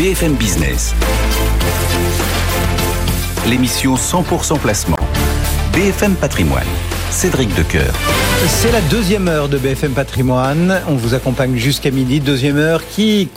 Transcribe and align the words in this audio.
BFM 0.00 0.32
Business. 0.36 0.94
L'émission 3.46 3.96
100% 3.96 4.58
placement. 4.58 4.96
BFM 5.74 6.14
Patrimoine. 6.14 6.64
Cédric 7.10 7.54
Decoeur. 7.54 7.92
C'est 8.48 8.72
la 8.72 8.80
deuxième 8.80 9.28
heure 9.28 9.50
de 9.50 9.58
BFM 9.58 9.92
Patrimoine. 9.92 10.80
On 10.88 10.94
vous 10.94 11.12
accompagne 11.12 11.54
jusqu'à 11.56 11.90
midi. 11.90 12.18
Deuxième 12.18 12.56
heure 12.56 12.80
qui, 12.88 13.28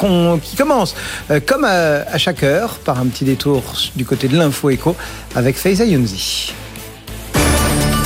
qui 0.41 0.55
commence, 0.55 0.95
euh, 1.31 1.41
comme 1.45 1.65
à, 1.65 2.17
chaque 2.17 2.43
heure, 2.43 2.75
par 2.75 2.97
un 2.97 3.07
petit 3.07 3.25
détour 3.25 3.61
du 3.97 4.05
côté 4.05 4.29
de 4.29 4.37
l'info 4.37 4.69
éco 4.69 4.95
avec 5.35 5.57
Faiza 5.57 5.83
Younzi. 5.83 6.53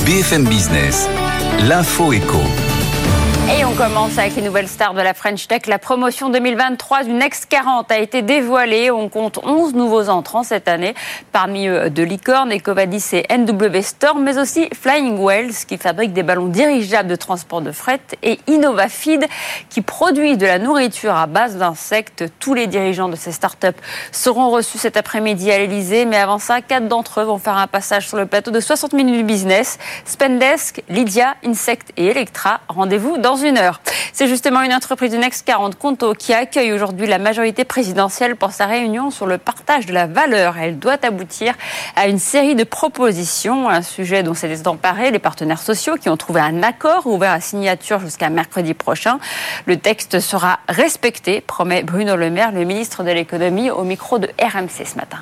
BFM 0.04 0.46
Business. 0.46 1.08
L'info 1.68 2.12
éco. 2.12 2.42
Commence 3.78 4.18
avec 4.18 4.36
les 4.36 4.42
nouvelles 4.42 4.68
stars 4.68 4.96
de 4.96 5.02
la 5.02 5.14
French 5.14 5.48
Tech. 5.48 5.68
La 5.68 5.78
promotion 5.78 6.32
2023 6.32 7.04
du 7.04 7.14
Next 7.14 7.46
40 7.46 7.92
a 7.92 8.00
été 8.00 8.24
dévoilée. 8.24 8.90
On 8.90 9.08
compte 9.08 9.40
11 9.44 9.76
nouveaux 9.76 10.10
entrants 10.10 10.42
cette 10.42 10.68
année. 10.68 10.96
Parmi 11.32 11.68
eux, 11.68 11.92
de 11.92 12.02
Licorne, 12.02 12.52
Ecovadis 12.52 13.10
et 13.14 13.28
NW 13.30 13.82
Storm, 13.84 14.24
mais 14.24 14.40
aussi 14.40 14.68
Flying 14.74 15.24
Wells, 15.24 15.54
qui 15.68 15.78
fabrique 15.78 16.12
des 16.12 16.24
ballons 16.24 16.48
dirigeables 16.48 17.08
de 17.08 17.16
transport 17.16 17.62
de 17.62 17.72
fret, 17.72 18.02
et 18.24 18.40
InnovaFeed, 18.50 19.28
qui 19.70 19.82
produit 19.84 20.38
de 20.38 20.48
la 20.48 20.58
nourriture 20.58 21.14
à 21.14 21.28
base 21.28 21.58
d'insectes. 21.58 22.26
Tous 22.40 22.56
les 22.56 22.66
dirigeants 22.66 23.10
de 23.10 23.16
ces 23.16 23.32
startups 23.32 23.68
seront 24.12 24.50
reçus 24.50 24.80
cet 24.80 24.98
après-midi 24.98 25.52
à 25.52 25.60
l'Elysée. 25.60 26.06
Mais 26.06 26.18
avant 26.18 26.40
ça, 26.40 26.62
quatre 26.62 26.88
d'entre 26.88 27.20
eux 27.20 27.26
vont 27.26 27.38
faire 27.38 27.58
un 27.58 27.68
passage 27.68 28.08
sur 28.08 28.18
le 28.18 28.26
plateau 28.26 28.50
de 28.50 28.60
60 28.60 28.94
minutes 28.94 29.28
business. 29.28 29.78
Spendesk, 30.06 30.82
Lydia, 30.90 31.36
Insect 31.46 31.92
et 31.96 32.08
Electra. 32.08 32.62
Rendez-vous 32.70 33.20
dans 33.20 33.36
une 33.36 33.60
heure. 33.60 33.67
C'est 34.14 34.28
justement 34.28 34.62
une 34.62 34.74
entreprise 34.74 35.12
du 35.12 35.18
Next 35.18 35.46
40 35.46 35.78
Conto 35.78 36.14
qui 36.14 36.34
accueille 36.34 36.74
aujourd'hui 36.74 37.08
la 37.08 37.20
majorité 37.20 37.66
présidentielle 37.66 38.36
pour 38.36 38.52
sa 38.52 38.66
réunion 38.66 39.12
sur 39.12 39.26
le 39.26 39.38
partage 39.38 39.86
de 39.86 39.94
la 39.94 40.08
valeur. 40.08 40.58
Elle 40.58 40.80
doit 40.80 40.98
aboutir 41.04 41.54
à 41.96 42.08
une 42.08 42.20
série 42.20 42.56
de 42.56 42.64
propositions, 42.64 43.70
un 43.70 43.82
sujet 43.82 44.24
dont 44.24 44.34
s'est 44.34 44.68
emparé 44.68 45.12
les 45.12 45.20
partenaires 45.20 45.62
sociaux 45.62 45.96
qui 45.96 46.10
ont 46.10 46.18
trouvé 46.18 46.42
un 46.42 46.64
accord 46.64 47.06
ouvert 47.08 47.32
à 47.32 47.42
signature 47.42 48.00
jusqu'à 48.00 48.30
mercredi 48.30 48.74
prochain. 48.74 49.20
Le 49.66 49.78
texte 49.78 50.20
sera 50.20 50.60
respecté, 50.68 51.42
promet 51.42 51.84
Bruno 51.84 52.16
Le 52.16 52.30
Maire, 52.30 52.52
le 52.52 52.64
ministre 52.64 53.04
de 53.04 53.12
l'économie, 53.12 53.70
au 53.70 53.84
micro 53.84 54.20
de 54.20 54.30
RMC 54.42 54.86
ce 54.86 54.96
matin. 54.96 55.20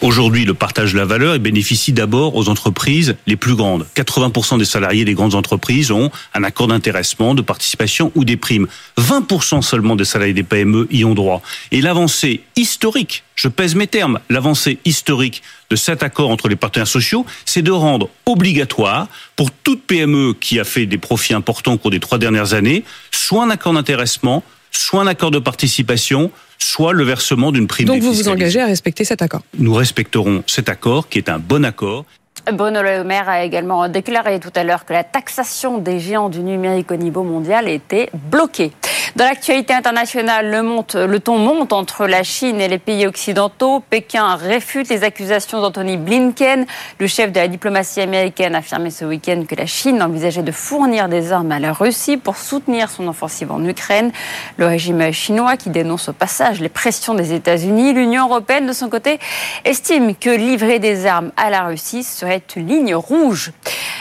Aujourd'hui, 0.00 0.44
le 0.44 0.54
partage 0.54 0.92
de 0.92 0.98
la 0.98 1.04
valeur 1.04 1.36
bénéficie 1.40 1.92
d'abord 1.92 2.36
aux 2.36 2.48
entreprises 2.48 3.16
les 3.26 3.34
plus 3.34 3.56
grandes. 3.56 3.84
80% 3.96 4.56
des 4.56 4.64
salariés 4.64 5.04
des 5.04 5.14
grandes 5.14 5.34
entreprises 5.34 5.90
ont 5.90 6.12
un 6.34 6.44
accord 6.44 6.68
d'intéressement, 6.68 7.34
de 7.34 7.42
participation 7.42 8.12
ou 8.14 8.24
des 8.24 8.36
primes. 8.36 8.68
20% 8.96 9.60
seulement 9.60 9.96
des 9.96 10.04
salariés 10.04 10.34
des 10.34 10.44
PME 10.44 10.86
y 10.92 11.04
ont 11.04 11.14
droit. 11.14 11.42
Et 11.72 11.80
l'avancée 11.80 12.42
historique, 12.54 13.24
je 13.34 13.48
pèse 13.48 13.74
mes 13.74 13.88
termes, 13.88 14.20
l'avancée 14.30 14.78
historique 14.84 15.42
de 15.68 15.74
cet 15.74 16.04
accord 16.04 16.30
entre 16.30 16.46
les 16.46 16.54
partenaires 16.56 16.86
sociaux, 16.86 17.26
c'est 17.44 17.62
de 17.62 17.72
rendre 17.72 18.08
obligatoire 18.24 19.08
pour 19.34 19.50
toute 19.50 19.82
PME 19.82 20.34
qui 20.40 20.60
a 20.60 20.64
fait 20.64 20.86
des 20.86 20.98
profits 20.98 21.34
importants 21.34 21.72
au 21.72 21.78
cours 21.78 21.90
des 21.90 22.00
trois 22.00 22.18
dernières 22.18 22.54
années, 22.54 22.84
soit 23.10 23.42
un 23.42 23.50
accord 23.50 23.72
d'intéressement, 23.72 24.44
soit 24.70 25.02
un 25.02 25.08
accord 25.08 25.32
de 25.32 25.40
participation, 25.40 26.30
soit 26.58 26.92
le 26.92 27.04
versement 27.04 27.52
d'une 27.52 27.66
prime. 27.66 27.86
Donc 27.86 28.02
vous 28.02 28.12
vous 28.12 28.28
engagez 28.28 28.60
à 28.60 28.66
respecter 28.66 29.04
cet 29.04 29.22
accord 29.22 29.42
Nous 29.58 29.74
respecterons 29.74 30.42
cet 30.46 30.68
accord 30.68 31.08
qui 31.08 31.18
est 31.18 31.28
un 31.28 31.38
bon 31.38 31.64
accord. 31.64 32.04
Bruno 32.52 32.82
Le 32.82 33.04
Maire 33.04 33.28
a 33.28 33.44
également 33.44 33.88
déclaré 33.88 34.40
tout 34.40 34.52
à 34.54 34.64
l'heure 34.64 34.84
que 34.84 34.92
la 34.92 35.04
taxation 35.04 35.78
des 35.78 36.00
géants 36.00 36.28
du 36.28 36.40
numérique 36.40 36.90
au 36.90 36.96
niveau 36.96 37.22
mondial 37.22 37.68
était 37.68 38.08
bloquée. 38.14 38.72
Dans 39.16 39.24
l'actualité 39.24 39.72
internationale, 39.72 40.50
le, 40.50 41.06
le 41.06 41.20
ton 41.20 41.38
monte 41.38 41.72
entre 41.72 42.06
la 42.06 42.22
Chine 42.22 42.60
et 42.60 42.68
les 42.68 42.78
pays 42.78 43.06
occidentaux. 43.06 43.80
Pékin 43.80 44.36
réfute 44.36 44.88
les 44.90 45.02
accusations 45.02 45.60
d'Anthony 45.60 45.96
Blinken. 45.96 46.66
Le 46.98 47.06
chef 47.06 47.32
de 47.32 47.40
la 47.40 47.48
diplomatie 47.48 48.00
américaine 48.00 48.54
a 48.54 48.58
affirmé 48.58 48.90
ce 48.90 49.04
week-end 49.04 49.42
que 49.48 49.54
la 49.54 49.66
Chine 49.66 50.02
envisageait 50.02 50.42
de 50.42 50.52
fournir 50.52 51.08
des 51.08 51.32
armes 51.32 51.50
à 51.50 51.58
la 51.58 51.72
Russie 51.72 52.16
pour 52.16 52.36
soutenir 52.36 52.90
son 52.90 53.08
offensive 53.08 53.50
en 53.50 53.64
Ukraine. 53.64 54.12
Le 54.56 54.66
régime 54.66 55.10
chinois 55.10 55.56
qui 55.56 55.70
dénonce 55.70 56.10
au 56.10 56.12
passage 56.12 56.60
les 56.60 56.68
pressions 56.68 57.14
des 57.14 57.32
États-Unis. 57.32 57.94
L'Union 57.94 58.28
européenne, 58.28 58.66
de 58.66 58.72
son 58.72 58.88
côté, 58.88 59.18
estime 59.64 60.14
que 60.14 60.30
livrer 60.30 60.78
des 60.78 61.06
armes 61.06 61.32
à 61.36 61.50
la 61.50 61.62
Russie 61.62 62.04
serait 62.04 62.37
ligne 62.56 62.94
rouge. 62.94 63.52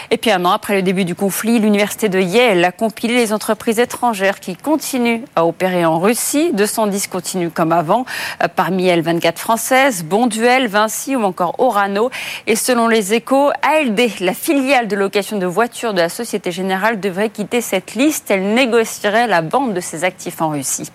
Et 0.09 0.18
puis 0.18 0.31
un 0.31 0.46
an 0.46 0.52
après 0.52 0.75
le 0.75 0.81
début 0.81 1.03
du 1.03 1.16
conflit, 1.16 1.59
l'université 1.59 2.08
de 2.08 2.20
Yale 2.20 2.64
a 2.64 2.72
compilé 2.72 3.14
les 3.14 3.34
entreprises 3.34 3.80
étrangères 3.80 4.40
qui 4.40 4.56
continuent 4.56 5.24
à 5.36 5.46
opérer 5.46 5.86
en 5.86 6.00
Russie. 6.00 6.52
210 6.53 7.08
continuent 7.08 7.50
comme 7.50 7.74
avant. 7.74 8.06
Euh, 8.42 8.48
parmi 8.48 8.88
elles, 8.88 9.02
24 9.02 9.38
françaises, 9.38 10.03
Bonduel, 10.03 10.68
Vinci 10.68 11.16
ou 11.16 11.24
encore 11.24 11.56
Orano. 11.59 12.09
Et 12.46 12.56
selon 12.56 12.88
les 12.88 13.14
échos, 13.14 13.52
ALD, 13.62 14.20
la 14.22 14.34
filiale 14.34 14.88
de 14.88 14.96
location 14.96 15.38
de 15.38 15.46
voitures 15.46 15.94
de 15.94 16.00
la 16.00 16.09
Société 16.09 16.52
Générale, 16.52 17.00
devrait 17.00 17.30
quitter 17.30 17.59
cette 17.59 17.96
liste. 17.96 18.31
Elle 18.31 18.54
négocierait 18.54 19.28
la 19.28 19.42
vente 19.42 19.74
de 19.74 19.81
ses 19.81 20.06
actifs 20.06 20.42
en 20.42 20.50
Russie. 20.50 20.90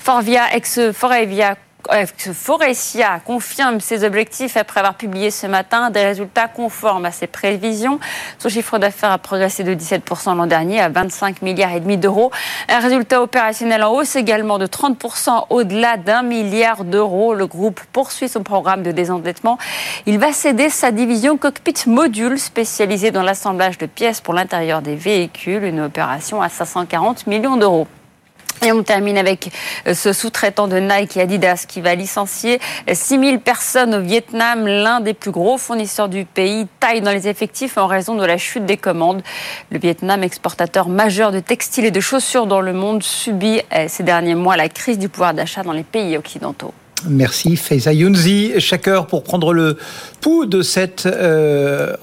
Forvia, 0.00 0.54
ex-Forevia, 0.54 1.56
Forestia 2.32 3.20
confirme 3.24 3.80
ses 3.80 4.04
objectifs 4.04 4.56
après 4.56 4.80
avoir 4.80 4.94
publié 4.94 5.30
ce 5.30 5.46
matin 5.46 5.90
des 5.90 6.04
résultats 6.04 6.48
conformes 6.48 7.04
à 7.04 7.10
ses 7.10 7.26
prévisions. 7.26 7.98
Son 8.38 8.48
chiffre 8.48 8.78
d'affaires 8.78 9.10
a 9.10 9.18
progressé 9.18 9.64
de 9.64 9.74
17% 9.74 10.36
l'an 10.36 10.46
dernier 10.46 10.80
à 10.80 10.88
25 10.88 11.42
milliards 11.42 11.72
et 11.72 11.80
demi 11.80 11.96
d'euros. 11.96 12.30
Un 12.68 12.78
résultat 12.78 13.22
opérationnel 13.22 13.82
en 13.82 13.92
hausse 13.92 14.16
également 14.16 14.58
de 14.58 14.66
30% 14.66 15.46
au-delà 15.50 15.96
d'un 15.96 16.22
milliard 16.22 16.84
d'euros. 16.84 17.34
Le 17.34 17.46
groupe 17.46 17.80
poursuit 17.92 18.28
son 18.28 18.42
programme 18.42 18.82
de 18.82 18.92
désendettement. 18.92 19.58
Il 20.06 20.18
va 20.18 20.32
céder 20.32 20.68
sa 20.68 20.90
division 20.90 21.36
Cockpit 21.36 21.74
Module 21.86 22.38
spécialisée 22.38 23.10
dans 23.10 23.22
l'assemblage 23.22 23.78
de 23.78 23.86
pièces 23.86 24.20
pour 24.20 24.34
l'intérieur 24.34 24.82
des 24.82 24.96
véhicules, 24.96 25.64
une 25.64 25.80
opération 25.80 26.42
à 26.42 26.48
540 26.48 27.26
millions 27.26 27.56
d'euros. 27.56 27.86
Et 28.64 28.70
on 28.70 28.82
termine 28.82 29.18
avec 29.18 29.50
euh, 29.86 29.94
ce 29.94 30.12
sous-traitant 30.12 30.68
de 30.68 30.76
Nike 30.78 31.16
et 31.16 31.22
Adidas 31.22 31.64
qui 31.66 31.80
va 31.80 31.94
licencier 31.94 32.60
6000 32.92 33.40
personnes 33.40 33.94
au 33.94 34.00
Vietnam, 34.00 34.66
l'un 34.66 35.00
des 35.00 35.14
plus 35.14 35.30
gros 35.30 35.58
fournisseurs 35.58 36.08
du 36.08 36.24
pays, 36.24 36.66
taille 36.78 37.00
dans 37.00 37.10
les 37.10 37.28
effectifs 37.28 37.76
en 37.76 37.86
raison 37.86 38.14
de 38.14 38.24
la 38.24 38.38
chute 38.38 38.66
des 38.66 38.76
commandes. 38.76 39.22
Le 39.70 39.78
Vietnam, 39.78 40.22
exportateur 40.22 40.88
majeur 40.88 41.32
de 41.32 41.40
textiles 41.40 41.86
et 41.86 41.90
de 41.90 42.00
chaussures 42.00 42.46
dans 42.46 42.60
le 42.60 42.72
monde, 42.72 43.02
subit 43.02 43.60
euh, 43.74 43.86
ces 43.88 44.02
derniers 44.02 44.34
mois 44.34 44.56
la 44.56 44.68
crise 44.68 44.98
du 44.98 45.08
pouvoir 45.08 45.34
d'achat 45.34 45.62
dans 45.62 45.72
les 45.72 45.84
pays 45.84 46.16
occidentaux. 46.16 46.72
Merci 47.08 47.56
Faiza 47.56 47.92
Younzi. 47.92 48.52
Chaque 48.58 48.86
heure 48.86 49.06
pour 49.06 49.24
prendre 49.24 49.52
le 49.52 49.76
pouls 50.20 50.46
de 50.46 50.62
cette 50.62 51.06
euh, 51.06 51.94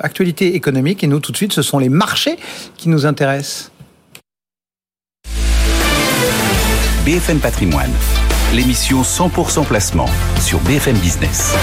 actualité 0.00 0.54
économique. 0.54 1.02
Et 1.02 1.06
nous, 1.06 1.20
tout 1.20 1.32
de 1.32 1.36
suite, 1.36 1.52
ce 1.52 1.62
sont 1.62 1.78
les 1.78 1.88
marchés 1.88 2.36
qui 2.76 2.88
nous 2.88 3.06
intéressent. 3.06 3.70
BFM 7.06 7.38
Patrimoine, 7.38 7.92
l'émission 8.52 9.02
100% 9.02 9.64
placement 9.64 10.08
sur 10.40 10.58
BFM 10.58 10.96
Business. 10.96 11.54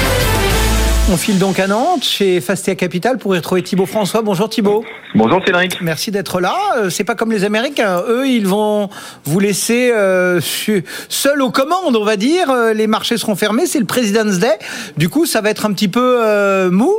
On 1.12 1.18
file 1.18 1.38
donc 1.38 1.60
à 1.60 1.68
Nantes, 1.68 2.06
chez 2.06 2.40
Fastia 2.40 2.76
Capital, 2.76 3.18
pour 3.18 3.36
y 3.36 3.40
retrouver 3.40 3.62
Thibault 3.62 3.86
François. 3.86 4.22
Bonjour 4.22 4.48
Thibault. 4.48 4.86
Bonjour 5.16 5.42
Cédric. 5.46 5.82
Merci 5.82 6.12
d'être 6.12 6.40
là. 6.40 6.56
Euh, 6.78 6.90
c'est 6.90 7.04
pas 7.04 7.16
comme 7.16 7.30
les 7.30 7.44
Américains. 7.44 8.02
Eux, 8.08 8.26
ils 8.26 8.48
vont 8.48 8.88
vous 9.26 9.40
laisser 9.42 9.92
euh, 9.92 10.40
seul 10.40 11.42
aux 11.42 11.52
commandes, 11.52 11.98
on 11.98 12.06
va 12.06 12.16
dire. 12.16 12.50
Euh, 12.50 12.72
les 12.72 12.88
marchés 12.88 13.18
seront 13.18 13.36
fermés. 13.36 13.66
C'est 13.66 13.80
le 13.80 13.86
President's 13.86 14.40
Day. 14.40 14.58
Du 14.96 15.10
coup, 15.10 15.26
ça 15.26 15.42
va 15.42 15.50
être 15.50 15.66
un 15.66 15.74
petit 15.74 15.90
peu 15.90 16.70
mou 16.70 16.94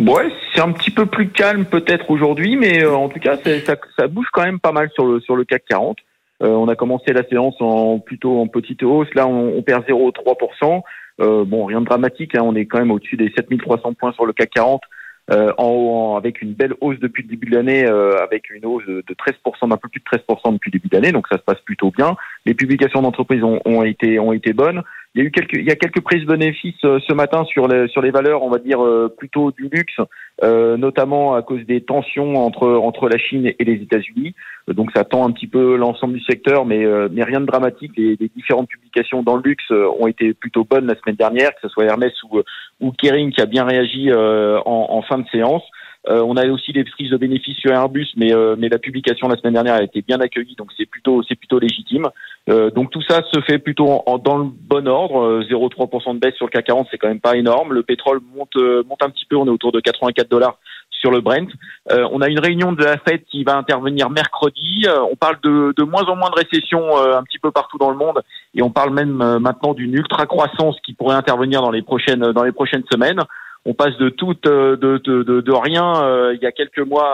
Ouais, 0.00 0.30
c'est 0.54 0.60
un 0.60 0.70
petit 0.70 0.92
peu 0.92 1.06
plus 1.06 1.30
calme 1.30 1.64
peut-être 1.64 2.12
aujourd'hui, 2.12 2.54
mais 2.54 2.86
en 2.86 3.08
tout 3.08 3.18
cas, 3.18 3.38
ça, 3.66 3.74
ça, 3.98 4.06
bouge 4.06 4.28
quand 4.32 4.44
même 4.44 4.60
pas 4.60 4.70
mal 4.70 4.88
sur 4.94 5.04
le, 5.04 5.18
sur 5.18 5.34
le 5.34 5.44
CAC 5.44 5.64
40. 5.68 5.96
Euh, 6.42 6.48
on 6.48 6.68
a 6.68 6.74
commencé 6.74 7.12
la 7.12 7.26
séance 7.28 7.54
en 7.60 7.98
plutôt 7.98 8.40
en 8.40 8.46
petite 8.46 8.82
hausse. 8.82 9.12
Là, 9.14 9.26
on, 9.26 9.58
on 9.58 9.62
perd 9.62 9.84
0,3%. 9.84 10.82
Euh, 11.20 11.44
bon, 11.44 11.66
rien 11.66 11.80
de 11.80 11.86
dramatique. 11.86 12.34
Hein. 12.34 12.42
On 12.42 12.54
est 12.54 12.66
quand 12.66 12.78
même 12.78 12.90
au-dessus 12.90 13.16
des 13.16 13.32
7300 13.36 13.94
points 13.94 14.12
sur 14.12 14.26
le 14.26 14.32
CAC 14.32 14.50
40. 14.50 14.82
Euh, 15.30 15.52
en 15.58 15.68
haut, 15.68 16.16
avec 16.16 16.42
une 16.42 16.54
belle 16.54 16.74
hausse 16.80 16.98
depuis 16.98 17.22
le 17.22 17.28
début 17.28 17.48
de 17.48 17.54
l'année, 17.54 17.86
euh, 17.86 18.20
avec 18.20 18.50
une 18.50 18.66
hausse 18.66 18.84
de, 18.86 19.02
13%, 19.02 19.68
d'un 19.68 19.76
peu 19.76 19.88
plus 19.88 20.00
de 20.00 20.18
13% 20.18 20.54
depuis 20.54 20.70
le 20.70 20.78
début 20.78 20.88
de 20.88 20.96
l'année, 20.96 21.12
donc 21.12 21.28
ça 21.30 21.38
se 21.38 21.42
passe 21.42 21.60
plutôt 21.60 21.92
bien. 21.92 22.16
Les 22.46 22.54
publications 22.54 23.00
d'entreprises 23.00 23.44
ont, 23.44 23.60
ont, 23.64 23.84
été 23.84 24.18
ont 24.18 24.32
été 24.32 24.52
bonnes. 24.52 24.82
Il 25.14 25.20
y 25.20 25.24
a 25.24 25.26
eu 25.26 25.30
quelques 25.32 25.56
il 25.56 25.64
y 25.64 25.72
a 25.72 25.76
quelques 25.76 26.02
prises 26.02 26.24
bénéfices 26.24 26.80
ce 26.80 27.12
matin 27.12 27.44
sur 27.44 27.66
les 27.66 27.88
sur 27.88 28.00
les 28.00 28.12
valeurs, 28.12 28.44
on 28.44 28.50
va 28.50 28.58
dire 28.58 28.80
plutôt 29.16 29.50
du 29.50 29.68
luxe, 29.68 29.98
euh, 30.42 30.78
notamment 30.78 31.34
à 31.34 31.42
cause 31.42 31.66
des 31.66 31.82
tensions 31.82 32.36
entre 32.36 32.66
entre 32.66 33.08
la 33.08 33.18
Chine 33.18 33.52
et 33.58 33.64
les 33.64 33.74
États-Unis. 33.74 34.34
Euh, 34.68 34.72
donc 34.72 34.90
ça 34.94 35.04
tend 35.04 35.28
un 35.28 35.32
petit 35.32 35.46
peu 35.46 35.76
l'ensemble 35.76 36.14
du 36.14 36.24
secteur, 36.24 36.64
mais 36.64 36.84
euh, 36.84 37.08
mais 37.12 37.24
rien 37.24 37.40
de 37.40 37.46
dramatique. 37.46 37.92
Les, 37.96 38.16
les, 38.18 38.28
différentes 38.28 38.68
publications 38.68 39.22
dans 39.22 39.36
le 39.36 39.42
luxe 39.42 39.70
ont 39.70 40.06
été 40.06 40.32
plutôt 40.32 40.64
bonnes 40.64 40.86
la 40.86 40.94
semaine 40.94 41.16
dernière, 41.16 41.50
que 41.50 41.60
ce 41.62 41.68
soit 41.68 41.84
Hermès 41.84 42.12
ou 42.22 42.40
ou 42.80 42.92
Kering 42.92 43.32
qui 43.32 43.42
a 43.42 43.46
bien 43.46 43.64
réagi 43.64 44.10
en, 44.12 44.62
en 44.64 45.02
fin 45.02 45.18
de 45.18 45.28
séance. 45.28 45.64
On 46.08 46.36
a 46.36 46.46
aussi 46.48 46.72
des 46.72 46.84
prises 46.84 47.10
de 47.10 47.16
bénéfices 47.16 47.58
sur 47.58 47.72
Airbus, 47.72 48.08
mais 48.16 48.32
mais 48.56 48.68
la 48.68 48.78
publication 48.78 49.28
la 49.28 49.36
semaine 49.36 49.54
dernière 49.54 49.74
a 49.74 49.82
été 49.82 50.02
bien 50.02 50.18
accueillie, 50.20 50.56
donc 50.56 50.70
c'est 50.76 50.86
plutôt 50.86 51.22
c'est 51.28 51.34
plutôt 51.34 51.58
légitime. 51.58 52.08
donc 52.48 52.90
tout 52.90 53.02
ça 53.02 53.22
se 53.32 53.40
fait 53.42 53.58
plutôt 53.58 54.02
dans 54.24 54.38
le 54.38 54.44
bon 54.44 54.88
ordre. 54.88 55.42
0,3% 55.42 56.14
de 56.14 56.18
baisse 56.18 56.34
sur 56.34 56.46
le 56.46 56.50
CAC 56.50 56.66
40, 56.66 56.88
c'est 56.90 56.98
quand 56.98 57.08
même 57.08 57.20
pas 57.20 57.36
énorme. 57.36 57.74
Le 57.74 57.82
pétrole 57.82 58.20
monte 58.34 58.56
monte 58.86 59.02
un 59.02 59.10
petit 59.10 59.26
peu, 59.26 59.36
on 59.36 59.46
est 59.46 59.50
autour 59.50 59.72
de 59.72 59.80
84 59.80 60.28
dollars 60.28 60.58
sur 61.00 61.10
le 61.10 61.20
Brent. 61.20 61.48
Euh, 61.90 62.06
on 62.12 62.20
a 62.20 62.28
une 62.28 62.38
réunion 62.38 62.72
de 62.72 62.84
la 62.84 62.98
Fed 62.98 63.24
qui 63.24 63.42
va 63.42 63.56
intervenir 63.56 64.10
mercredi. 64.10 64.84
Euh, 64.86 65.00
on 65.10 65.16
parle 65.16 65.38
de, 65.42 65.72
de, 65.76 65.82
moins 65.82 66.04
en 66.04 66.16
moins 66.16 66.30
de 66.30 66.36
récession 66.36 66.80
euh, 66.98 67.16
un 67.16 67.22
petit 67.22 67.38
peu 67.38 67.50
partout 67.50 67.78
dans 67.78 67.90
le 67.90 67.96
monde 67.96 68.22
et 68.54 68.62
on 68.62 68.70
parle 68.70 68.92
même 68.92 69.38
maintenant 69.38 69.74
d'une 69.74 69.94
ultra 69.94 70.26
croissance 70.26 70.76
qui 70.84 70.92
pourrait 70.92 71.14
intervenir 71.14 71.62
dans 71.62 71.70
les 71.70 71.82
prochaines 71.82 72.32
dans 72.32 72.42
les 72.42 72.52
prochaines 72.52 72.82
semaines. 72.92 73.20
On 73.66 73.74
passe 73.74 73.96
de 73.98 74.08
tout 74.08 74.34
de, 74.42 74.76
de, 74.76 74.98
de, 74.98 75.40
de 75.40 75.52
rien 75.52 76.32
il 76.32 76.40
y 76.40 76.46
a 76.46 76.52
quelques 76.52 76.78
mois 76.78 77.04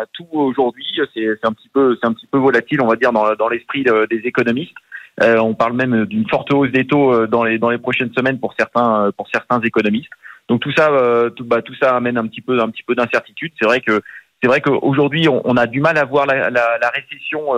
à, 0.00 0.04
tout 0.12 0.26
aujourd'hui. 0.32 0.84
C'est 1.14 1.44
un 1.44 1.52
petit 1.52 1.68
peu 1.68 1.96
c'est 2.00 2.06
un 2.08 2.12
petit 2.12 2.26
peu 2.26 2.38
volatile, 2.38 2.80
on 2.82 2.88
va 2.88 2.96
dire 2.96 3.12
dans, 3.12 3.34
dans 3.34 3.48
l'esprit 3.48 3.84
des 3.84 4.22
économistes. 4.24 4.74
on 5.20 5.54
parle 5.54 5.74
même 5.74 6.04
d'une 6.06 6.28
forte 6.28 6.52
hausse 6.52 6.72
des 6.72 6.86
taux 6.86 7.26
dans 7.28 7.44
les 7.44 7.58
dans 7.58 7.70
les 7.70 7.78
prochaines 7.78 8.12
semaines 8.12 8.40
pour 8.40 8.54
certains 8.58 9.12
pour 9.16 9.28
certains 9.32 9.60
économistes. 9.60 10.10
Donc 10.48 10.60
tout 10.60 10.72
ça, 10.72 10.90
euh, 10.90 11.30
tout, 11.30 11.44
bah, 11.44 11.62
tout 11.62 11.74
ça 11.80 11.96
amène 11.96 12.18
un 12.18 12.26
petit 12.26 12.42
peu, 12.42 12.60
un 12.60 12.68
petit 12.68 12.82
peu 12.82 12.94
d'incertitude. 12.94 13.52
C'est 13.58 13.66
vrai 13.66 13.80
que 13.80 14.02
c'est 14.42 14.48
vrai 14.48 14.60
qu'aujourd'hui, 14.60 15.28
on, 15.28 15.40
on, 15.44 15.56
a 15.56 15.66
du 15.66 15.80
mal 15.80 15.96
à 15.96 16.04
voir 16.04 16.26
la, 16.26 16.50
la, 16.50 16.78
la 16.78 16.88
récession. 16.90 17.54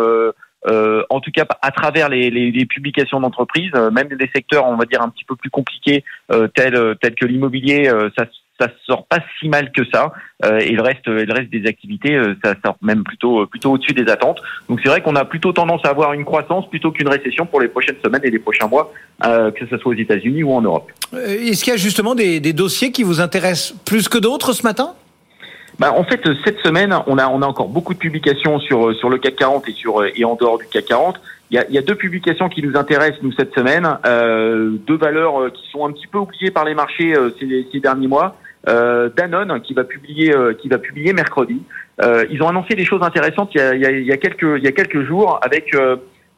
Euh, 0.66 0.86
euh, 0.86 1.02
en 1.10 1.20
tout 1.20 1.30
cas 1.30 1.46
à 1.62 1.70
travers 1.70 2.08
les, 2.08 2.30
les, 2.30 2.50
les 2.50 2.66
publications 2.66 3.20
d'entreprises, 3.20 3.70
euh, 3.74 3.90
même 3.90 4.08
des 4.08 4.30
secteurs, 4.34 4.66
on 4.66 4.76
va 4.76 4.84
dire 4.84 5.02
un 5.02 5.08
petit 5.08 5.24
peu 5.24 5.36
plus 5.36 5.50
compliqués, 5.50 6.04
euh, 6.32 6.48
tels, 6.48 6.96
tels 7.00 7.14
que 7.14 7.26
l'immobilier, 7.26 7.90
ça 8.16 8.26
ça 8.58 8.68
sort 8.86 9.06
pas 9.06 9.18
si 9.38 9.50
mal 9.50 9.70
que 9.70 9.82
ça. 9.92 10.12
Euh, 10.44 10.60
et 10.60 10.72
le 10.72 10.80
reste, 10.80 11.06
le 11.06 11.30
reste 11.30 11.50
des 11.50 11.66
activités, 11.66 12.14
euh, 12.14 12.34
ça 12.42 12.54
sort 12.64 12.76
même 12.80 13.04
plutôt 13.04 13.46
plutôt 13.46 13.72
au-dessus 13.72 13.92
des 13.92 14.10
attentes. 14.10 14.40
Donc 14.70 14.80
c'est 14.82 14.88
vrai 14.88 15.02
qu'on 15.02 15.14
a 15.14 15.26
plutôt 15.26 15.52
tendance 15.52 15.84
à 15.84 15.90
avoir 15.90 16.14
une 16.14 16.24
croissance 16.24 16.68
plutôt 16.70 16.90
qu'une 16.90 17.08
récession 17.08 17.44
pour 17.44 17.60
les 17.60 17.68
prochaines 17.68 17.96
semaines 18.02 18.22
et 18.24 18.30
les 18.30 18.38
prochains 18.38 18.66
mois, 18.66 18.92
euh, 19.24 19.50
que 19.50 19.66
ce 19.66 19.76
soit 19.76 19.92
aux 19.92 19.96
États-Unis 19.96 20.42
ou 20.42 20.52
en 20.52 20.62
Europe. 20.62 20.90
Est-ce 21.12 21.64
qu'il 21.64 21.72
y 21.72 21.74
a 21.74 21.78
justement 21.78 22.14
des, 22.14 22.40
des 22.40 22.54
dossiers 22.54 22.92
qui 22.92 23.02
vous 23.02 23.20
intéressent 23.20 23.74
plus 23.84 24.08
que 24.08 24.18
d'autres 24.18 24.54
ce 24.54 24.62
matin? 24.62 24.94
Bah, 25.78 25.92
en 25.92 26.04
fait, 26.04 26.20
cette 26.44 26.58
semaine, 26.60 26.94
on 27.06 27.18
a, 27.18 27.28
on 27.28 27.42
a 27.42 27.46
encore 27.46 27.68
beaucoup 27.68 27.94
de 27.94 27.98
publications 27.98 28.58
sur, 28.60 28.94
sur 28.96 29.10
le 29.10 29.18
CAC 29.18 29.36
40 29.36 29.68
et, 29.68 29.72
sur, 29.72 30.04
et 30.04 30.24
en 30.24 30.34
dehors 30.34 30.58
du 30.58 30.66
CAC 30.66 30.86
40. 30.86 31.20
Il 31.50 31.56
y, 31.56 31.58
a, 31.58 31.66
il 31.68 31.74
y 31.74 31.78
a 31.78 31.82
deux 31.82 31.94
publications 31.94 32.48
qui 32.48 32.62
nous 32.62 32.76
intéressent, 32.76 33.22
nous, 33.22 33.32
cette 33.32 33.54
semaine. 33.54 33.86
Euh, 34.04 34.70
deux 34.86 34.96
valeurs 34.96 35.52
qui 35.52 35.70
sont 35.70 35.86
un 35.86 35.92
petit 35.92 36.06
peu 36.06 36.18
oubliées 36.18 36.50
par 36.50 36.64
les 36.64 36.74
marchés 36.74 37.14
ces, 37.38 37.68
ces 37.70 37.80
derniers 37.80 38.08
mois. 38.08 38.36
Euh, 38.68 39.08
Danone 39.16 39.60
qui 39.60 39.74
va 39.74 39.84
publier 39.84 40.34
euh, 40.34 40.52
qui 40.52 40.68
va 40.68 40.78
publier 40.78 41.12
mercredi. 41.12 41.62
Euh, 42.02 42.26
ils 42.30 42.42
ont 42.42 42.48
annoncé 42.48 42.74
des 42.74 42.84
choses 42.84 43.02
intéressantes 43.02 43.50
il 43.54 43.58
y 43.58 43.60
a, 43.60 43.74
il 43.74 43.80
y 43.80 43.86
a, 43.86 43.90
il 43.92 44.04
y 44.04 44.12
a 44.12 44.16
quelques 44.16 44.42
il 44.42 44.64
y 44.64 44.66
a 44.66 44.72
quelques 44.72 45.06
jours 45.06 45.38
avec 45.42 45.70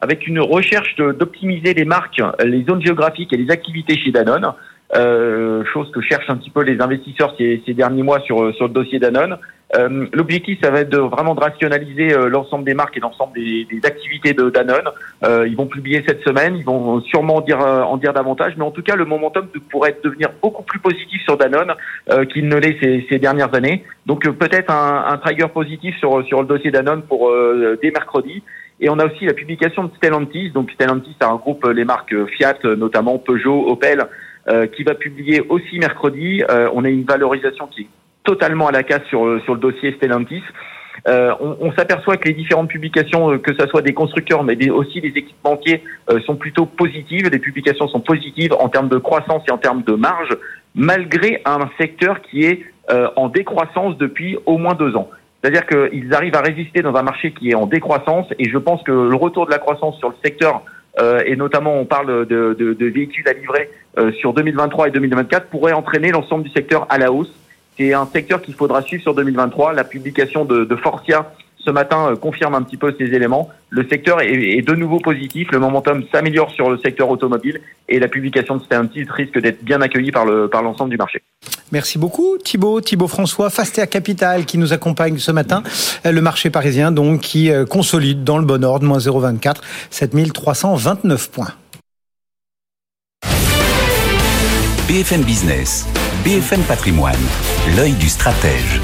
avec 0.01 0.27
une 0.27 0.41
recherche 0.41 0.95
d'optimiser 0.97 1.73
les 1.73 1.85
marques, 1.85 2.21
les 2.45 2.65
zones 2.65 2.83
géographiques 2.83 3.33
et 3.33 3.37
les 3.37 3.51
activités 3.51 3.99
chez 3.99 4.13
Danone. 4.13 4.53
Euh, 4.97 5.65
chose 5.73 5.91
que 5.93 6.01
cherchent 6.01 6.31
un 6.31 6.37
petit 6.37 6.49
peu 6.49 6.63
les 6.63 6.81
investisseurs 6.81 7.35
ces, 7.37 7.63
ces 7.67 7.75
derniers 7.75 8.03
mois 8.03 8.21
sur, 8.21 8.55
sur 8.55 8.69
le 8.69 8.73
dossier 8.73 8.99
Danone. 8.99 9.37
Euh, 9.77 10.07
L'objectif, 10.15 10.59
ça 10.63 10.71
va 10.71 10.81
être 10.81 10.89
de 10.89 10.99
vraiment 10.99 11.35
de 11.35 11.41
rationaliser 11.41 12.15
euh, 12.15 12.31
l'ensemble 12.31 12.65
des 12.65 12.73
marques 12.73 12.97
et 12.97 13.01
l'ensemble 13.01 13.35
des, 13.35 13.67
des, 13.71 13.87
activités 13.87 14.33
de 14.33 14.49
Danone. 14.49 14.89
Euh, 15.25 15.47
ils 15.47 15.57
vont 15.57 15.67
publier 15.67 16.03
cette 16.09 16.23
semaine, 16.23 16.57
ils 16.57 16.65
vont 16.65 17.03
sûrement 17.03 17.37
en 17.37 17.41
dire, 17.43 17.61
euh, 17.61 17.83
en 17.83 17.99
dire 17.99 18.15
davantage, 18.15 18.55
mais 18.57 18.65
en 18.65 18.71
tout 18.71 18.83
cas, 18.83 18.97
le 18.97 19.05
momentum 19.05 19.47
pourrait 19.71 19.99
devenir 20.03 20.31
beaucoup 20.41 20.63
plus 20.63 20.79
positif 20.79 21.21
sur 21.23 21.37
Danone 21.37 21.75
qu'il 22.33 22.49
ne 22.49 22.57
l'est 22.57 22.79
ces, 22.83 23.07
ces, 23.11 23.19
dernières 23.19 23.55
années. 23.55 23.85
Donc 24.07 24.27
peut-être 24.27 24.73
un, 24.73 25.05
un 25.07 25.19
trigger 25.19 25.49
positif 25.53 25.95
sur, 25.99 26.25
sur 26.27 26.41
le 26.41 26.47
dossier 26.47 26.71
Danone 26.71 27.03
pour 27.03 27.31
dès 27.83 27.91
mercredi. 27.91 28.43
Et 28.81 28.89
on 28.89 28.99
a 28.99 29.07
aussi 29.07 29.27
la 29.27 29.35
publication 29.35 29.85
de 29.85 29.91
Stellantis. 29.97 30.51
Donc 30.51 30.71
Stellantis, 30.71 31.15
c'est 31.21 31.27
un 31.27 31.37
groupe, 31.37 31.67
les 31.67 31.85
marques 31.85 32.15
Fiat, 32.37 32.59
notamment 32.65 33.19
Peugeot, 33.19 33.69
Opel, 33.69 34.01
euh, 34.01 34.05
qui 34.67 34.83
va 34.83 34.95
publier 34.95 35.43
aussi 35.49 35.79
mercredi. 35.79 36.43
Euh, 36.51 36.69
on 36.75 36.85
a 36.85 36.89
une 36.89 37.05
valorisation 37.05 37.67
qui 37.67 37.83
est 37.83 37.89
totalement 38.25 38.69
à 38.69 38.73
la 38.73 38.83
casse 38.83 39.05
sur, 39.09 39.25
euh, 39.27 39.41
sur 39.45 39.55
le 39.55 39.61
dossier 39.61 39.93
Stellantis. 39.93 40.43
Euh, 41.07 41.33
on, 41.41 41.57
on 41.61 41.73
s'aperçoit 41.73 42.17
que 42.17 42.29
les 42.29 42.35
différentes 42.35 42.69
publications, 42.69 43.39
que 43.39 43.55
ce 43.59 43.67
soit 43.69 43.83
des 43.83 43.95
constructeurs, 43.95 44.43
mais 44.45 44.71
aussi 44.71 45.01
des 45.01 45.09
équipementiers, 45.09 45.83
euh, 46.11 46.21
sont 46.21 46.37
plutôt 46.37 46.67
positives. 46.67 47.29
Les 47.31 47.39
publications 47.39 47.89
sont 47.89 48.01
positives 48.01 48.53
en 48.59 48.69
termes 48.69 48.89
de 48.89 48.99
croissance 48.99 49.43
et 49.49 49.53
en 49.53 49.59
termes 49.59 49.83
de 49.83 49.95
marge, 49.95 50.37
malgré 50.75 51.41
un 51.45 51.71
secteur 51.81 52.21
qui 52.23 52.45
est 52.45 52.65
euh, 52.91 53.09
en 53.17 53.29
décroissance 53.29 53.97
depuis 53.99 54.39
au 54.47 54.59
moins 54.59 54.75
deux 54.75 54.97
ans. 54.97 55.09
C'est-à-dire 55.41 55.67
qu'ils 55.67 56.13
arrivent 56.15 56.35
à 56.35 56.41
résister 56.41 56.83
dans 56.83 56.95
un 56.97 57.03
marché 57.03 57.33
qui 57.33 57.51
est 57.51 57.55
en 57.55 57.67
décroissance, 57.67 58.27
et 58.39 58.49
je 58.51 58.59
pense 58.59 58.83
que 58.83 58.93
le 58.93 59.15
retour 59.15 59.47
de 59.47 59.53
la 59.53 59.59
croissance 59.59 59.97
sur 59.99 60.09
le 60.09 60.17
secteur 60.25 60.55
euh, 60.57 60.78
et 61.25 61.37
notamment 61.37 61.79
on 61.79 61.85
parle 61.85 62.27
de, 62.27 62.55
de, 62.59 62.73
de 62.75 62.87
véhicules 62.87 63.29
à 63.29 63.33
livrer 63.33 63.71
euh, 63.99 64.13
sur 64.13 64.33
2023 64.33 64.89
et 64.89 64.91
2024, 64.91 65.47
pourrait 65.47 65.73
entraîner 65.73 66.11
l'ensemble 66.11 66.45
du 66.45 66.51
secteur 66.51 66.87
à 66.89 66.99
la 66.99 67.11
hausse. 67.11 67.33
C'est 67.77 67.95
un 67.95 68.07
secteur 68.07 68.41
qu'il 68.43 68.55
faudra 68.55 68.83
suivre 68.83 69.03
sur 69.03 69.15
2023. 69.15 69.73
La 69.73 69.85
publication 69.85 70.45
de, 70.45 70.65
de 70.65 70.77
Forcia 70.77 71.33
ce 71.69 71.73
matin 71.73 72.13
euh, 72.13 72.17
confirme 72.17 72.55
un 72.55 72.63
petit 72.63 72.79
peu 72.79 72.95
ces 72.99 73.05
éléments. 73.05 73.51
Le 73.69 73.87
secteur 73.89 74.23
est, 74.23 74.63
de 74.63 74.75
nouveau 74.75 74.99
positif, 74.99 75.49
le 75.53 75.59
momentum 75.59 76.03
s'améliore 76.11 76.51
sur 76.53 76.71
le 76.71 76.79
secteur 76.79 77.11
automobile 77.11 77.61
et 77.89 77.99
la 77.99 78.09
publication 78.09 78.57
de 78.57 78.63
Stellantis 78.63 79.05
risque 79.11 79.39
d'être 79.39 79.63
bien 79.63 79.83
accueillie 79.83 80.11
par 80.11 80.25
le 80.25 80.49
par 80.49 80.63
l'ensemble 80.63 80.91
du 80.91 80.97
marché. 80.97 81.23
Merci 81.71 81.99
beaucoup 81.99 82.39
Thibault, 82.43 82.81
Thibault 82.81 83.09
François, 83.09 83.51
Fastea 83.51 83.87
Capital 83.87 84.47
qui 84.47 84.57
nous 84.57 84.73
accompagne 84.73 85.19
ce 85.19 85.31
matin. 85.31 85.63
Euh, 86.07 86.13
le 86.13 86.23
marché 86.23 86.49
parisien 86.49 86.91
donc 86.91 87.21
qui 87.21 87.51
euh, 87.51 87.67
consolide 87.67 88.25
dans 88.25 88.39
le 88.39 88.47
bon 88.47 88.65
ordre, 88.65 88.87
moins 88.87 88.99
0,24, 88.99 89.57
7329 89.91 91.31
points. 91.31 91.53
BFM 94.89 95.21
Business, 95.21 95.87
BFM 96.25 96.63
Patrimoine, 96.63 97.21
l'œil 97.77 97.93
du 97.93 98.09
stratège. 98.09 98.81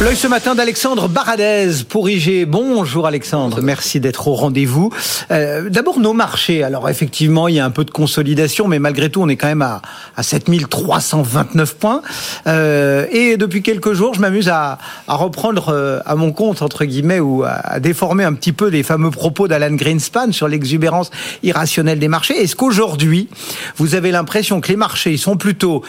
L'œil 0.00 0.16
ce 0.16 0.26
matin 0.26 0.56
d'Alexandre 0.56 1.08
Baradez 1.08 1.70
pour 1.88 2.10
IG. 2.10 2.46
Bonjour 2.46 3.06
Alexandre, 3.06 3.62
merci 3.62 4.00
d'être 4.00 4.26
au 4.26 4.34
rendez-vous. 4.34 4.90
Euh, 5.30 5.70
D'abord 5.70 6.00
nos 6.00 6.12
marchés. 6.12 6.64
Alors 6.64 6.88
effectivement, 6.90 7.46
il 7.46 7.54
y 7.54 7.60
a 7.60 7.64
un 7.64 7.70
peu 7.70 7.84
de 7.84 7.92
consolidation, 7.92 8.66
mais 8.66 8.80
malgré 8.80 9.08
tout, 9.08 9.22
on 9.22 9.28
est 9.28 9.36
quand 9.36 9.46
même 9.46 9.62
à, 9.62 9.82
à 10.16 10.24
7329 10.24 11.76
points. 11.76 12.02
Euh, 12.48 13.06
et 13.12 13.36
depuis 13.36 13.62
quelques 13.62 13.92
jours, 13.92 14.14
je 14.14 14.20
m'amuse 14.20 14.48
à, 14.48 14.78
à, 15.06 15.14
reprendre 15.14 15.68
euh, 15.68 16.00
à 16.04 16.16
mon 16.16 16.32
compte, 16.32 16.60
entre 16.60 16.84
guillemets, 16.84 17.20
ou 17.20 17.44
à, 17.44 17.52
à 17.52 17.78
déformer 17.78 18.24
un 18.24 18.34
petit 18.34 18.52
peu 18.52 18.68
les 18.68 18.82
fameux 18.82 19.12
propos 19.12 19.46
d'Alan 19.46 19.74
Greenspan 19.76 20.32
sur 20.32 20.48
l'exubérance 20.48 21.10
irrationnelle 21.44 22.00
des 22.00 22.08
marchés. 22.08 22.34
Est-ce 22.34 22.56
qu'aujourd'hui, 22.56 23.28
vous 23.76 23.94
avez 23.94 24.10
l'impression 24.10 24.60
que 24.60 24.68
les 24.68 24.76
marchés 24.76 25.16
sont 25.16 25.36
plutôt 25.36 25.82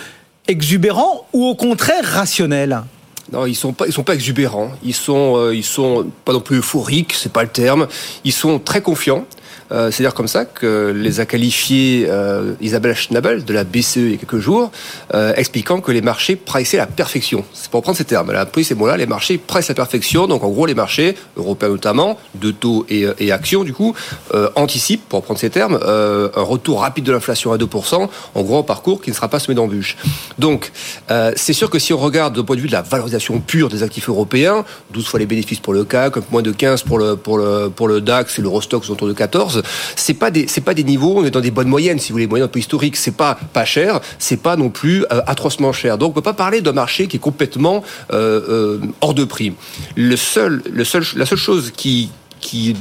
exubérants 0.47 1.25
ou 1.33 1.45
au 1.45 1.55
contraire 1.55 2.05
rationnels? 2.05 2.83
Non, 3.31 3.45
ils 3.45 3.55
sont 3.55 3.73
pas, 3.73 3.87
ils 3.87 3.93
sont 3.93 4.03
pas 4.03 4.13
exubérants. 4.13 4.71
Ils 4.83 4.93
sont, 4.93 5.37
euh, 5.37 5.55
ils 5.55 5.63
sont 5.63 6.11
pas 6.25 6.33
non 6.33 6.41
plus 6.41 6.57
euphoriques, 6.57 7.13
c'est 7.17 7.31
pas 7.31 7.43
le 7.43 7.49
terme. 7.49 7.87
Ils 8.23 8.33
sont 8.33 8.59
très 8.59 8.81
confiants. 8.81 9.25
Euh, 9.71 9.91
C'est-à-dire 9.91 10.13
comme 10.13 10.27
ça 10.27 10.45
que 10.45 10.93
les 10.95 11.19
a 11.19 11.25
qualifiés 11.25 12.07
euh, 12.09 12.53
Isabelle 12.61 12.95
Schnabel 12.95 13.45
de 13.45 13.53
la 13.53 13.63
BCE 13.63 13.97
il 13.97 14.11
y 14.11 14.13
a 14.13 14.17
quelques 14.17 14.39
jours, 14.39 14.71
euh, 15.13 15.33
expliquant 15.35 15.81
que 15.81 15.91
les 15.91 16.01
marchés 16.01 16.35
priceaient 16.35 16.77
la 16.77 16.87
perfection. 16.87 17.43
C'est 17.53 17.69
pour 17.71 17.81
prendre 17.81 17.97
ces 17.97 18.05
termes. 18.05 18.29
Elle 18.29 18.37
a 18.37 18.45
pris 18.45 18.63
ces 18.63 18.75
mots-là, 18.75 18.97
les 18.97 19.07
marchés 19.07 19.37
pressent 19.37 19.69
la 19.69 19.75
perfection. 19.75 20.27
Donc 20.27 20.43
en 20.43 20.49
gros, 20.49 20.65
les 20.65 20.75
marchés, 20.75 21.15
européens 21.37 21.69
notamment, 21.69 22.19
de 22.35 22.51
taux 22.51 22.85
et, 22.89 23.05
et 23.19 23.31
actions 23.31 23.63
du 23.63 23.73
coup, 23.73 23.95
euh, 24.33 24.49
anticipent, 24.55 25.07
pour 25.07 25.23
prendre 25.23 25.39
ces 25.39 25.49
termes, 25.49 25.79
euh, 25.83 26.29
un 26.35 26.41
retour 26.41 26.81
rapide 26.81 27.05
de 27.05 27.11
l'inflation 27.11 27.51
à 27.51 27.57
2%, 27.57 28.09
en 28.35 28.41
gros 28.41 28.59
un 28.59 28.63
parcours 28.63 29.01
qui 29.01 29.09
ne 29.09 29.15
sera 29.15 29.27
pas 29.27 29.39
semé 29.39 29.55
d'embûches. 29.55 29.97
Donc 30.39 30.71
euh, 31.11 31.31
c'est 31.35 31.53
sûr 31.53 31.69
que 31.69 31.79
si 31.79 31.93
on 31.93 31.97
regarde 31.97 32.37
du 32.37 32.43
point 32.43 32.55
de 32.55 32.61
vue 32.61 32.67
de 32.67 32.73
la 32.73 32.81
valorisation 32.81 33.39
pure 33.39 33.69
des 33.69 33.83
actifs 33.83 34.09
européens, 34.09 34.65
12 34.91 35.07
fois 35.07 35.19
les 35.19 35.25
bénéfices 35.25 35.59
pour 35.59 35.73
le 35.73 35.83
CAC, 35.83 36.31
moins 36.31 36.41
de 36.41 36.51
15 36.51 36.83
pour 36.83 36.97
le, 36.97 37.15
pour 37.15 37.37
le, 37.37 37.69
pour 37.69 37.87
le 37.87 38.01
DAX 38.01 38.39
et 38.39 38.41
l'Eurostox 38.41 38.89
autour 38.89 39.07
de 39.07 39.13
14, 39.13 39.54
c'est 39.95 40.13
pas 40.13 40.31
des 40.31 40.47
c'est 40.47 40.61
pas 40.61 40.73
des 40.73 40.83
niveaux, 40.83 41.15
on 41.17 41.25
est 41.25 41.31
dans 41.31 41.41
des 41.41 41.51
bonnes 41.51 41.67
moyennes 41.67 41.99
si 41.99 42.09
vous 42.09 42.15
voulez, 42.15 42.27
moyennes 42.27 42.45
un 42.45 42.49
peu 42.49 42.59
historiques, 42.59 42.95
c'est 42.95 43.15
pas 43.15 43.37
pas 43.53 43.65
cher, 43.65 43.99
c'est 44.19 44.41
pas 44.41 44.55
non 44.55 44.69
plus 44.69 45.03
euh, 45.03 45.21
atrocement 45.27 45.73
cher. 45.73 45.97
Donc 45.97 46.11
on 46.11 46.13
peut 46.13 46.21
pas 46.21 46.33
parler 46.33 46.61
d'un 46.61 46.73
marché 46.73 47.07
qui 47.07 47.17
est 47.17 47.19
complètement 47.19 47.83
euh, 48.13 48.41
euh, 48.49 48.79
hors 49.01 49.13
de 49.13 49.23
prix. 49.23 49.53
Le 49.95 50.15
seul 50.15 50.61
le 50.71 50.83
seul 50.83 51.03
la 51.15 51.25
seule 51.25 51.37
chose 51.37 51.71
qui 51.75 52.09
qui 52.41 52.75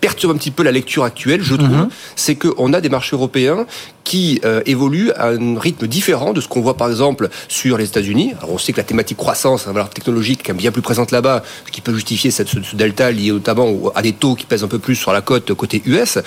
perturbe 0.00 0.34
un 0.34 0.38
petit 0.38 0.50
peu 0.50 0.62
la 0.62 0.72
lecture 0.72 1.04
actuelle, 1.04 1.42
je 1.42 1.54
trouve, 1.54 1.68
mmh. 1.68 1.88
c'est 2.16 2.36
qu'on 2.36 2.72
a 2.72 2.80
des 2.80 2.88
marchés 2.88 3.16
européens 3.16 3.66
qui 4.10 4.40
euh, 4.44 4.60
évolue 4.66 5.12
à 5.12 5.28
un 5.28 5.58
rythme 5.58 5.86
différent 5.86 6.32
de 6.32 6.40
ce 6.40 6.48
qu'on 6.48 6.60
voit 6.60 6.76
par 6.76 6.88
exemple 6.88 7.28
sur 7.48 7.78
les 7.78 7.84
États-Unis. 7.84 8.32
Alors 8.38 8.54
on 8.54 8.58
sait 8.58 8.72
que 8.72 8.78
la 8.78 8.84
thématique 8.84 9.16
croissance, 9.16 9.66
la 9.66 9.72
valeur 9.72 9.90
technologique, 9.90 10.48
est 10.48 10.52
bien 10.52 10.72
plus 10.72 10.82
présente 10.82 11.12
là-bas, 11.12 11.44
ce 11.66 11.70
qui 11.70 11.80
peut 11.80 11.94
justifier 11.94 12.32
cette, 12.32 12.48
ce, 12.48 12.74
delta 12.74 13.12
lié 13.12 13.30
notamment 13.30 13.72
à 13.94 14.02
des 14.02 14.12
taux 14.12 14.34
qui 14.34 14.46
pèsent 14.46 14.64
un 14.64 14.68
peu 14.68 14.80
plus 14.80 14.96
sur 14.96 15.12
la 15.12 15.20
cote 15.20 15.54
côté 15.54 15.80
US. 15.86 16.18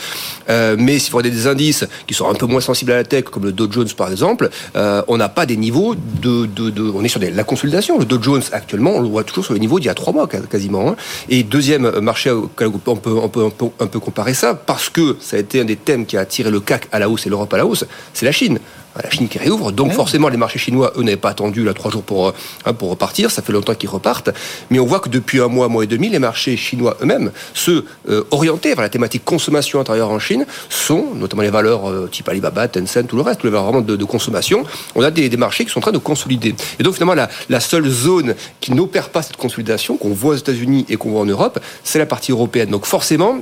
Euh, 0.50 0.76
mais 0.80 0.98
si 0.98 1.12
vous 1.12 1.18
regardez 1.18 1.36
des 1.36 1.48
indices 1.48 1.86
qui 2.08 2.14
sont 2.14 2.30
un 2.30 2.36
peu 2.36 2.46
moins 2.46 2.62
sensibles 2.62 2.94
à 2.94 2.96
la 2.96 3.04
tech, 3.04 3.26
comme 3.26 3.44
le 3.44 3.52
Dow 3.52 3.70
Jones 3.70 3.90
par 3.98 4.10
exemple, 4.10 4.50
euh, 4.78 5.02
on 5.08 5.18
n'a 5.18 5.28
pas 5.28 5.46
des 5.46 5.58
niveaux 5.58 5.96
de, 5.96 6.46
de, 6.46 6.70
de, 6.70 6.84
on 6.84 7.04
est 7.04 7.10
sur 7.10 7.20
des, 7.20 7.32
la 7.32 7.44
consolidation. 7.44 8.00
Le 8.00 8.06
Dow 8.06 8.22
Jones 8.22 8.44
actuellement, 8.52 8.92
on 8.92 9.02
le 9.02 9.10
voit 9.10 9.26
toujours 9.26 9.44
sur 9.44 9.54
les 9.54 9.60
niveaux 9.60 9.80
d'il 9.80 9.88
y 9.88 9.90
a 9.90 9.94
trois 9.94 10.14
mois 10.14 10.28
quasiment. 10.28 10.90
Hein. 10.90 10.96
Et 11.28 11.44
deuxième 11.44 12.00
marché 12.00 12.30
auquel 12.30 12.70
on 12.86 12.96
peut, 12.96 13.12
on 13.12 13.28
peut, 13.28 13.63
un 13.80 13.88
peu 13.88 14.00
comparer 14.00 14.34
ça, 14.34 14.54
parce 14.54 14.90
que 14.90 15.18
ça 15.20 15.38
a 15.38 15.40
été 15.40 15.62
un 15.62 15.66
des 15.66 15.76
thèmes 15.76 16.06
qui 16.06 16.18
a 16.18 16.22
attiré 16.22 16.50
le 16.52 16.60
CAC 16.60 16.88
à 16.92 17.00
la 17.00 17.10
hausse 17.10 17.26
et 17.26 17.30
l'Europe 17.30 17.54
à 17.54 17.58
la 17.58 17.66
hausse, 17.66 17.86
c'est 18.14 18.26
la 18.26 18.32
Chine 18.32 18.60
la 19.02 19.10
Chine 19.10 19.28
qui 19.28 19.38
réouvre. 19.38 19.72
Donc 19.72 19.92
forcément, 19.94 20.30
les 20.30 20.38
marchés 20.38 20.60
chinois, 20.60 20.94
eux, 20.98 21.04
n'avaient 21.04 21.18
pas 21.18 21.30
attendu 21.30 21.64
là 21.64 21.74
trois 21.74 21.92
jours 21.92 22.04
pour, 22.04 22.28
euh, 22.28 22.34
hein, 22.66 22.74
pour 22.74 22.90
repartir. 22.90 23.32
Ça 23.32 23.42
fait 23.42 23.54
longtemps 23.54 23.76
qu'ils 23.76 23.90
repartent. 23.90 24.30
Mais 24.70 24.80
on 24.80 24.86
voit 24.86 25.00
que 25.00 25.10
depuis 25.10 25.42
un 25.42 25.48
mois, 25.48 25.66
un 25.66 25.70
mois 25.70 25.84
et 25.84 25.88
demi, 25.88 26.10
les 26.10 26.20
marchés 26.20 26.58
chinois 26.58 26.98
eux-mêmes, 27.02 27.32
ceux 27.54 27.86
euh, 28.10 28.24
orientés 28.32 28.70
vers 28.70 28.82
la 28.82 28.90
thématique 28.90 29.26
consommation 29.26 29.80
intérieure 29.80 30.12
en 30.12 30.20
Chine, 30.20 30.46
sont, 30.70 31.08
notamment 31.16 31.42
les 31.42 31.50
valeurs 31.50 31.90
euh, 31.90 32.10
type 32.12 32.28
Alibaba, 32.30 32.68
Tencent, 32.68 33.08
tout 33.08 33.16
le 33.16 33.22
reste, 33.22 33.44
les 33.44 33.50
valeurs 33.50 33.66
vraiment 33.66 33.82
de, 33.82 34.04
consommation, 34.04 34.64
on 34.96 35.02
a 35.02 35.12
des, 35.12 35.30
marchés 35.38 35.66
qui 35.66 35.72
sont 35.72 35.80
en 35.80 35.82
train 35.82 35.92
de 35.92 35.98
consolider. 35.98 36.56
Et 36.80 36.84
donc 36.84 36.94
finalement, 36.94 37.16
la, 37.16 37.30
la 37.50 37.60
seule 37.60 37.88
zone 37.88 38.36
qui 38.60 38.74
n'opère 38.74 39.10
pas 39.10 39.22
cette 39.22 39.38
consolidation, 39.38 39.98
qu'on 39.98 40.14
voit 40.14 40.34
aux 40.34 40.38
États-Unis 40.38 40.86
et 40.90 40.98
qu'on 40.98 41.12
voit 41.12 41.22
en 41.22 41.26
Europe, 41.26 41.60
c'est 41.84 42.00
la 42.00 42.06
partie 42.06 42.32
européenne. 42.32 42.70
Donc 42.70 42.86
forcément, 42.86 43.40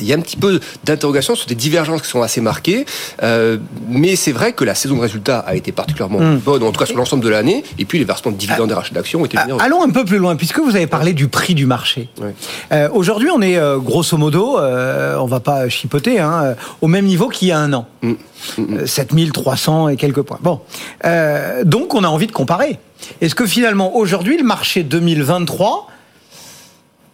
il 0.00 0.06
y 0.06 0.12
a 0.12 0.16
un 0.16 0.20
petit 0.20 0.36
peu 0.36 0.60
d'interrogation 0.84 1.34
sur 1.34 1.46
des 1.46 1.54
divergences 1.54 2.02
qui 2.02 2.08
sont 2.08 2.22
assez 2.22 2.40
marquées, 2.40 2.84
euh, 3.22 3.58
mais 3.88 4.16
c'est 4.16 4.32
vrai 4.32 4.52
que 4.52 4.64
la 4.64 4.74
saison 4.74 4.96
de 4.96 5.00
résultats 5.00 5.38
a 5.40 5.54
été 5.54 5.72
particulièrement 5.72 6.20
hmm. 6.20 6.38
bonne, 6.38 6.62
en 6.62 6.72
tout 6.72 6.80
cas 6.80 6.86
sur 6.86 6.96
l'ensemble 6.96 7.22
de 7.22 7.28
l'année, 7.28 7.64
et 7.78 7.84
puis 7.84 7.98
les 7.98 8.04
versements 8.04 8.32
de 8.32 8.36
dividendes 8.36 8.70
et 8.70 8.74
rachats 8.74 8.94
d'actions 8.94 9.22
ont 9.22 9.24
été 9.24 9.38
bien. 9.46 9.56
Allons 9.58 9.82
un 9.82 9.90
peu 9.90 10.04
plus 10.04 10.18
loin, 10.18 10.36
puisque 10.36 10.58
vous 10.58 10.74
avez 10.76 10.86
parlé 10.86 11.12
du 11.12 11.28
prix 11.28 11.54
du 11.54 11.66
marché. 11.66 12.08
Euh, 12.72 12.88
aujourd'hui, 12.92 13.28
on 13.34 13.40
est 13.40 13.56
euh, 13.56 13.78
grosso 13.78 14.16
modo, 14.16 14.58
on 14.58 15.26
va 15.26 15.40
pas 15.40 15.68
chipoter, 15.68 16.20
hein, 16.20 16.54
au 16.80 16.88
même 16.88 17.04
niveau 17.04 17.28
qu'il 17.28 17.48
y 17.48 17.52
a 17.52 17.58
un 17.58 17.72
an. 17.72 17.86
7300 18.84 19.86
hmm. 19.86 19.90
et 19.90 19.96
quelques 19.96 20.22
points. 20.22 20.38
Bon, 20.42 20.60
donc 21.64 21.94
on 21.94 22.04
a 22.04 22.08
envie 22.08 22.26
de 22.26 22.32
comparer. 22.32 22.78
Est-ce 23.20 23.34
que 23.34 23.46
finalement, 23.46 23.96
aujourd'hui, 23.96 24.36
le 24.36 24.44
marché 24.44 24.82
2023 24.82 25.88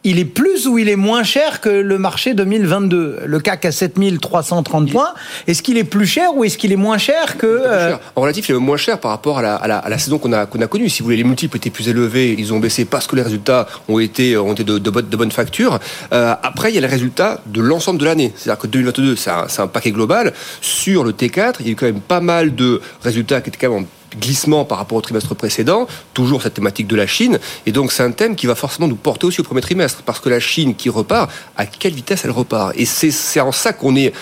il 0.04 0.18
est 0.18 0.24
plus 0.24 0.66
ou 0.66 0.78
il 0.78 0.88
est 0.88 0.96
moins 0.96 1.22
cher 1.22 1.60
que 1.60 1.68
le 1.68 1.98
marché 1.98 2.34
2022 2.34 3.20
Le 3.26 3.40
CAC 3.40 3.66
à 3.66 3.72
7330 3.72 4.90
points, 4.90 5.12
est-ce 5.46 5.62
qu'il 5.62 5.76
est 5.76 5.84
plus 5.84 6.06
cher 6.06 6.34
ou 6.34 6.44
est-ce 6.44 6.56
qu'il 6.56 6.72
est 6.72 6.76
moins 6.76 6.98
cher 6.98 7.36
que... 7.36 7.46
Euh, 7.46 7.96
en 8.16 8.22
relatif, 8.22 8.48
il 8.48 8.54
est 8.54 8.58
moins 8.58 8.76
cher 8.76 8.98
par 8.98 9.10
rapport 9.10 9.38
à 9.38 9.42
la, 9.42 9.56
à 9.56 9.88
la, 9.88 9.98
saison 9.98 10.18
qu'on 10.18 10.32
a, 10.32 10.46
qu'on 10.46 10.60
a 10.60 10.66
connue. 10.66 10.88
Si 10.88 11.00
vous 11.00 11.04
voulez, 11.04 11.16
les 11.16 11.24
multiples 11.24 11.56
étaient 11.56 11.70
plus 11.70 11.88
élevés, 11.88 12.34
ils 12.38 12.52
ont 12.54 12.60
baissé 12.60 12.84
parce 12.84 13.06
que 13.06 13.16
les 13.16 13.22
résultats 13.22 13.66
ont 13.88 13.98
été, 13.98 14.36
ont 14.36 14.52
été 14.52 14.64
de, 14.64 14.78
de, 14.78 14.90
bonne, 14.90 15.08
de 15.08 15.16
bonne 15.16 15.32
facture. 15.32 15.78
Euh, 16.12 16.34
après, 16.42 16.70
il 16.70 16.74
y 16.74 16.78
a 16.78 16.80
les 16.80 16.86
résultats 16.86 17.40
de 17.46 17.60
l'ensemble 17.60 17.98
de 17.98 18.04
l'année. 18.04 18.32
C'est-à-dire 18.36 18.60
que 18.60 18.66
2022, 18.66 19.16
c'est 19.16 19.30
un, 19.30 19.46
un, 19.58 19.66
paquet 19.66 19.90
global. 19.90 20.32
Sur 20.60 21.04
le 21.04 21.12
T4, 21.12 21.56
il 21.60 21.66
y 21.66 21.68
a 21.68 21.72
eu 21.72 21.76
quand 21.76 21.86
même 21.86 22.00
pas 22.00 22.20
mal 22.20 22.54
de 22.54 22.80
résultats 23.02 23.40
qui 23.40 23.50
étaient 23.50 23.66
quand 23.66 23.74
même 23.74 23.86
glissement 24.18 24.64
par 24.64 24.78
rapport 24.78 24.98
au 24.98 25.00
trimestre 25.00 25.34
précédent, 25.34 25.86
toujours 26.14 26.42
cette 26.42 26.54
thématique 26.54 26.86
de 26.86 26.96
la 26.96 27.06
Chine, 27.06 27.38
et 27.66 27.72
donc 27.72 27.92
c'est 27.92 28.02
un 28.02 28.10
thème 28.10 28.36
qui 28.36 28.46
va 28.46 28.54
forcément 28.54 28.88
nous 28.88 28.96
porter 28.96 29.26
aussi 29.26 29.40
au 29.40 29.44
premier 29.44 29.60
trimestre, 29.60 30.02
parce 30.02 30.20
que 30.20 30.28
la 30.28 30.40
Chine 30.40 30.74
qui 30.74 30.88
repart, 30.88 31.30
à 31.56 31.66
quelle 31.66 31.94
vitesse 31.94 32.22
elle 32.24 32.30
repart? 32.30 32.72
Et 32.76 32.84
c'est 32.84 33.40
en 33.40 33.52
ça 33.52 33.72
qu'on 33.72 33.96
est, 33.96 34.12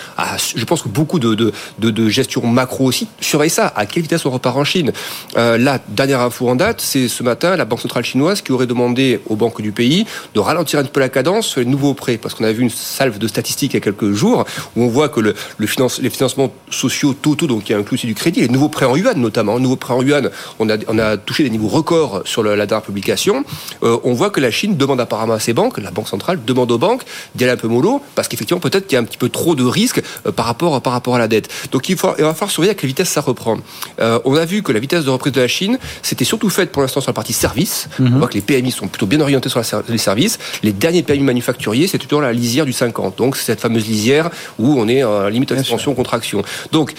je 0.54 0.64
pense 0.64 0.82
que 0.82 0.88
beaucoup 0.88 1.18
de, 1.18 1.34
de, 1.34 1.52
de, 1.78 2.08
gestion 2.08 2.46
macro 2.46 2.84
aussi 2.84 3.08
surveillent 3.20 3.50
ça, 3.50 3.72
à 3.76 3.86
quelle 3.86 4.02
vitesse 4.02 4.24
on 4.26 4.30
repart 4.30 4.56
en 4.56 4.64
Chine? 4.64 4.92
Euh, 5.36 5.58
la 5.58 5.78
dernière 5.88 6.20
info 6.20 6.48
en 6.48 6.56
date, 6.56 6.80
c'est 6.80 7.08
ce 7.08 7.22
matin 7.22 7.56
la 7.56 7.64
Banque 7.64 7.80
centrale 7.80 8.04
chinoise 8.04 8.42
qui 8.42 8.52
aurait 8.52 8.66
demandé 8.66 9.20
aux 9.26 9.36
banques 9.36 9.60
du 9.60 9.72
pays 9.72 10.06
de 10.34 10.40
ralentir 10.40 10.78
un 10.78 10.84
peu 10.84 11.00
la 11.00 11.08
cadence 11.08 11.46
sur 11.46 11.60
les 11.60 11.66
nouveaux 11.66 11.94
prêts, 11.94 12.18
parce 12.18 12.34
qu'on 12.34 12.44
a 12.44 12.52
vu 12.52 12.62
une 12.62 12.70
salve 12.70 13.18
de 13.18 13.26
statistiques 13.28 13.72
il 13.72 13.76
y 13.76 13.78
a 13.78 13.80
quelques 13.80 14.12
jours, 14.12 14.44
où 14.76 14.82
on 14.82 14.88
voit 14.88 15.08
que 15.08 15.20
le, 15.20 15.34
le 15.56 15.66
finance, 15.66 16.00
les 16.00 16.10
financements 16.10 16.52
sociaux 16.70 17.14
totaux, 17.14 17.46
donc 17.46 17.64
qui 17.64 17.74
inclut 17.74 17.94
aussi 17.94 18.06
du 18.06 18.14
crédit, 18.14 18.40
les 18.40 18.48
nouveaux 18.48 18.68
prêts 18.68 18.86
en 18.86 18.96
yuan 18.96 19.18
notamment, 19.18 19.58
nouveaux 19.58 19.76
prêt 19.78 19.94
en 19.94 20.02
yuan, 20.02 20.30
on 20.58 20.68
a, 20.68 20.76
on 20.88 20.98
a 20.98 21.16
touché 21.16 21.44
des 21.44 21.50
niveaux 21.50 21.68
records 21.68 22.22
sur 22.24 22.42
la 22.42 22.66
dernière 22.66 22.82
publication. 22.82 23.44
Euh, 23.82 23.98
on 24.04 24.12
voit 24.12 24.30
que 24.30 24.40
la 24.40 24.50
Chine 24.50 24.76
demande 24.76 25.00
apparemment 25.00 25.34
à 25.34 25.40
ses 25.40 25.52
banques, 25.52 25.78
la 25.78 25.90
Banque 25.90 26.08
centrale 26.08 26.38
demande 26.44 26.70
aux 26.72 26.78
banques 26.78 27.02
d'y 27.34 27.44
aller 27.44 27.52
un 27.52 27.56
peu 27.56 27.68
mollo, 27.68 28.02
parce 28.14 28.28
qu'effectivement, 28.28 28.60
peut-être 28.60 28.86
qu'il 28.86 28.94
y 28.94 28.98
a 28.98 29.00
un 29.00 29.04
petit 29.04 29.18
peu 29.18 29.28
trop 29.28 29.54
de 29.54 29.64
risques 29.64 30.02
euh, 30.26 30.32
par, 30.32 30.46
rapport, 30.46 30.80
par 30.82 30.92
rapport 30.92 31.14
à 31.14 31.18
la 31.18 31.28
dette. 31.28 31.48
Donc 31.70 31.88
il, 31.88 31.96
faut, 31.96 32.10
il 32.18 32.24
va 32.24 32.34
falloir 32.34 32.50
surveiller 32.50 32.72
à 32.72 32.74
quelle 32.74 32.88
vitesse 32.88 33.08
ça 33.08 33.20
reprend. 33.20 33.58
Euh, 34.00 34.18
on 34.24 34.36
a 34.36 34.44
vu 34.44 34.62
que 34.62 34.72
la 34.72 34.80
vitesse 34.80 35.04
de 35.04 35.10
reprise 35.10 35.32
de 35.32 35.40
la 35.40 35.48
Chine, 35.48 35.78
c'était 36.02 36.24
surtout 36.24 36.50
faite 36.50 36.72
pour 36.72 36.82
l'instant 36.82 37.00
sur 37.00 37.10
la 37.10 37.14
partie 37.14 37.32
service. 37.32 37.88
Mhm. 37.98 38.14
On 38.14 38.18
voit 38.18 38.28
que 38.28 38.34
les 38.34 38.40
PMI 38.40 38.70
sont 38.70 38.88
plutôt 38.88 39.06
bien 39.06 39.20
orientés 39.20 39.48
sur 39.48 39.60
les 39.88 39.98
services. 39.98 40.38
Les 40.62 40.72
derniers 40.72 41.02
PMI 41.02 41.20
manufacturiers, 41.20 41.86
c'est 41.86 41.98
toujours 41.98 42.20
la 42.20 42.32
lisière 42.32 42.64
du 42.64 42.72
50. 42.72 43.18
Donc 43.18 43.36
c'est 43.36 43.44
cette 43.44 43.60
fameuse 43.60 43.86
lisière 43.86 44.30
où 44.58 44.78
on 44.78 44.88
est 44.88 45.04
en 45.04 45.28
limite 45.28 45.52
d'expansion, 45.52 45.94
contraction. 45.94 46.42
Donc 46.72 46.94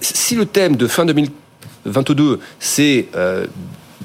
si 0.00 0.34
le 0.34 0.46
thème 0.46 0.76
de 0.76 0.86
fin 0.86 1.04
2000 1.04 1.30
22, 1.84 2.40
c'est 2.58 3.08
euh, 3.14 3.46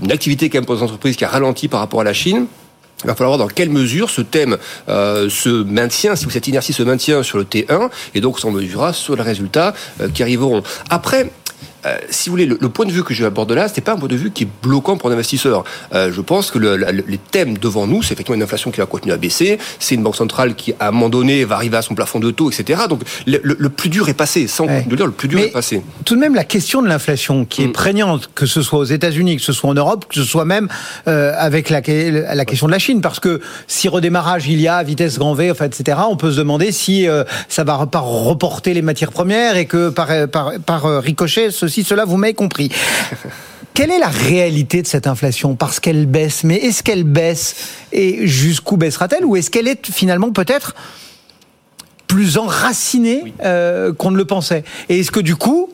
une 0.01 0.11
activité 0.11 0.49
quand 0.49 0.57
même 0.59 0.65
pour 0.65 0.75
les 0.75 0.83
entreprises 0.83 1.15
qui 1.15 1.25
a 1.25 1.29
ralenti 1.29 1.67
par 1.67 1.79
rapport 1.79 2.01
à 2.01 2.03
la 2.03 2.13
Chine. 2.13 2.47
Il 3.03 3.07
va 3.07 3.15
falloir 3.15 3.37
voir 3.37 3.47
dans 3.47 3.53
quelle 3.53 3.69
mesure 3.69 4.09
ce 4.09 4.21
thème 4.21 4.57
euh, 4.89 5.29
se 5.29 5.63
maintient, 5.63 6.17
si 6.17 6.29
cette 6.29 6.47
inertie 6.47 6.73
se 6.73 6.83
maintient 6.83 7.23
sur 7.23 7.37
le 7.37 7.45
T1, 7.45 7.89
et 8.13 8.19
donc 8.19 8.39
on 8.43 8.51
mesurera 8.51 8.91
sur 8.91 9.15
les 9.15 9.21
résultats 9.21 9.73
euh, 10.01 10.09
qui 10.09 10.21
arriveront. 10.21 10.63
Après, 10.89 11.31
euh, 11.85 11.97
si 12.09 12.29
vous 12.29 12.33
voulez, 12.33 12.45
le, 12.45 12.57
point 12.69 12.85
de 12.85 12.91
vue 12.91 13.03
que 13.03 13.13
j'aborde 13.13 13.51
là, 13.51 13.67
c'est 13.67 13.81
pas 13.81 13.93
un 13.93 13.97
point 13.97 14.07
de 14.07 14.15
vue 14.15 14.31
qui 14.31 14.43
est 14.43 14.47
bloquant 14.61 14.97
pour 14.97 15.09
l'investisseur. 15.09 15.63
Euh, 15.93 16.11
je 16.11 16.21
pense 16.21 16.51
que 16.51 16.59
le, 16.59 16.75
les 16.75 17.17
thèmes 17.17 17.57
devant 17.57 17.87
nous, 17.87 18.03
c'est 18.03 18.13
effectivement 18.13 18.35
une 18.35 18.43
inflation 18.43 18.71
qui 18.71 18.79
va 18.79 18.85
continuer 18.85 19.13
à 19.13 19.17
baisser, 19.17 19.57
c'est 19.79 19.95
une 19.95 20.03
banque 20.03 20.17
centrale 20.17 20.55
qui, 20.55 20.73
à 20.79 20.89
un 20.89 20.91
moment 20.91 21.09
donné, 21.09 21.45
va 21.45 21.55
arriver 21.55 21.77
à 21.77 21.81
son 21.81 21.95
plafond 21.95 22.19
de 22.19 22.31
taux, 22.31 22.51
etc. 22.51 22.81
Donc, 22.89 23.01
le, 23.25 23.69
plus 23.69 23.89
dur 23.89 24.09
est 24.09 24.13
passé, 24.13 24.47
sans 24.47 24.65
ouais. 24.65 24.83
dire, 24.83 25.05
le 25.05 25.11
plus 25.11 25.27
dur 25.27 25.39
est 25.39 25.51
passé. 25.51 25.81
Tout 26.03 26.15
de 26.15 26.19
même, 26.19 26.35
la 26.35 26.43
question 26.43 26.81
de 26.81 26.87
l'inflation, 26.87 27.45
qui 27.45 27.63
est 27.63 27.67
mm. 27.67 27.71
prégnante, 27.71 28.29
que 28.35 28.45
ce 28.45 28.61
soit 28.61 28.79
aux 28.79 28.83
États-Unis, 28.83 29.37
que 29.37 29.43
ce 29.43 29.53
soit 29.53 29.69
en 29.69 29.73
Europe, 29.73 30.05
que 30.09 30.15
ce 30.15 30.23
soit 30.23 30.45
même 30.45 30.67
euh, 31.07 31.33
avec 31.37 31.69
la, 31.69 31.81
la, 32.33 32.45
question 32.45 32.67
de 32.67 32.71
la 32.71 32.79
Chine, 32.79 32.99
parce 33.01 33.19
que 33.19 33.39
si 33.67 33.87
redémarrage 33.87 34.47
il 34.47 34.59
y 34.59 34.67
a, 34.67 34.83
vitesse 34.83 35.17
grand 35.17 35.33
V, 35.33 35.51
enfin, 35.51 35.65
etc., 35.65 35.97
on 36.09 36.17
peut 36.17 36.31
se 36.31 36.37
demander 36.37 36.71
si 36.71 37.07
ça 37.47 37.63
va 37.63 37.85
pas 37.85 37.99
reporter 37.99 38.73
les 38.73 38.81
matières 38.81 39.11
premières 39.11 39.55
et 39.55 39.65
que 39.65 39.89
par, 39.89 40.09
par, 40.27 40.53
par 40.65 41.01
ricochet, 41.01 41.51
ce 41.51 41.68
si 41.69 41.83
cela, 41.83 42.05
vous 42.05 42.17
m'avez 42.17 42.33
compris. 42.33 42.69
Quelle 43.73 43.91
est 43.91 43.99
la 43.99 44.09
réalité 44.09 44.81
de 44.81 44.87
cette 44.87 45.07
inflation 45.07 45.55
Parce 45.55 45.79
qu'elle 45.79 46.05
baisse, 46.05 46.43
mais 46.43 46.57
est-ce 46.57 46.83
qu'elle 46.83 47.05
baisse 47.05 47.55
et 47.93 48.27
jusqu'où 48.27 48.75
baissera-t-elle? 48.75 49.23
Ou 49.23 49.37
est-ce 49.37 49.49
qu'elle 49.49 49.69
est 49.69 49.89
finalement 49.89 50.31
peut-être 50.31 50.75
plus 52.07 52.37
enracinée 52.37 53.33
euh, 53.45 53.93
qu'on 53.93 54.11
ne 54.11 54.17
le 54.17 54.25
pensait? 54.25 54.65
Et 54.89 54.99
est-ce 54.99 55.11
que 55.11 55.21
du 55.21 55.37
coup, 55.37 55.69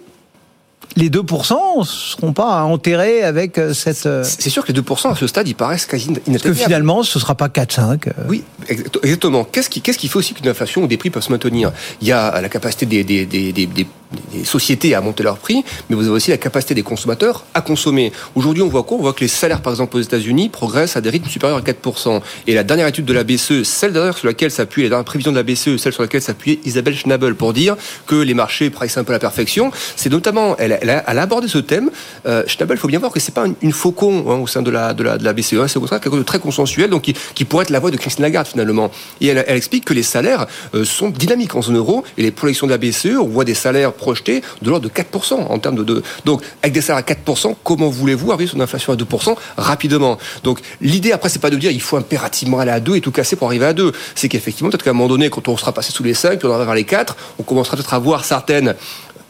les 0.96 1.10
2% 1.10 1.80
ne 1.80 1.84
seront 1.84 2.32
pas 2.32 2.64
enterrés 2.64 3.24
avec 3.24 3.58
euh, 3.58 3.74
cette... 3.74 4.06
Euh, 4.06 4.24
c'est 4.24 4.50
sûr 4.50 4.64
que 4.64 4.72
les 4.72 4.80
2% 4.80 5.12
à 5.12 5.16
ce 5.16 5.28
stade, 5.28 5.48
ils 5.48 5.56
paraissent 5.56 5.86
quasi 5.86 6.06
inatteignables. 6.06 6.44
Parce 6.44 6.58
que 6.58 6.64
finalement, 6.64 7.04
ce 7.04 7.18
ne 7.18 7.22
sera 7.22 7.36
pas 7.36 7.48
4-5. 7.48 8.12
Oui, 8.30 8.44
exactement. 8.68 9.46
Qu'est-ce 9.46 9.70
qui, 9.70 9.82
qu'est-ce 9.82 9.98
qui 9.98 10.08
fait 10.08 10.18
aussi 10.18 10.34
qu'une 10.34 10.48
inflation 10.48 10.84
ou 10.84 10.88
des 10.88 10.98
prix 10.98 11.10
peuvent 11.10 11.24
se 11.24 11.32
maintenir? 11.32 11.72
Il 12.02 12.08
y 12.08 12.12
a 12.12 12.40
la 12.40 12.50
capacité 12.50 12.86
des, 12.86 13.04
des, 13.04 13.26
des, 13.26 13.52
des 13.52 13.88
des 14.34 14.44
sociétés 14.44 14.96
à 14.96 15.02
monter 15.02 15.24
leurs 15.24 15.38
prix, 15.38 15.64
mais 15.90 15.96
vous 15.96 16.04
avez 16.04 16.12
aussi 16.12 16.32
la 16.32 16.38
capacité 16.38 16.74
des 16.74 16.84
consommateurs 16.84 17.46
à 17.54 17.62
consommer. 17.62 18.12
Aujourd'hui, 18.36 18.64
on 18.64 18.68
voit 18.68 18.84
quoi? 18.84 18.98
On 18.98 19.02
voit 19.02 19.14
que 19.14 19.22
les 19.22 19.28
salaires, 19.28 19.62
par 19.62 19.74
exemple, 19.74 19.98
aux 19.98 20.02
États-Unis, 20.02 20.50
progressent 20.50 20.96
à 20.96 21.02
des 21.02 21.10
rythmes 21.10 21.30
supérieurs 21.30 21.58
à 21.58 21.62
4%. 21.62 22.22
Et 22.48 22.54
la 22.54 22.64
dernière 22.64 22.88
étude 22.88 23.06
de 23.06 23.14
la 23.14 23.24
BCE, 23.24 23.64
celle 23.64 23.94
d'ailleurs 23.94 24.18
sur 24.18 24.28
laquelle 24.28 24.52
s'appuie, 24.52 24.84
la 24.84 24.90
dernière 24.90 25.06
prévision 25.06 25.32
de 25.32 25.38
la 25.38 25.44
BCE, 25.44 25.78
celle 25.78 25.94
sur 25.94 26.04
laquelle 26.04 26.22
s'appuie 26.22 26.60
Isabelle 26.66 26.96
Schnabel 26.96 27.36
pour 27.36 27.54
dire 27.54 27.76
que 28.06 28.16
les 28.16 28.34
marchés 28.34 28.70
pricent 28.70 28.98
un 28.98 29.04
peu 29.04 29.14
la 29.14 29.20
perfection, 29.20 29.72
c'est 29.96 30.12
notamment, 30.12 30.56
elle, 30.58 30.78
elle, 30.82 30.90
a, 30.90 31.04
elle, 31.08 31.20
a, 31.20 31.22
abordé 31.22 31.48
ce 31.48 31.58
thème. 31.58 31.90
Euh, 32.26 32.44
Schnabel, 32.48 32.78
il 32.78 32.80
faut 32.80 32.88
bien 32.88 33.00
voir 33.00 33.12
que 33.12 33.20
c'est 33.20 33.34
pas 33.34 33.46
une, 33.62 33.74
faucon 33.74 34.26
hein, 34.30 34.36
au 34.36 34.48
sein 34.48 34.62
de 34.62 34.72
la, 34.72 34.94
de 34.94 35.04
la, 35.04 35.18
de 35.18 35.24
la 35.24 35.34
BCE, 35.34 35.54
hein, 35.56 35.68
c'est 35.68 35.78
au 35.78 35.82
contraire 35.82 36.00
quelque 36.00 36.14
chose 36.14 36.20
de 36.20 36.26
très 36.26 36.40
consensuel, 36.40 36.90
donc 36.90 37.04
qui, 37.04 37.46
pourrait 37.46 37.64
être 37.64 37.70
la 37.70 37.80
voix 37.80 37.92
de 37.92 37.98
Christine 37.98 38.24
Lagarde 38.24 38.48
finalement. 38.48 38.92
Et 39.22 39.28
elle, 39.28 39.44
elle 39.48 39.58
explique 39.58 39.86
que 39.86 39.94
les 39.94 40.04
salaires 40.04 40.48
euh, 40.74 40.84
sont 40.84 41.10
dynamiques 41.10 41.56
en 41.56 41.62
zone 41.62 41.78
euro 41.78 42.04
et 42.18 42.24
les 42.24 42.32
projections 42.32 42.68
de 42.68 42.72
la 42.72 42.78
BCE, 42.78 43.18
on 43.20 43.28
voit 43.28 43.46
des 43.46 43.54
salaires 43.54 43.94
projetés 43.96 44.42
de 44.62 44.70
l'ordre 44.70 44.88
de 44.88 44.94
4% 44.94 45.34
en 45.34 45.60
termes 45.60 45.84
de, 45.84 46.04
Donc, 46.26 46.42
avec 46.62 46.74
des 46.74 46.82
salaires 46.82 47.04
à 47.08 47.14
4%, 47.14 47.56
comment 47.64 47.90
voulez-vous 47.90 48.32
arriver 48.32 48.48
sur 48.48 48.56
une 48.56 48.62
inflation 48.62 48.94
à 48.94 48.96
2% 48.96 49.36
rapidement? 49.58 50.18
Donc, 50.44 50.60
l'idée 50.82 51.12
après, 51.12 51.30
c'est 51.30 51.40
pas 51.40 51.50
de 51.50 51.58
dire 51.58 51.72
il 51.72 51.82
faut 51.82 51.98
impérativement 51.98 52.60
aller 52.60 52.72
à 52.72 52.80
2 52.80 52.96
et 52.96 53.02
tout 53.02 53.12
casser 53.12 53.36
pour 53.36 53.48
arriver 53.48 53.66
à 53.66 53.74
2. 53.74 53.92
C'est 54.16 54.30
qu'effectivement, 54.30 54.70
peut-être 54.70 54.84
qu'à 54.84 54.92
un 54.92 54.94
moment 54.94 55.10
donné, 55.10 55.30
quand 55.30 55.48
on 55.48 55.58
sera 55.58 55.72
passé 55.72 55.92
sous 55.92 56.04
les 56.04 56.14
5, 56.14 56.40
puis 56.40 56.48
on 56.48 56.52
arrivera 56.52 56.66
vers 56.66 56.76
les 56.76 56.84
4, 56.84 57.16
on 57.40 57.44
commencera 57.44 57.78
peut-être 57.78 57.94
à 57.94 58.00
voir 58.00 58.26
certaines 58.26 58.76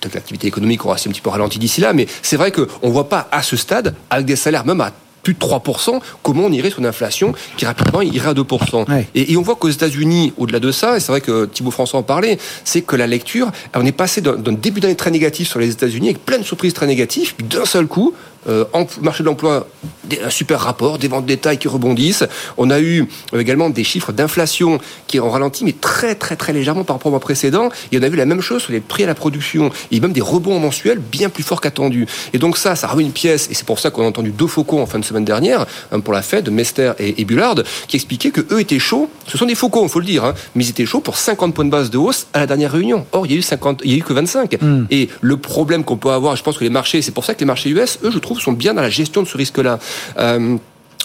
peut-être 0.02 0.16
l'activité 0.16 0.48
économique 0.48 0.86
aura 0.86 0.96
un 0.96 1.10
petit 1.10 1.22
peu 1.22 1.30
ralenti 1.30 1.58
d'ici 1.58 1.82
là, 1.82 1.94
mais 1.94 2.06
c'est 2.22 2.38
vrai 2.38 2.52
qu'on 2.52 2.68
ne 2.84 2.92
voit 2.92 3.10
pas 3.10 3.28
à 3.32 3.42
ce 3.42 3.56
stade, 3.56 3.96
avec 4.10 4.26
des 4.26 4.36
salaires 4.36 4.66
même 4.66 4.82
à 4.82 4.92
plus 5.26 5.34
de 5.34 5.40
3%, 5.40 6.00
comment 6.24 6.44
on 6.46 6.52
irait 6.52 6.70
sur 6.70 6.80
une 6.80 6.86
inflation 6.86 7.34
qui 7.58 7.66
rapidement 7.66 8.02
irait 8.02 8.30
à 8.30 8.34
2% 8.34 8.90
Ouais. 8.90 9.08
et, 9.16 9.34
et 9.34 9.38
on 9.38 9.42
voit 9.42 9.56
qu'aux 9.56 9.70
États-Unis, 9.70 10.32
au-delà 10.38 10.60
de 10.60 10.72
ça, 10.72 10.96
et 10.96 11.00
c'est 11.00 11.12
vrai 11.12 11.20
que 11.22 11.46
Thibaut 11.46 11.72
François 11.72 12.00
en 12.00 12.04
parlait, 12.04 12.38
c'est 12.64 12.82
que 12.82 12.96
la 12.96 13.08
lecture, 13.08 13.52
on 13.76 13.86
est 13.86 13.92
passé 13.92 14.22
d'un 14.22 14.36
d'un 14.36 14.54
début 14.54 14.80
d'année 14.80 14.96
très 14.96 15.12
négatif 15.12 15.50
sur 15.50 15.60
les 15.60 15.72
États-Unis 15.72 16.10
avec 16.10 16.24
plein 16.24 16.38
de 16.38 16.44
surprises 16.44 16.74
très 16.74 16.86
négatives, 16.88 17.34
puis 17.36 17.46
d'un 17.48 17.66
seul 17.66 17.88
coup, 17.88 18.14
euh, 18.48 18.66
marché 19.02 19.24
de 19.24 19.28
l'emploi, 19.28 19.68
un 20.24 20.30
super 20.30 20.60
rapport, 20.60 20.98
des 20.98 21.08
ventes 21.08 21.24
de 21.24 21.28
détail 21.28 21.58
qui 21.58 21.68
rebondissent. 21.68 22.26
On 22.58 22.70
a 22.70 22.80
eu 22.80 23.08
euh, 23.34 23.40
également 23.40 23.70
des 23.70 23.84
chiffres 23.84 24.12
d'inflation 24.12 24.80
qui 25.08 25.20
ont 25.20 25.30
ralenti, 25.30 25.66
mais 25.66 25.74
très 25.74 26.16
très 26.16 26.36
très 26.36 26.54
légèrement 26.54 26.84
par 26.84 26.96
rapport 26.96 27.08
au 27.08 27.12
mois 27.12 27.20
précédent. 27.20 27.70
Et 27.92 27.98
on 27.98 28.04
a 28.04 28.10
vu 28.10 28.18
la 28.18 28.26
même 28.26 28.42
chose 28.42 28.64
sur 28.64 28.72
les 28.72 28.80
prix 28.80 29.04
à 29.04 29.08
la 29.08 29.16
production 29.16 29.72
et 29.92 30.00
même 30.00 30.14
des 30.14 30.22
rebonds 30.22 30.60
mensuels 30.60 31.00
bien 31.00 31.30
plus 31.30 31.44
forts 31.44 31.62
qu'attendus. 31.62 32.08
Et 32.34 32.38
donc 32.38 32.58
ça, 32.58 32.76
ça 32.76 32.88
remet 32.88 33.04
une 33.04 33.12
pièce, 33.12 33.50
et 33.50 33.54
c'est 33.54 33.66
pour 33.66 33.80
ça 33.80 33.92
qu'on 33.92 34.04
a 34.04 34.08
entendu 34.08 34.32
deux 34.32 34.48
faucons 34.48 34.82
en 34.82 34.86
fin 34.86 35.00
de 35.00 35.06
semaine 35.06 35.26
dernière, 35.26 35.66
hein, 35.92 36.00
pour 36.00 36.14
la 36.14 36.22
Fed, 36.22 36.50
Mester 36.50 36.94
et, 37.00 37.22
et 37.22 37.26
Bullard, 37.26 37.56
qui 37.88 37.96
expliquaient 37.96 38.32
que 38.32 38.42
eux 38.54 38.60
étaient 38.60 38.80
chauds. 38.80 39.10
Ce 39.28 39.38
sont 39.38 39.46
des 39.46 39.56
faucons, 39.56 39.84
il 39.84 39.90
faut 39.90 40.00
le 40.00 40.06
dire, 40.06 40.24
hein, 40.24 40.34
mais 40.56 40.64
ils 40.64 40.70
étaient 40.70 40.86
chauds 40.86 41.00
pour 41.00 41.18
50 41.18 41.54
points 41.54 41.66
de 41.66 41.70
base 41.70 41.90
de 41.90 41.98
hausse 41.98 42.28
à 42.34 42.40
la 42.40 42.48
dernière 42.48 42.72
réunion. 42.72 43.06
Or, 43.12 43.26
il 43.26 43.32
y 43.32 43.36
a 43.36 43.38
eu 43.38 43.42
50, 43.42 43.82
il 43.84 43.92
y 43.92 43.94
a 43.96 43.98
eu 43.98 44.04
que 44.04 44.14
25. 44.14 44.58
Et 44.92 45.10
le 45.22 45.38
problème 45.38 45.84
qu'on 45.84 45.98
peut 45.98 46.12
avoir, 46.12 46.36
je 46.36 46.44
pense 46.44 46.58
que 46.58 46.64
les 46.64 46.70
marchés, 46.70 47.02
c'est 47.02 47.12
pour 47.12 47.26
ça 47.26 47.34
que 47.34 47.40
les 47.40 47.46
marchés 47.46 47.70
US, 47.70 48.00
eux, 48.04 48.12
je 48.12 48.20
trouve, 48.20 48.35
sont 48.40 48.54
bien 48.54 48.74
dans 48.74 48.82
la 48.82 48.90
gestion 48.90 49.24
de 49.24 49.28
ce 49.28 49.38
risque-là. 49.38 49.80
Euh, 50.18 50.58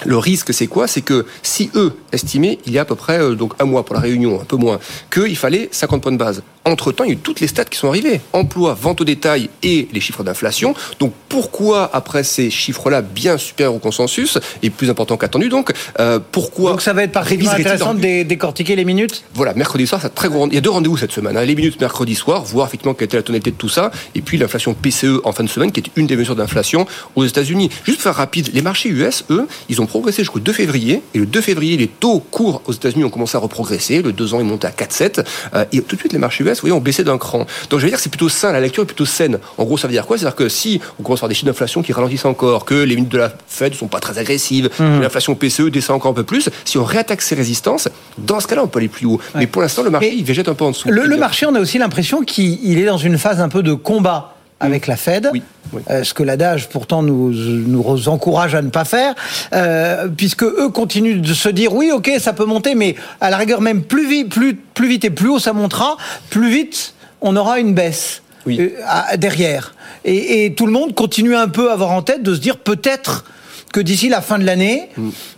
le 0.06 0.16
risque, 0.18 0.52
c'est 0.54 0.66
quoi? 0.66 0.86
C'est 0.86 1.00
que 1.02 1.26
si 1.42 1.70
eux 1.74 1.92
estimaient, 2.12 2.58
il 2.66 2.72
y 2.72 2.78
a 2.78 2.82
à 2.82 2.84
peu 2.84 2.94
près 2.94 3.18
euh, 3.20 3.34
donc 3.34 3.52
un 3.60 3.64
mois 3.64 3.84
pour 3.84 3.94
la 3.94 4.00
réunion, 4.00 4.40
un 4.40 4.44
peu 4.44 4.56
moins, 4.56 4.78
qu'il 5.12 5.36
fallait 5.36 5.68
50 5.72 6.02
points 6.02 6.12
de 6.12 6.16
base. 6.16 6.42
Entre-temps, 6.66 7.04
il 7.04 7.08
y 7.08 7.10
a 7.10 7.14
eu 7.14 7.18
toutes 7.18 7.40
les 7.40 7.46
stats 7.46 7.64
qui 7.64 7.78
sont 7.78 7.88
arrivées. 7.88 8.20
Emploi, 8.34 8.74
vente 8.80 9.00
au 9.00 9.04
détail 9.04 9.48
et 9.62 9.88
les 9.92 10.00
chiffres 10.00 10.22
d'inflation. 10.22 10.74
Donc 10.98 11.12
pourquoi, 11.28 11.88
après 11.94 12.22
ces 12.22 12.50
chiffres-là 12.50 13.00
bien 13.02 13.38
supérieurs 13.38 13.74
au 13.74 13.78
consensus, 13.78 14.38
et 14.62 14.68
plus 14.70 14.90
importants 14.90 15.16
qu'attendu, 15.16 15.48
donc, 15.48 15.72
euh, 16.00 16.18
pourquoi... 16.32 16.72
Donc 16.72 16.82
ça 16.82 16.92
va 16.92 17.02
être 17.04 17.12
particulièrement 17.12 17.58
intéressant 17.58 17.94
de 17.94 18.00
dé- 18.00 18.24
décortiquer 18.24 18.76
les 18.76 18.84
minutes? 18.84 19.24
voilà, 19.34 19.54
mercredi 19.54 19.86
soir, 19.86 20.00
c'est 20.02 20.14
très 20.14 20.28
gros. 20.28 20.46
Il 20.48 20.54
y 20.54 20.58
a 20.58 20.60
deux 20.60 20.70
rendez-vous 20.70 20.96
cette 20.98 21.12
semaine. 21.12 21.36
hein. 21.36 21.44
Les 21.44 21.54
minutes 21.54 21.80
mercredi 21.80 22.14
soir, 22.14 22.44
voir 22.44 22.66
effectivement 22.68 22.92
quelle 22.94 23.06
était 23.06 23.16
la 23.16 23.22
tonalité 23.22 23.50
de 23.52 23.56
tout 23.56 23.68
ça, 23.70 23.90
et 24.14 24.20
puis 24.20 24.36
l'inflation 24.36 24.74
PCE 24.74 25.20
en 25.24 25.32
fin 25.32 25.44
de 25.44 25.48
semaine, 25.48 25.72
qui 25.72 25.80
est 25.80 25.84
une 25.96 26.06
des 26.06 26.16
mesures 26.16 26.36
d'inflation 26.36 26.86
aux 27.16 27.24
États-Unis. 27.24 27.70
Juste 27.84 27.98
pour 27.98 28.02
faire 28.04 28.16
rapide, 28.16 28.50
les 28.52 28.62
marchés 28.62 28.90
US, 28.90 29.24
eux, 29.30 29.46
ils 29.70 29.80
ont 29.80 29.86
progressé 29.90 30.22
jusqu'au 30.22 30.38
2 30.38 30.52
février, 30.52 31.02
et 31.14 31.18
le 31.18 31.26
2 31.26 31.40
février, 31.40 31.76
les 31.76 31.88
taux 31.88 32.20
courts 32.20 32.62
aux 32.66 32.72
États-Unis 32.72 33.02
ont 33.02 33.10
commencé 33.10 33.36
à 33.36 33.40
reprogresser. 33.40 34.02
Le 34.02 34.12
2 34.12 34.34
ans 34.34 34.40
est 34.40 34.44
monté 34.44 34.68
à 34.68 34.70
4,7, 34.70 35.24
euh, 35.54 35.64
et 35.72 35.82
tout 35.82 35.96
de 35.96 36.00
suite 36.00 36.12
les 36.12 36.18
marchés 36.18 36.44
US, 36.44 36.54
vous 36.54 36.60
voyez, 36.60 36.72
ont 36.72 36.80
baissé 36.80 37.02
d'un 37.02 37.18
cran. 37.18 37.40
Donc 37.68 37.80
je 37.80 37.84
veux 37.84 37.88
dire 37.88 37.96
que 37.96 38.02
c'est 38.02 38.08
plutôt 38.08 38.28
sain, 38.28 38.52
la 38.52 38.60
lecture 38.60 38.84
est 38.84 38.86
plutôt 38.86 39.04
saine. 39.04 39.38
En 39.58 39.64
gros, 39.64 39.76
ça 39.76 39.88
veut 39.88 39.92
dire 39.92 40.06
quoi? 40.06 40.16
C'est-à-dire 40.16 40.36
que 40.36 40.48
si 40.48 40.80
on 40.98 41.02
commence 41.02 41.18
à 41.18 41.20
avoir 41.20 41.28
des 41.28 41.34
chiffres 41.34 41.46
d'inflation 41.46 41.82
qui 41.82 41.92
ralentissent 41.92 42.24
encore, 42.24 42.64
que 42.64 42.74
les 42.74 42.94
minutes 42.94 43.10
de 43.10 43.18
la 43.18 43.32
Fed 43.48 43.74
sont 43.74 43.88
pas 43.88 44.00
très 44.00 44.18
agressives, 44.18 44.68
que 44.68 45.02
l'inflation 45.02 45.34
PCE 45.34 45.70
descend 45.70 45.96
encore 45.96 46.12
un 46.12 46.14
peu 46.14 46.24
plus, 46.24 46.48
si 46.64 46.78
on 46.78 46.84
réattaque 46.84 47.22
ces 47.22 47.34
résistances, 47.34 47.88
dans 48.18 48.38
ce 48.38 48.46
cas-là, 48.46 48.62
on 48.62 48.68
peut 48.68 48.78
aller 48.78 48.88
plus 48.88 49.06
haut. 49.06 49.20
Mais 49.34 49.46
pour 49.46 49.62
l'instant, 49.62 49.82
le 49.82 49.90
marché, 49.90 50.10
Mais 50.10 50.16
il 50.16 50.24
végète 50.24 50.48
un 50.48 50.54
peu 50.54 50.64
en 50.64 50.70
dessous. 50.70 50.88
Le, 50.88 51.16
marché, 51.16 51.46
on 51.46 51.54
a 51.54 51.60
aussi 51.60 51.78
l'impression 51.78 52.22
qu'il 52.22 52.58
il 52.62 52.78
est 52.78 52.86
dans 52.86 52.96
une 52.98 53.18
phase 53.18 53.40
un 53.40 53.48
peu 53.48 53.62
de 53.62 53.74
combat 53.74 54.36
avec 54.60 54.86
la 54.86 54.96
Fed. 54.96 55.28
Oui, 55.32 55.42
oui. 55.72 55.82
Euh, 55.90 56.04
ce 56.04 56.14
que 56.14 56.22
l'adage 56.22 56.68
pourtant 56.68 57.02
nous, 57.02 57.30
nous 57.32 58.08
encourage 58.08 58.54
à 58.54 58.62
ne 58.62 58.68
pas 58.70 58.84
faire, 58.84 59.14
euh, 59.54 60.08
puisque 60.08 60.42
eux 60.44 60.68
continuent 60.68 61.20
de 61.20 61.34
se 61.34 61.48
dire 61.48 61.74
oui, 61.74 61.90
ok, 61.92 62.10
ça 62.18 62.32
peut 62.32 62.44
monter, 62.44 62.74
mais 62.74 62.94
à 63.20 63.30
la 63.30 63.36
rigueur 63.38 63.60
même 63.60 63.82
plus 63.82 64.08
vite, 64.08 64.28
plus, 64.28 64.54
plus 64.54 64.88
vite 64.88 65.04
et 65.04 65.10
plus 65.10 65.28
haut 65.28 65.38
ça 65.38 65.52
montera, 65.52 65.96
plus 66.28 66.50
vite 66.50 66.94
on 67.22 67.36
aura 67.36 67.58
une 67.60 67.74
baisse 67.74 68.22
Oui. 68.46 68.58
euh, 68.60 68.70
à- 68.86 69.16
derrière. 69.16 69.74
Et, 70.04 70.44
et 70.46 70.54
tout 70.54 70.66
le 70.66 70.72
monde 70.72 70.94
continue 70.94 71.34
un 71.34 71.48
peu 71.48 71.70
à 71.70 71.74
avoir 71.74 71.90
en 71.92 72.02
tête 72.02 72.22
de 72.22 72.34
se 72.34 72.40
dire 72.40 72.56
peut-être 72.56 73.24
que 73.72 73.80
d'ici 73.80 74.08
la 74.08 74.20
fin 74.20 74.38
de 74.38 74.44
l'année 74.44 74.88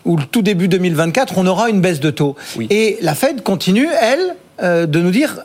ou 0.06 0.16
le 0.16 0.24
tout 0.24 0.40
début 0.42 0.66
2024, 0.68 1.34
on 1.36 1.46
aura 1.46 1.68
une 1.68 1.80
baisse 1.82 2.00
de 2.00 2.10
taux. 2.10 2.34
Et 2.70 2.96
la 3.02 3.14
Fed 3.14 3.42
continue, 3.42 3.88
elle, 4.00 4.36
de 4.88 5.00
nous 5.00 5.10
dire 5.10 5.40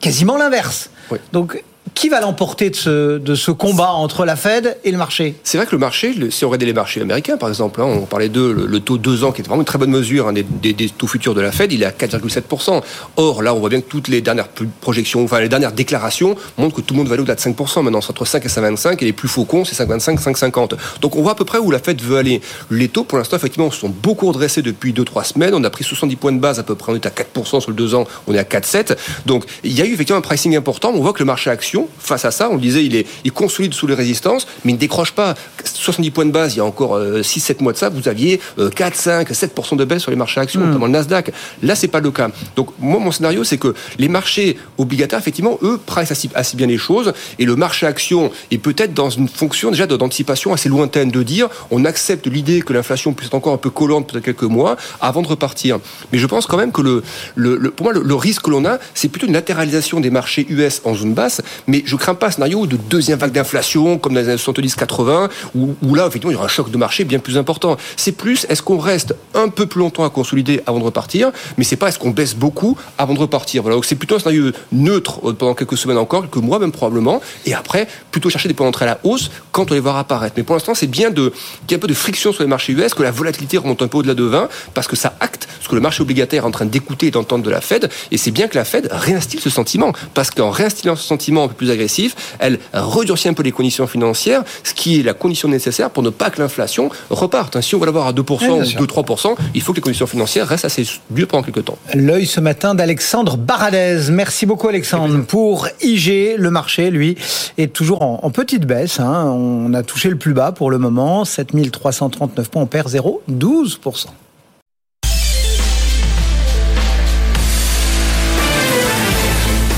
quasiment 0.00 0.36
l'inverse. 0.36 0.90
Oui. 1.12 1.18
Donc, 1.32 1.62
qui 1.94 2.08
va 2.08 2.20
l'emporter 2.20 2.70
de 2.70 2.74
ce, 2.76 3.18
de 3.18 3.34
ce 3.34 3.50
combat 3.50 3.90
entre 3.92 4.24
la 4.24 4.36
Fed 4.36 4.76
et 4.84 4.90
le 4.90 4.98
marché? 4.98 5.34
C'est 5.44 5.56
vrai 5.58 5.66
que 5.66 5.72
le 5.72 5.78
marché, 5.78 6.14
si 6.30 6.44
on 6.44 6.48
regardait 6.48 6.66
les 6.66 6.72
marchés 6.72 7.00
américains, 7.00 7.36
par 7.36 7.48
exemple, 7.48 7.80
hein, 7.80 7.84
on 7.84 8.06
parlait 8.06 8.28
de 8.28 8.40
le, 8.40 8.66
le 8.66 8.80
taux 8.80 8.98
2 8.98 9.24
ans, 9.24 9.32
qui 9.32 9.40
est 9.42 9.44
vraiment 9.44 9.60
une 9.62 9.66
très 9.66 9.78
bonne 9.78 9.90
mesure 9.90 10.32
des, 10.32 10.42
des- 10.42 10.88
taux 10.90 11.06
futurs 11.06 11.34
de 11.34 11.40
la 11.40 11.52
Fed, 11.52 11.72
il 11.72 11.82
est 11.82 11.86
à 11.86 11.90
4,7%. 11.90 12.80
Or, 13.16 13.42
là, 13.42 13.54
on 13.54 13.60
voit 13.60 13.68
bien 13.68 13.80
que 13.80 13.88
toutes 13.88 14.08
les 14.08 14.20
dernières 14.20 14.48
projections, 14.80 15.22
enfin 15.24 15.40
les 15.40 15.48
dernières 15.48 15.72
déclarations 15.72 16.34
montrent 16.58 16.76
que 16.76 16.80
tout 16.80 16.94
le 16.94 16.98
monde 16.98 17.08
va 17.08 17.14
aller 17.14 17.22
au-delà 17.22 17.34
de 17.34 17.40
5% 17.40 17.82
maintenant. 17.82 18.00
C'est 18.00 18.10
entre 18.10 18.24
5 18.24 18.44
et 18.44 18.48
5,25 18.48 18.96
et 19.00 19.04
les 19.04 19.12
plus 19.12 19.28
faucons, 19.28 19.64
c'est 19.64 19.76
5,25, 19.76 20.20
5,50. 20.22 20.72
Donc 21.00 21.16
on 21.16 21.22
voit 21.22 21.32
à 21.32 21.34
peu 21.34 21.44
près 21.44 21.58
où 21.58 21.70
la 21.70 21.78
Fed 21.78 22.00
veut 22.02 22.16
aller. 22.16 22.40
Les 22.70 22.88
taux, 22.88 23.04
pour 23.04 23.18
l'instant, 23.18 23.36
effectivement, 23.36 23.70
sont 23.70 23.88
beaucoup 23.88 24.26
redressés 24.28 24.62
depuis 24.62 24.92
2-3 24.92 25.24
semaines. 25.24 25.54
On 25.54 25.62
a 25.64 25.70
pris 25.70 25.84
70 25.84 26.16
points 26.16 26.32
de 26.32 26.38
base 26.40 26.58
à 26.58 26.62
peu 26.62 26.74
près. 26.74 26.92
On 26.92 26.94
est 26.96 27.06
à 27.06 27.10
4% 27.10 27.60
sur 27.60 27.70
le 27.70 27.76
2 27.76 27.94
ans, 27.94 28.04
on 28.26 28.34
est 28.34 28.38
à 28.38 28.44
4,7. 28.44 28.96
Donc 29.26 29.44
il 29.64 29.72
y 29.72 29.82
a 29.82 29.84
eu 29.86 29.92
effectivement 29.92 30.18
un 30.18 30.22
pricing 30.22 30.56
important. 30.56 30.90
On 30.94 31.00
voit 31.00 31.12
que 31.12 31.18
le 31.20 31.24
marché 31.26 31.50
action, 31.50 31.81
face 31.98 32.24
à 32.24 32.30
ça, 32.30 32.48
on 32.50 32.54
le 32.54 32.60
disait, 32.60 32.84
il, 32.84 32.96
est, 32.96 33.06
il 33.24 33.32
consolide 33.32 33.74
sous 33.74 33.86
les 33.86 33.94
résistances, 33.94 34.46
mais 34.64 34.72
il 34.72 34.74
ne 34.74 34.80
décroche 34.80 35.12
pas. 35.12 35.34
70 35.64 36.10
points 36.10 36.26
de 36.26 36.30
base, 36.30 36.54
il 36.54 36.58
y 36.58 36.60
a 36.60 36.64
encore 36.64 36.98
6-7 37.00 37.62
mois 37.62 37.72
de 37.72 37.78
ça, 37.78 37.88
vous 37.88 38.08
aviez 38.08 38.40
euh, 38.58 38.70
4, 38.70 38.94
5, 38.96 39.30
7% 39.30 39.76
de 39.76 39.84
baisse 39.84 40.02
sur 40.02 40.10
les 40.10 40.16
marchés 40.16 40.40
actions, 40.40 40.60
notamment 40.60 40.86
le 40.86 40.92
Nasdaq. 40.92 41.32
Là, 41.62 41.74
c'est 41.74 41.88
pas 41.88 42.00
le 42.00 42.10
cas. 42.10 42.28
Donc, 42.56 42.68
moi, 42.78 42.98
mon 43.00 43.12
scénario, 43.12 43.44
c'est 43.44 43.58
que 43.58 43.74
les 43.98 44.08
marchés 44.08 44.56
obligataires, 44.78 45.18
effectivement, 45.18 45.58
eux, 45.62 45.78
price 45.84 46.10
assez, 46.34 46.56
bien 46.56 46.66
les 46.66 46.78
choses, 46.78 47.12
et 47.38 47.44
le 47.44 47.56
marché 47.56 47.86
action 47.86 48.30
est 48.50 48.58
peut-être 48.58 48.94
dans 48.94 49.10
une 49.10 49.28
fonction 49.28 49.70
déjà 49.70 49.86
d'anticipation 49.86 50.52
assez 50.52 50.68
lointaine, 50.68 51.10
de 51.10 51.22
dire, 51.22 51.48
on 51.70 51.84
accepte 51.84 52.26
l'idée 52.26 52.62
que 52.62 52.72
l'inflation 52.72 53.12
puisse 53.12 53.28
être 53.28 53.34
encore 53.34 53.54
un 53.54 53.58
peu 53.58 53.70
collante 53.70 54.10
peut-être 54.10 54.24
quelques 54.24 54.42
mois 54.42 54.76
avant 55.00 55.22
de 55.22 55.28
repartir. 55.28 55.78
Mais 56.12 56.18
je 56.18 56.26
pense 56.26 56.46
quand 56.46 56.56
même 56.56 56.72
que 56.72 56.82
le, 56.82 57.02
le, 57.34 57.56
le- 57.56 57.70
pour 57.70 57.84
moi, 57.84 57.92
le, 57.92 58.02
le 58.02 58.14
risque 58.14 58.42
que 58.42 58.50
l'on 58.50 58.64
a, 58.64 58.78
c'est 58.94 59.08
plutôt 59.08 59.26
une 59.26 59.32
latéralisation 59.32 60.00
des 60.00 60.10
marchés 60.10 60.46
US 60.50 60.80
en 60.84 60.94
zone 60.94 61.14
basse, 61.14 61.40
mais 61.66 61.71
je 61.84 61.96
crains 61.96 62.14
pas 62.14 62.26
un 62.26 62.30
scénario 62.30 62.66
de 62.66 62.76
deuxième 62.76 63.18
vague 63.18 63.32
d'inflation, 63.32 63.98
comme 63.98 64.14
dans 64.14 64.20
les 64.20 64.28
années 64.28 64.36
70-80, 64.36 65.30
où, 65.54 65.74
où 65.82 65.94
là, 65.94 66.06
effectivement, 66.06 66.30
il 66.30 66.34
y 66.34 66.36
aura 66.36 66.46
un 66.46 66.48
choc 66.48 66.70
de 66.70 66.76
marché 66.76 67.04
bien 67.04 67.18
plus 67.18 67.38
important. 67.38 67.76
C'est 67.96 68.12
plus, 68.12 68.46
est-ce 68.48 68.62
qu'on 68.62 68.78
reste 68.78 69.14
un 69.34 69.48
peu 69.48 69.66
plus 69.66 69.80
longtemps 69.80 70.04
à 70.04 70.10
consolider 70.10 70.62
avant 70.66 70.78
de 70.78 70.84
repartir, 70.84 71.30
mais 71.56 71.64
c'est 71.64 71.76
pas 71.76 71.88
est-ce 71.88 71.98
qu'on 71.98 72.10
baisse 72.10 72.34
beaucoup 72.34 72.76
avant 72.98 73.14
de 73.14 73.18
repartir? 73.18 73.62
Voilà, 73.62 73.76
donc 73.76 73.84
c'est 73.84 73.94
plutôt 73.94 74.16
un 74.16 74.18
scénario 74.18 74.52
neutre 74.72 75.20
euh, 75.24 75.32
pendant 75.32 75.54
quelques 75.54 75.76
semaines 75.76 75.98
encore, 75.98 76.22
quelques 76.22 76.36
mois 76.36 76.58
même 76.58 76.72
probablement, 76.72 77.20
et 77.46 77.54
après, 77.54 77.88
plutôt 78.10 78.30
chercher 78.30 78.48
des 78.48 78.54
points 78.54 78.66
d'entrée 78.66 78.84
à 78.84 78.88
la 78.88 78.98
hausse 79.04 79.30
quand 79.52 79.70
on 79.70 79.74
les 79.74 79.80
voir 79.80 79.96
apparaître. 79.96 80.34
Mais 80.36 80.42
pour 80.42 80.54
l'instant, 80.54 80.74
c'est 80.74 80.86
bien 80.86 81.10
de, 81.10 81.32
qu'il 81.66 81.72
y 81.72 81.74
ait 81.74 81.76
un 81.76 81.80
peu 81.80 81.86
de 81.86 81.94
friction 81.94 82.32
sur 82.32 82.42
les 82.42 82.48
marchés 82.48 82.72
US, 82.72 82.94
que 82.94 83.02
la 83.02 83.10
volatilité 83.10 83.58
remonte 83.58 83.82
un 83.82 83.88
peu 83.88 83.98
au-delà 83.98 84.14
de 84.14 84.24
20, 84.24 84.48
parce 84.74 84.86
que 84.86 84.96
ça 84.96 85.14
acte 85.20 85.48
ce 85.60 85.68
que 85.68 85.74
le 85.74 85.80
marché 85.80 86.02
obligataire 86.02 86.44
est 86.44 86.46
en 86.46 86.50
train 86.50 86.66
d'écouter 86.66 87.06
et 87.08 87.10
d'entendre 87.10 87.44
de 87.44 87.50
la 87.50 87.60
Fed, 87.60 87.88
et 88.10 88.16
c'est 88.16 88.30
bien 88.30 88.48
que 88.48 88.56
la 88.56 88.64
Fed 88.64 88.88
réinstille 88.90 89.40
ce 89.40 89.50
sentiment, 89.50 89.92
parce 90.14 90.30
qu'en 90.30 90.50
réinstillant 90.50 90.96
ce 90.96 91.04
sentiment 91.04 91.48
agressif, 91.70 92.14
elle 92.38 92.58
redurcit 92.72 93.28
un 93.28 93.34
peu 93.34 93.42
les 93.42 93.52
conditions 93.52 93.86
financières, 93.86 94.42
ce 94.64 94.74
qui 94.74 95.00
est 95.00 95.02
la 95.02 95.14
condition 95.14 95.48
nécessaire 95.48 95.90
pour 95.90 96.02
ne 96.02 96.10
pas 96.10 96.30
que 96.30 96.40
l'inflation 96.40 96.90
reparte. 97.10 97.60
Si 97.60 97.74
on 97.74 97.78
va 97.78 97.86
l'avoir 97.86 98.06
à 98.06 98.12
2% 98.12 98.22
Oui, 98.40 98.46
bien 98.46 98.56
ou 98.56 98.64
sûr. 98.64 98.80
2-3%, 98.80 99.34
il 99.54 99.60
faut 99.62 99.72
que 99.72 99.76
les 99.78 99.82
conditions 99.82 100.06
financières 100.06 100.46
restent 100.48 100.64
assez 100.64 100.86
dures 101.10 101.28
pendant 101.28 101.42
quelques 101.42 101.64
temps. 101.64 101.78
L'œil 101.94 102.26
ce 102.26 102.40
matin 102.40 102.74
d'Alexandre 102.74 103.36
Baradez. 103.36 104.00
Merci 104.10 104.46
beaucoup 104.46 104.68
Alexandre. 104.68 105.22
Pour 105.26 105.68
IG, 105.82 106.34
le 106.36 106.50
marché, 106.50 106.90
lui, 106.90 107.16
est 107.58 107.72
toujours 107.72 108.02
en, 108.02 108.20
en 108.22 108.30
petite 108.30 108.64
baisse. 108.66 109.00
hein. 109.00 109.24
On 109.36 109.72
a 109.74 109.82
touché 109.82 110.08
le 110.08 110.16
plus 110.16 110.32
bas 110.34 110.52
pour 110.52 110.70
le 110.70 110.78
moment, 110.78 111.24
7339 111.24 112.48
points, 112.50 112.62
on 112.62 112.66
perd 112.66 112.88
0,12%. 112.88 114.06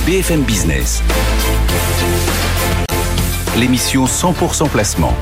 BFM 0.07 0.42
Business. 0.42 1.03
L'émission 3.57 4.07
100% 4.07 4.69
placement. 4.69 5.14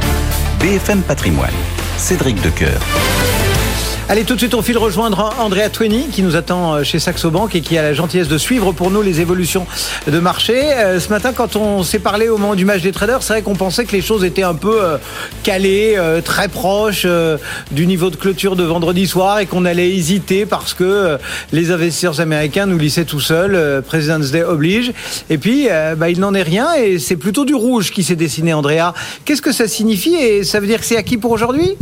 BFM 0.58 1.02
Patrimoine. 1.02 1.52
Cédric 1.98 2.40
Decoeur. 2.40 2.80
Allez, 4.12 4.24
tout 4.24 4.34
de 4.34 4.40
suite, 4.40 4.52
on 4.52 4.60
file 4.60 4.76
rejoindre 4.76 5.34
Andrea 5.38 5.70
Tweni 5.70 6.08
qui 6.08 6.22
nous 6.22 6.36
attend 6.36 6.74
euh, 6.74 6.82
chez 6.82 6.98
Saxo 6.98 7.30
Bank 7.30 7.54
et 7.54 7.62
qui 7.62 7.78
a 7.78 7.82
la 7.82 7.94
gentillesse 7.94 8.28
de 8.28 8.36
suivre 8.36 8.72
pour 8.72 8.90
nous 8.90 9.00
les 9.00 9.22
évolutions 9.22 9.66
de 10.06 10.18
marché. 10.18 10.52
Euh, 10.74 11.00
Ce 11.00 11.08
matin, 11.08 11.32
quand 11.32 11.56
on 11.56 11.82
s'est 11.82 11.98
parlé 11.98 12.28
au 12.28 12.36
moment 12.36 12.54
du 12.54 12.66
match 12.66 12.82
des 12.82 12.92
traders, 12.92 13.22
c'est 13.22 13.32
vrai 13.32 13.40
qu'on 13.40 13.54
pensait 13.54 13.86
que 13.86 13.92
les 13.92 14.02
choses 14.02 14.22
étaient 14.22 14.42
un 14.42 14.52
peu 14.52 14.84
euh, 14.84 14.98
calées, 15.44 15.94
euh, 15.96 16.20
très 16.20 16.48
proches 16.48 17.06
du 17.70 17.86
niveau 17.86 18.10
de 18.10 18.16
clôture 18.16 18.54
de 18.54 18.64
vendredi 18.64 19.06
soir 19.06 19.38
et 19.38 19.46
qu'on 19.46 19.64
allait 19.64 19.88
hésiter 19.88 20.44
parce 20.44 20.74
que 20.74 21.16
les 21.50 21.70
investisseurs 21.70 22.20
américains 22.20 22.66
nous 22.66 22.76
lissaient 22.76 23.06
tout 23.06 23.18
seuls, 23.18 23.82
President's 23.86 24.30
Day 24.30 24.42
oblige. 24.42 24.92
Et 25.30 25.38
puis, 25.38 25.68
bah, 25.96 26.10
il 26.10 26.20
n'en 26.20 26.34
est 26.34 26.42
rien 26.42 26.74
et 26.74 26.98
c'est 26.98 27.16
plutôt 27.16 27.46
du 27.46 27.54
rouge 27.54 27.90
qui 27.90 28.02
s'est 28.02 28.16
dessiné, 28.16 28.52
Andrea. 28.52 28.92
Qu'est-ce 29.24 29.40
que 29.40 29.52
ça 29.52 29.66
signifie 29.68 30.16
et 30.16 30.44
ça 30.44 30.60
veut 30.60 30.66
dire 30.66 30.80
que 30.80 30.84
c'est 30.84 30.98
acquis 30.98 31.16
pour 31.16 31.30
aujourd'hui? 31.30 31.78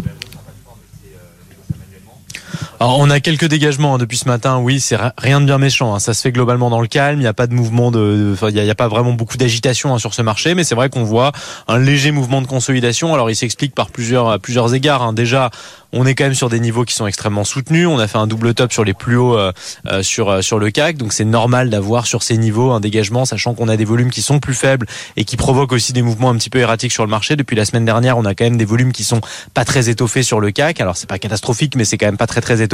Alors, 2.83 2.99
on 2.99 3.11
a 3.11 3.21
quelques 3.21 3.45
dégagements 3.45 3.97
hein, 3.97 3.99
depuis 3.99 4.17
ce 4.17 4.27
matin. 4.27 4.59
Oui, 4.59 4.81
c'est 4.81 4.97
rien 5.19 5.43
de 5.43 5.45
bien 5.45 5.59
méchant. 5.59 5.95
Hein. 5.95 5.99
Ça 5.99 6.15
se 6.15 6.23
fait 6.23 6.33
globalement 6.33 6.71
dans 6.71 6.81
le 6.81 6.87
calme. 6.87 7.19
Il 7.19 7.23
n'y 7.23 7.27
a 7.27 7.35
pas 7.35 7.47
de 7.47 7.53
mouvement 7.53 7.91
de, 7.91 8.35
il 8.49 8.55
n'y 8.55 8.71
a, 8.71 8.75
pas 8.75 8.89
vraiment 8.89 9.13
beaucoup 9.13 9.37
d'agitation 9.37 9.95
hein, 9.95 9.99
sur 9.99 10.15
ce 10.15 10.23
marché, 10.23 10.55
mais 10.55 10.65
c'est 10.65 10.75
vrai 10.75 10.89
qu'on 10.89 11.05
voit 11.05 11.33
un 11.69 11.79
léger 11.79 12.11
mouvement 12.11 12.41
de 12.41 12.47
consolidation. 12.47 13.13
Alors, 13.13 13.29
il 13.29 13.37
s'explique 13.37 13.75
par 13.75 13.91
plusieurs 13.91 14.41
plusieurs 14.41 14.75
égards. 14.75 15.13
Déjà, 15.13 15.51
on 15.93 16.07
est 16.07 16.15
quand 16.15 16.25
même 16.25 16.35
sur 16.35 16.49
des 16.49 16.61
niveaux 16.61 16.85
qui 16.85 16.95
sont 16.95 17.07
extrêmement 17.07 17.45
soutenus. 17.45 17.87
On 17.87 17.99
a 17.99 18.07
fait 18.07 18.19
un 18.19 18.27
double 18.27 18.55
top 18.55 18.73
sur 18.73 18.85
les 18.85 18.95
plus 18.95 19.17
hauts 19.17 19.37
euh, 19.37 19.53
euh, 19.89 20.03
sur 20.03 20.31
euh, 20.31 20.41
sur 20.41 20.59
le 20.59 20.71
CAC, 20.71 20.97
donc 20.97 21.13
c'est 21.13 21.25
normal 21.25 21.71
d'avoir 21.71 22.07
sur 22.07 22.23
ces 22.23 22.39
niveaux 22.39 22.71
un 22.71 22.81
dégagement, 22.81 23.25
sachant 23.25 23.55
qu'on 23.55 23.69
a 23.69 23.77
des 23.77 23.85
volumes 23.85 24.11
qui 24.11 24.23
sont 24.23 24.39
plus 24.39 24.55
faibles 24.55 24.87
et 25.17 25.25
qui 25.25 25.37
provoquent 25.37 25.73
aussi 25.73 25.93
des 25.93 26.03
mouvements 26.03 26.31
un 26.31 26.37
petit 26.37 26.51
peu 26.51 26.61
erratiques 26.61 26.93
sur 26.93 27.05
le 27.05 27.11
marché. 27.11 27.37
Depuis 27.37 27.57
la 27.57 27.65
semaine 27.65 27.85
dernière, 27.85 28.17
on 28.19 28.25
a 28.25 28.35
quand 28.35 28.45
même 28.45 28.57
des 28.57 28.65
volumes 28.65 28.93
qui 28.93 29.05
sont 29.05 29.21
pas 29.53 29.65
très 29.65 29.91
étoffés 29.91 30.23
sur 30.23 30.41
le 30.41 30.51
CAC. 30.51 30.81
Alors 30.81 30.97
c'est 30.97 31.09
pas 31.09 31.19
catastrophique, 31.19 31.75
mais 31.77 31.85
c'est 31.85 31.99
quand 31.99 32.07
même 32.07 32.17
pas 32.17 32.27
très 32.27 32.41
très 32.41 32.63
étoffé. 32.63 32.70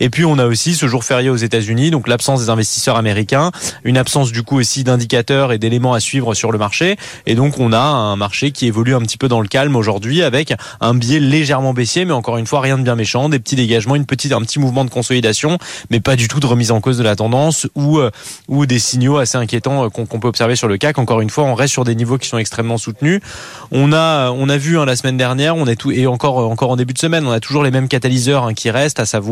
Et 0.00 0.10
puis 0.10 0.24
on 0.24 0.38
a 0.38 0.46
aussi 0.46 0.74
ce 0.74 0.86
jour 0.86 1.04
férié 1.04 1.30
aux 1.30 1.36
États-Unis, 1.36 1.90
donc 1.90 2.08
l'absence 2.08 2.40
des 2.40 2.50
investisseurs 2.50 2.96
américains, 2.96 3.50
une 3.84 3.96
absence 3.96 4.32
du 4.32 4.42
coup 4.42 4.58
aussi 4.58 4.84
d'indicateurs 4.84 5.52
et 5.52 5.58
d'éléments 5.58 5.94
à 5.94 6.00
suivre 6.00 6.34
sur 6.34 6.52
le 6.52 6.58
marché. 6.58 6.96
Et 7.26 7.34
donc 7.34 7.58
on 7.58 7.72
a 7.72 7.80
un 7.80 8.16
marché 8.16 8.52
qui 8.52 8.66
évolue 8.66 8.94
un 8.94 9.00
petit 9.00 9.18
peu 9.18 9.28
dans 9.28 9.40
le 9.40 9.48
calme 9.48 9.76
aujourd'hui 9.76 10.22
avec 10.22 10.54
un 10.80 10.94
biais 10.94 11.20
légèrement 11.20 11.74
baissier, 11.74 12.04
mais 12.04 12.12
encore 12.12 12.38
une 12.38 12.46
fois 12.46 12.60
rien 12.60 12.78
de 12.78 12.82
bien 12.82 12.94
méchant, 12.94 13.28
des 13.28 13.38
petits 13.38 13.56
dégagements, 13.56 13.96
une 13.96 14.06
petite 14.06 14.32
un 14.32 14.40
petit 14.42 14.58
mouvement 14.58 14.84
de 14.84 14.90
consolidation, 14.90 15.58
mais 15.90 16.00
pas 16.00 16.16
du 16.16 16.28
tout 16.28 16.40
de 16.40 16.46
remise 16.46 16.70
en 16.70 16.80
cause 16.80 16.98
de 16.98 17.02
la 17.02 17.16
tendance 17.16 17.66
ou 17.74 17.98
euh, 17.98 18.10
ou 18.48 18.66
des 18.66 18.78
signaux 18.78 19.18
assez 19.18 19.36
inquiétants 19.36 19.86
euh, 19.86 19.88
qu'on 19.88 20.06
peut 20.06 20.28
observer 20.28 20.56
sur 20.56 20.68
le 20.68 20.76
CAC. 20.78 20.98
Encore 20.98 21.20
une 21.20 21.30
fois, 21.30 21.44
on 21.44 21.54
reste 21.54 21.72
sur 21.72 21.84
des 21.84 21.94
niveaux 21.94 22.18
qui 22.18 22.28
sont 22.28 22.38
extrêmement 22.38 22.78
soutenus. 22.78 23.20
On 23.72 23.92
a 23.92 24.30
on 24.30 24.48
a 24.48 24.56
vu 24.56 24.78
hein, 24.78 24.84
la 24.84 24.96
semaine 24.96 25.16
dernière, 25.16 25.56
on 25.56 25.66
est 25.66 25.76
tout 25.76 25.90
et 25.90 26.06
encore 26.06 26.38
encore 26.38 26.70
en 26.70 26.76
début 26.76 26.94
de 26.94 26.98
semaine, 26.98 27.26
on 27.26 27.32
a 27.32 27.40
toujours 27.40 27.64
les 27.64 27.70
mêmes 27.70 27.88
catalyseurs 27.88 28.44
hein, 28.44 28.54
qui 28.54 28.70
restent, 28.70 29.00
à 29.00 29.06
savoir 29.06 29.23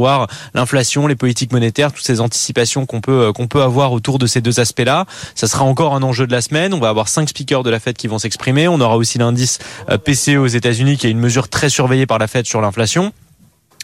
l'inflation, 0.55 1.07
les 1.07 1.17
politiques 1.17 1.53
monétaires, 1.53 1.93
toutes 1.93 2.05
ces 2.05 2.21
anticipations 2.21 2.87
qu'on 2.87 3.01
peut 3.01 3.23
euh, 3.23 3.33
qu'on 3.33 3.47
peut 3.47 3.63
avoir 3.63 3.93
autour 3.93 4.19
de 4.19 4.27
ces 4.27 4.41
deux 4.41 4.61
aspects-là. 4.61 5.07
Ça 5.35 5.47
sera 5.47 5.65
encore 5.65 5.95
un 5.95 6.03
enjeu 6.03 6.27
de 6.27 6.33
la 6.33 6.41
semaine. 6.41 6.75
On 6.75 6.81
va 6.81 6.89
avoir 6.89 7.09
cinq 7.09 7.29
speakers 7.29 7.63
de 7.63 7.71
la 7.71 7.81
Fed 7.81 7.97
qui 7.97 8.09
vont 8.09 8.19
s'exprimer. 8.19 8.69
On 8.69 8.81
aura 8.81 8.97
aussi 8.97 9.19
l'indice 9.19 9.59
PCE 10.05 10.37
aux 10.39 10.47
États-Unis 10.47 10.97
qui 10.97 11.07
est 11.07 11.11
une 11.11 11.19
mesure 11.19 11.49
très 11.49 11.69
surveillée 11.69 12.07
par 12.07 12.19
la 12.19 12.27
Fed 12.27 12.47
sur 12.47 12.61
l'inflation. 12.61 13.13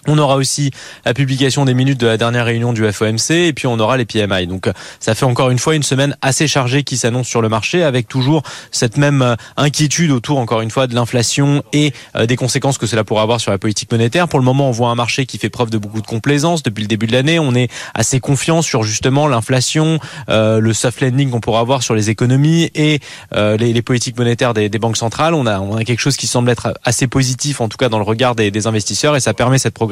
On 0.06 0.18
aura 0.18 0.36
aussi 0.36 0.70
la 1.04 1.14
publication 1.14 1.64
des 1.64 1.74
minutes 1.74 1.98
de 1.98 2.06
la 2.06 2.16
dernière 2.16 2.44
réunion 2.44 2.72
du 2.72 2.90
FOMC 2.90 3.30
et 3.30 3.52
puis 3.52 3.66
on 3.66 3.78
aura 3.80 3.96
les 3.96 4.04
PMI. 4.04 4.46
Donc 4.46 4.70
ça 5.00 5.14
fait 5.14 5.24
encore 5.24 5.50
une 5.50 5.58
fois 5.58 5.74
une 5.74 5.82
semaine 5.82 6.16
assez 6.22 6.46
chargée 6.46 6.84
qui 6.84 6.96
s'annonce 6.96 7.26
sur 7.26 7.42
le 7.42 7.48
marché 7.48 7.82
avec 7.82 8.08
toujours 8.08 8.42
cette 8.70 8.96
même 8.96 9.22
euh, 9.22 9.34
inquiétude 9.56 10.10
autour 10.10 10.38
encore 10.38 10.60
une 10.60 10.70
fois 10.70 10.86
de 10.86 10.94
l'inflation 10.94 11.62
et 11.72 11.92
euh, 12.16 12.26
des 12.26 12.36
conséquences 12.36 12.78
que 12.78 12.86
cela 12.86 13.04
pourrait 13.04 13.22
avoir 13.22 13.40
sur 13.40 13.50
la 13.50 13.58
politique 13.58 13.90
monétaire. 13.90 14.28
Pour 14.28 14.38
le 14.38 14.44
moment, 14.44 14.68
on 14.68 14.72
voit 14.72 14.88
un 14.88 14.94
marché 14.94 15.26
qui 15.26 15.38
fait 15.38 15.50
preuve 15.50 15.70
de 15.70 15.78
beaucoup 15.78 16.00
de 16.00 16.06
complaisance 16.06 16.62
depuis 16.62 16.82
le 16.82 16.88
début 16.88 17.06
de 17.06 17.12
l'année. 17.12 17.38
On 17.38 17.54
est 17.54 17.68
assez 17.94 18.20
confiant 18.20 18.62
sur 18.62 18.84
justement 18.84 19.26
l'inflation, 19.26 19.98
euh, 20.28 20.60
le 20.60 20.72
soft 20.72 21.00
landing 21.00 21.30
qu'on 21.30 21.40
pourra 21.40 21.60
avoir 21.60 21.82
sur 21.82 21.94
les 21.94 22.10
économies 22.10 22.70
et 22.74 23.00
les, 23.32 23.82
politiques 23.82 24.18
monétaires 24.18 24.54
des, 24.54 24.68
banques 24.70 24.96
centrales. 24.96 25.34
On 25.34 25.46
a, 25.46 25.60
on 25.60 25.76
a 25.76 25.84
quelque 25.84 26.00
chose 26.00 26.16
qui 26.16 26.26
semble 26.26 26.50
être 26.50 26.74
assez 26.84 27.06
positif 27.06 27.60
en 27.60 27.68
tout 27.68 27.76
cas 27.76 27.88
dans 27.88 27.98
le 27.98 28.04
regard 28.04 28.34
des, 28.34 28.50
des 28.50 28.66
investisseurs 28.66 29.16
et 29.16 29.20
ça 29.20 29.34
permet 29.34 29.58
cette 29.58 29.74
progression 29.74 29.87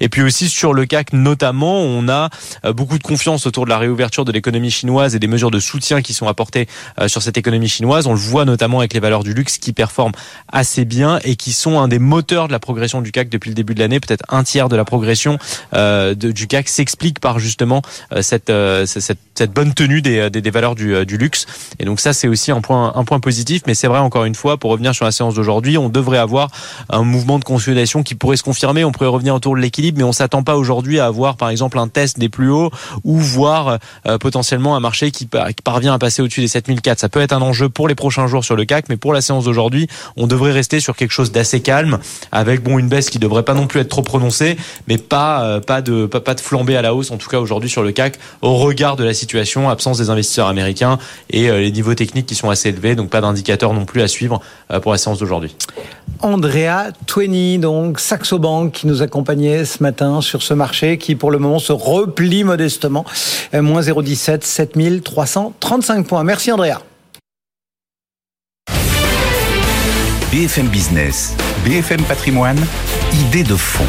et 0.00 0.08
puis 0.08 0.22
aussi 0.22 0.48
sur 0.48 0.72
le 0.72 0.86
CAC 0.86 1.12
notamment, 1.12 1.80
on 1.80 2.08
a 2.08 2.30
euh, 2.64 2.72
beaucoup 2.72 2.98
de 2.98 3.02
confiance 3.02 3.46
autour 3.46 3.64
de 3.64 3.70
la 3.70 3.78
réouverture 3.78 4.24
de 4.24 4.32
l'économie 4.32 4.70
chinoise 4.70 5.14
et 5.14 5.18
des 5.18 5.26
mesures 5.26 5.50
de 5.50 5.60
soutien 5.60 6.02
qui 6.02 6.14
sont 6.14 6.28
apportées 6.28 6.68
euh, 7.00 7.08
sur 7.08 7.22
cette 7.22 7.36
économie 7.36 7.68
chinoise. 7.68 8.06
On 8.06 8.12
le 8.12 8.18
voit 8.18 8.44
notamment 8.44 8.78
avec 8.78 8.94
les 8.94 9.00
valeurs 9.00 9.24
du 9.24 9.34
luxe 9.34 9.58
qui 9.58 9.72
performent 9.72 10.12
assez 10.50 10.84
bien 10.84 11.18
et 11.24 11.36
qui 11.36 11.52
sont 11.52 11.78
un 11.78 11.88
des 11.88 11.98
moteurs 11.98 12.46
de 12.48 12.52
la 12.52 12.58
progression 12.58 13.00
du 13.00 13.12
CAC 13.12 13.28
depuis 13.28 13.50
le 13.50 13.54
début 13.54 13.74
de 13.74 13.80
l'année. 13.80 14.00
Peut-être 14.00 14.24
un 14.28 14.44
tiers 14.44 14.68
de 14.68 14.76
la 14.76 14.84
progression 14.84 15.38
euh, 15.74 16.14
du 16.14 16.46
CAC 16.46 16.68
s'explique 16.68 17.20
par 17.20 17.38
justement 17.38 17.82
cette, 18.20 18.50
bonne 18.50 19.74
tenue 19.74 20.02
des, 20.02 20.50
valeurs 20.50 20.74
du, 20.74 21.18
luxe. 21.18 21.46
Et 21.78 21.84
donc 21.84 22.00
ça, 22.00 22.12
c'est 22.12 22.28
aussi 22.28 22.50
un 22.50 22.60
point, 22.60 22.92
positif. 23.20 23.62
Mais 23.66 23.74
c'est 23.74 23.88
vrai, 23.88 23.98
encore 23.98 24.24
une 24.24 24.34
fois, 24.34 24.56
pour 24.56 24.70
revenir 24.70 24.94
sur 24.94 25.04
la 25.04 25.12
séance 25.12 25.34
d'aujourd'hui, 25.34 25.78
on 25.78 25.88
devrait 25.88 26.18
avoir 26.18 26.50
un 26.90 27.02
mouvement 27.02 27.38
de 27.38 27.44
consolidation 27.44 28.02
qui 28.02 28.14
pourrait 28.14 28.36
se 28.36 28.42
confirmer. 28.42 28.84
Revenir 29.18 29.34
autour 29.34 29.54
de 29.54 29.60
l'équilibre, 29.60 29.98
mais 29.98 30.04
on 30.04 30.12
s'attend 30.12 30.42
pas 30.42 30.56
aujourd'hui 30.56 30.98
à 30.98 31.06
avoir 31.06 31.36
par 31.36 31.50
exemple 31.50 31.78
un 31.78 31.88
test 31.88 32.18
des 32.18 32.28
plus 32.28 32.50
hauts 32.50 32.70
ou 33.04 33.18
voir 33.18 33.78
euh, 34.06 34.18
potentiellement 34.18 34.76
un 34.76 34.80
marché 34.80 35.10
qui, 35.10 35.28
parvient 35.64 35.92
à 35.92 35.98
passer 35.98 36.22
au-dessus 36.22 36.40
des 36.40 36.48
7004. 36.48 36.98
Ça 36.98 37.08
peut 37.08 37.20
être 37.20 37.32
un 37.32 37.42
enjeu 37.42 37.68
pour 37.68 37.88
les 37.88 37.94
prochains 37.94 38.26
jours 38.26 38.44
sur 38.44 38.56
le 38.56 38.64
CAC, 38.64 38.88
mais 38.88 38.96
pour 38.96 39.12
la 39.12 39.20
séance 39.20 39.44
d'aujourd'hui, 39.44 39.88
on 40.16 40.26
devrait 40.26 40.52
rester 40.52 40.80
sur 40.80 40.96
quelque 40.96 41.10
chose 41.10 41.32
d'assez 41.32 41.60
calme, 41.60 41.98
avec 42.32 42.62
bon 42.62 42.78
une 42.78 42.88
baisse 42.88 43.10
qui 43.10 43.18
devrait 43.18 43.42
pas 43.42 43.54
non 43.54 43.66
plus 43.66 43.80
être 43.80 43.88
trop 43.88 44.02
prononcée, 44.02 44.56
mais 44.86 44.98
pas 44.98 45.42
euh, 45.42 45.80
de 45.80 46.06
pas, 46.06 46.22
à 46.78 46.82
la 46.82 46.94
hausse 46.94 47.10
en 47.10 47.16
tout 47.16 47.28
cas 47.28 47.38
aujourd'hui 47.38 47.70
sur 47.70 47.82
le 47.82 47.92
CAC 47.92 48.18
au 48.42 48.56
regard 48.56 48.96
de 48.96 49.04
la 49.04 49.14
situation, 49.14 49.68
absence 49.68 49.98
des 49.98 50.10
investisseurs 50.10 50.48
américains 50.48 50.98
et 51.30 51.50
euh, 51.50 51.60
les 51.60 51.72
niveaux 51.72 51.94
techniques 51.94 52.26
qui 52.26 52.34
sont 52.34 52.50
assez 52.50 52.68
élevés, 52.70 52.94
donc 52.94 53.10
pas 53.10 53.20
d'indicateurs 53.20 53.74
non 53.74 53.84
plus 53.84 54.02
à 54.02 54.08
suivre 54.08 54.40
pour 54.82 54.92
la 54.92 54.98
séance 54.98 55.18
d'aujourd'hui. 55.18 55.54
Andrea 56.20 56.92
Twenny, 57.06 57.58
donc 57.58 58.00
Saxo 58.00 58.38
Bank, 58.38 58.72
qui 58.72 58.86
nous 58.86 59.02
accompagnait 59.08 59.64
ce 59.64 59.82
matin 59.82 60.20
sur 60.20 60.42
ce 60.42 60.54
marché 60.54 60.98
qui, 60.98 61.16
pour 61.16 61.30
le 61.30 61.38
moment, 61.38 61.58
se 61.58 61.72
replie 61.72 62.44
modestement. 62.44 63.04
Euh, 63.54 63.62
moins 63.62 63.80
0,17, 63.80 64.44
7335 64.44 66.06
points. 66.06 66.24
Merci, 66.24 66.52
Andrea. 66.52 66.82
BFM 70.30 70.68
Business, 70.68 71.34
BFM 71.64 72.02
Patrimoine, 72.02 72.60
idée 73.14 73.44
de 73.44 73.56
fond. 73.56 73.86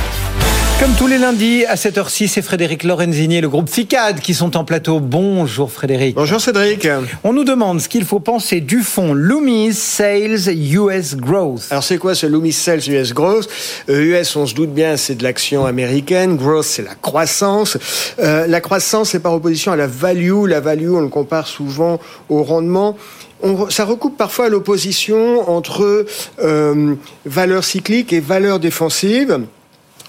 Comme 0.79 0.93
tous 0.93 1.07
les 1.07 1.17
lundis 1.17 1.65
à 1.65 1.75
7h06, 1.75 2.29
c'est 2.29 2.41
Frédéric 2.41 2.83
Lorenzini 2.83 3.35
et 3.35 3.41
le 3.41 3.49
groupe 3.49 3.69
FICAD 3.69 4.21
qui 4.21 4.33
sont 4.33 4.55
en 4.55 4.63
plateau. 4.63 5.01
Bonjour 5.01 5.69
Frédéric. 5.69 6.15
Bonjour 6.15 6.39
Cédric. 6.39 6.87
On 7.25 7.33
nous 7.33 7.43
demande 7.43 7.81
ce 7.81 7.89
qu'il 7.89 8.05
faut 8.05 8.21
penser 8.21 8.61
du 8.61 8.79
fonds 8.79 9.13
Loomis 9.13 9.73
Sales 9.73 10.47
US 10.47 11.17
Growth. 11.17 11.67
Alors 11.69 11.83
c'est 11.83 11.97
quoi 11.97 12.15
ce 12.15 12.27
Loomis 12.27 12.53
Sales 12.53 12.89
US 12.89 13.13
Growth? 13.13 13.49
US, 13.89 14.33
on 14.37 14.45
se 14.45 14.55
doute 14.55 14.73
bien, 14.73 14.95
c'est 14.95 15.15
de 15.15 15.23
l'action 15.23 15.65
américaine. 15.65 16.37
Growth, 16.37 16.63
c'est 16.63 16.83
la 16.83 16.95
croissance. 16.95 17.77
Euh, 18.19 18.47
la 18.47 18.61
croissance, 18.61 19.09
c'est 19.09 19.19
par 19.19 19.33
opposition 19.33 19.73
à 19.73 19.75
la 19.75 19.87
value. 19.87 20.45
La 20.47 20.61
value, 20.61 20.91
on 20.91 21.01
le 21.01 21.09
compare 21.09 21.47
souvent 21.47 21.99
au 22.29 22.41
rendement. 22.43 22.95
On, 23.43 23.69
ça 23.69 23.83
recoupe 23.83 24.15
parfois 24.15 24.47
l'opposition 24.47 25.49
entre 25.49 26.05
euh, 26.41 26.95
valeur 27.25 27.65
cyclique 27.65 28.13
et 28.13 28.21
valeur 28.21 28.61
défensive. 28.61 29.41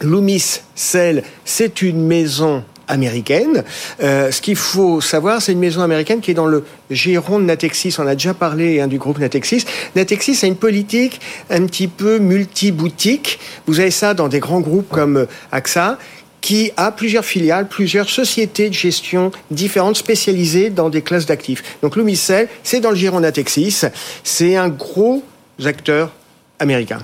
Loomis 0.01 0.61
Cell, 0.75 1.23
c'est 1.45 1.83
une 1.83 2.07
maison 2.07 2.65
américaine. 2.91 3.65
Euh, 4.03 4.31
ce 4.31 4.41
qu'il 4.41 4.57
faut 4.57 5.01
savoir, 5.01 5.41
c'est 5.41 5.53
une 5.53 5.61
maison 5.61 5.83
américaine 5.83 6.21
qui 6.21 6.33
est 6.33 6.35
dans 6.35 6.47
le 6.47 6.65
giron 6.91 7.39
de 7.39 7.45
Natexis. 7.45 7.95
On 7.99 8.07
a 8.07 8.15
déjà 8.15 8.35
parlé 8.35 8.81
hein, 8.81 8.89
du 8.89 8.99
groupe 8.99 9.19
Natexis. 9.19 9.65
Natexis 9.95 10.39
a 10.43 10.47
une 10.47 10.57
politique 10.57 11.21
un 11.49 11.65
petit 11.67 11.89
peu 11.89 12.19
multi-boutique. 12.19 13.39
Vous 13.67 13.81
avez 13.81 13.91
ça 13.91 14.15
dans 14.15 14.29
des 14.29 14.41
grands 14.41 14.61
groupes 14.61 14.89
comme 14.89 15.27
AXA 15.53 15.99
qui 16.41 16.73
a 16.77 16.91
plusieurs 16.91 17.25
filiales, 17.25 17.69
plusieurs 17.69 18.09
sociétés 18.09 18.71
de 18.71 18.75
gestion 18.75 19.31
différentes 19.51 19.97
spécialisées 19.97 20.71
dans 20.71 20.89
des 20.89 21.03
classes 21.03 21.27
d'actifs. 21.27 21.63
Donc 21.83 21.97
Lumicel, 21.97 22.49
c'est 22.63 22.81
dans 22.81 22.91
le 22.91 22.97
giron 22.97 23.21
Natexis. 23.21 23.83
C'est 24.25 24.57
un 24.57 24.69
gros 24.69 25.23
acteur 25.65 26.13
américain. 26.59 26.99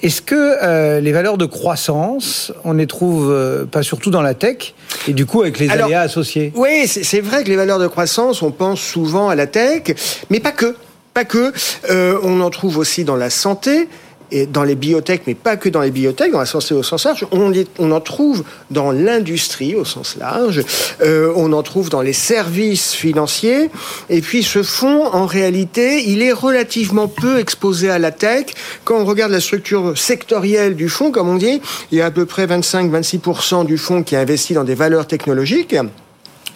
Est-ce 0.00 0.22
que 0.22 0.34
euh, 0.62 1.00
les 1.00 1.10
valeurs 1.10 1.38
de 1.38 1.44
croissance, 1.44 2.52
on 2.64 2.74
les 2.74 2.86
trouve 2.86 3.30
euh, 3.32 3.64
pas 3.64 3.82
surtout 3.82 4.10
dans 4.10 4.22
la 4.22 4.34
tech 4.34 4.74
et 5.08 5.12
du 5.12 5.26
coup 5.26 5.42
avec 5.42 5.58
les 5.58 5.70
aléas 5.70 6.02
associés? 6.02 6.52
Oui, 6.54 6.86
c'est 6.86 7.20
vrai 7.20 7.42
que 7.42 7.48
les 7.48 7.56
valeurs 7.56 7.80
de 7.80 7.88
croissance, 7.88 8.42
on 8.42 8.52
pense 8.52 8.80
souvent 8.80 9.28
à 9.28 9.34
la 9.34 9.46
tech, 9.46 9.82
mais 10.30 10.38
pas 10.38 10.52
que. 10.52 10.76
Pas 11.14 11.24
que. 11.24 11.52
Euh, 11.90 12.18
on 12.22 12.40
en 12.40 12.50
trouve 12.50 12.78
aussi 12.78 13.02
dans 13.02 13.16
la 13.16 13.28
santé 13.28 13.88
et 14.30 14.46
dans 14.46 14.64
les 14.64 14.74
biotech, 14.74 15.22
mais 15.26 15.34
pas 15.34 15.56
que 15.56 15.68
dans 15.68 15.80
les 15.80 15.90
biotech, 15.90 16.32
dans 16.32 16.38
la 16.38 16.46
santé 16.46 16.74
au 16.74 16.82
sens 16.82 17.04
large, 17.04 17.26
on, 17.30 17.52
on 17.78 17.90
en 17.90 18.00
trouve 18.00 18.44
dans 18.70 18.92
l'industrie 18.92 19.74
au 19.74 19.84
sens 19.84 20.16
large, 20.16 20.62
euh, 21.00 21.32
on 21.36 21.52
en 21.52 21.62
trouve 21.62 21.90
dans 21.90 22.02
les 22.02 22.12
services 22.12 22.92
financiers, 22.92 23.70
et 24.10 24.20
puis 24.20 24.42
ce 24.42 24.62
fonds, 24.62 25.06
en 25.06 25.26
réalité, 25.26 26.08
il 26.08 26.22
est 26.22 26.32
relativement 26.32 27.08
peu 27.08 27.38
exposé 27.38 27.90
à 27.90 27.98
la 27.98 28.10
tech. 28.10 28.46
Quand 28.84 28.98
on 28.98 29.04
regarde 29.04 29.32
la 29.32 29.40
structure 29.40 29.96
sectorielle 29.96 30.76
du 30.76 30.88
fonds, 30.88 31.10
comme 31.10 31.28
on 31.28 31.36
dit, 31.36 31.60
il 31.92 31.98
y 31.98 32.00
a 32.00 32.06
à 32.06 32.10
peu 32.10 32.26
près 32.26 32.46
25-26% 32.46 33.66
du 33.66 33.78
fonds 33.78 34.02
qui 34.02 34.14
est 34.14 34.18
investi 34.18 34.54
dans 34.54 34.64
des 34.64 34.74
valeurs 34.74 35.06
technologiques 35.06 35.74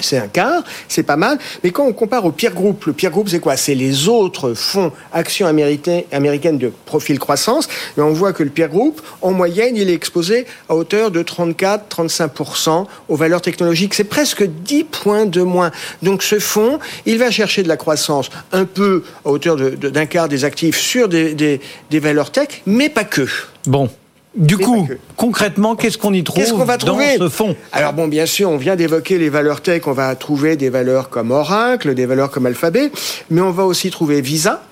c'est 0.05 0.19
un 0.19 0.29
quart, 0.29 0.63
c'est 0.89 1.03
pas 1.03 1.17
mal. 1.17 1.39
Mais 1.63 1.71
quand 1.71 1.85
on 1.85 1.93
compare 1.93 2.25
au 2.25 2.33
peer 2.33 2.53
group, 2.53 2.85
le 2.87 2.93
peer 2.93 3.11
group 3.11 3.29
c'est 3.29 3.41
quoi? 3.41 3.57
C'est 3.57 3.75
les 3.75 4.09
autres 4.09 4.55
fonds 4.55 4.93
actions 5.13 5.47
américaines 5.47 6.59
de 6.59 6.73
profil 6.87 7.19
croissance. 7.19 7.69
On 7.97 8.13
voit 8.13 8.33
que 8.33 8.43
le 8.43 8.51
peer 8.51 8.69
group, 8.69 9.01
en 9.21 9.33
moyenne, 9.33 9.77
il 9.77 9.89
est 9.89 9.95
exposé 9.95 10.47
à 10.69 10.75
hauteur 10.75 11.11
de 11.11 11.23
34-35% 11.23 12.87
aux 13.09 13.17
valeurs 13.17 13.43
technologiques. 13.43 13.95
C'est 13.95 14.05
presque 14.05 14.45
10 14.45 14.85
points 14.85 15.27
de 15.27 15.43
moins. 15.43 15.71
Donc 16.03 16.23
ce 16.23 16.39
fonds, 16.39 16.79
il 17.07 17.19
va 17.19 17.31
chercher 17.31 17.63
de 17.63 17.69
la 17.69 17.77
croissance 17.77 18.31
un 18.53 18.65
peu 18.65 19.05
à 19.25 19.31
hauteur 19.31 19.57
d'un 19.57 20.07
quart 20.07 20.29
des 20.29 20.45
actifs 20.45 20.79
sur 20.79 21.09
des, 21.09 21.35
des 21.35 22.01
valeurs 22.01 22.31
tech, 22.31 22.63
mais 22.67 22.89
pas 22.89 23.05
que. 23.05 23.27
Bon, 23.67 23.89
Du 24.35 24.57
Mais 24.57 24.65
coup, 24.65 24.89
concrètement, 25.17 25.77
qu'est-ce 25.77 25.99
qu'on 25.99 26.15
y 26.15 26.25
trouve 26.25 26.43
Qu'est-ce 26.43 26.55
qu'on 26.55 26.65
va 26.65 26.79
dans 26.79 26.99
ce 26.99 27.29
fonds 27.29 27.55
Alors 27.71 27.93
bon, 27.93 28.09
bien 28.09 28.25
sûr, 28.25 28.49
on 28.49 28.57
vient 28.57 28.77
d'évoquer 28.77 29.19
les 29.19 29.29
valeurs 29.29 29.61
tech. 29.61 29.83
On 29.87 29.93
va 29.93 30.15
trouver 30.17 30.57
des 30.57 30.71
valeurs 30.71 31.11
comme 31.11 31.31
Oracle, 31.31 31.95
des 31.95 32.07
valeurs 32.07 32.31
comme 32.31 32.47
Alphabet, 32.47 32.91
mais 33.31 33.43
on 33.43 33.51
va 33.51 33.65
aussi 33.65 33.91
trouver 33.91 34.23
Visa, 34.23 34.63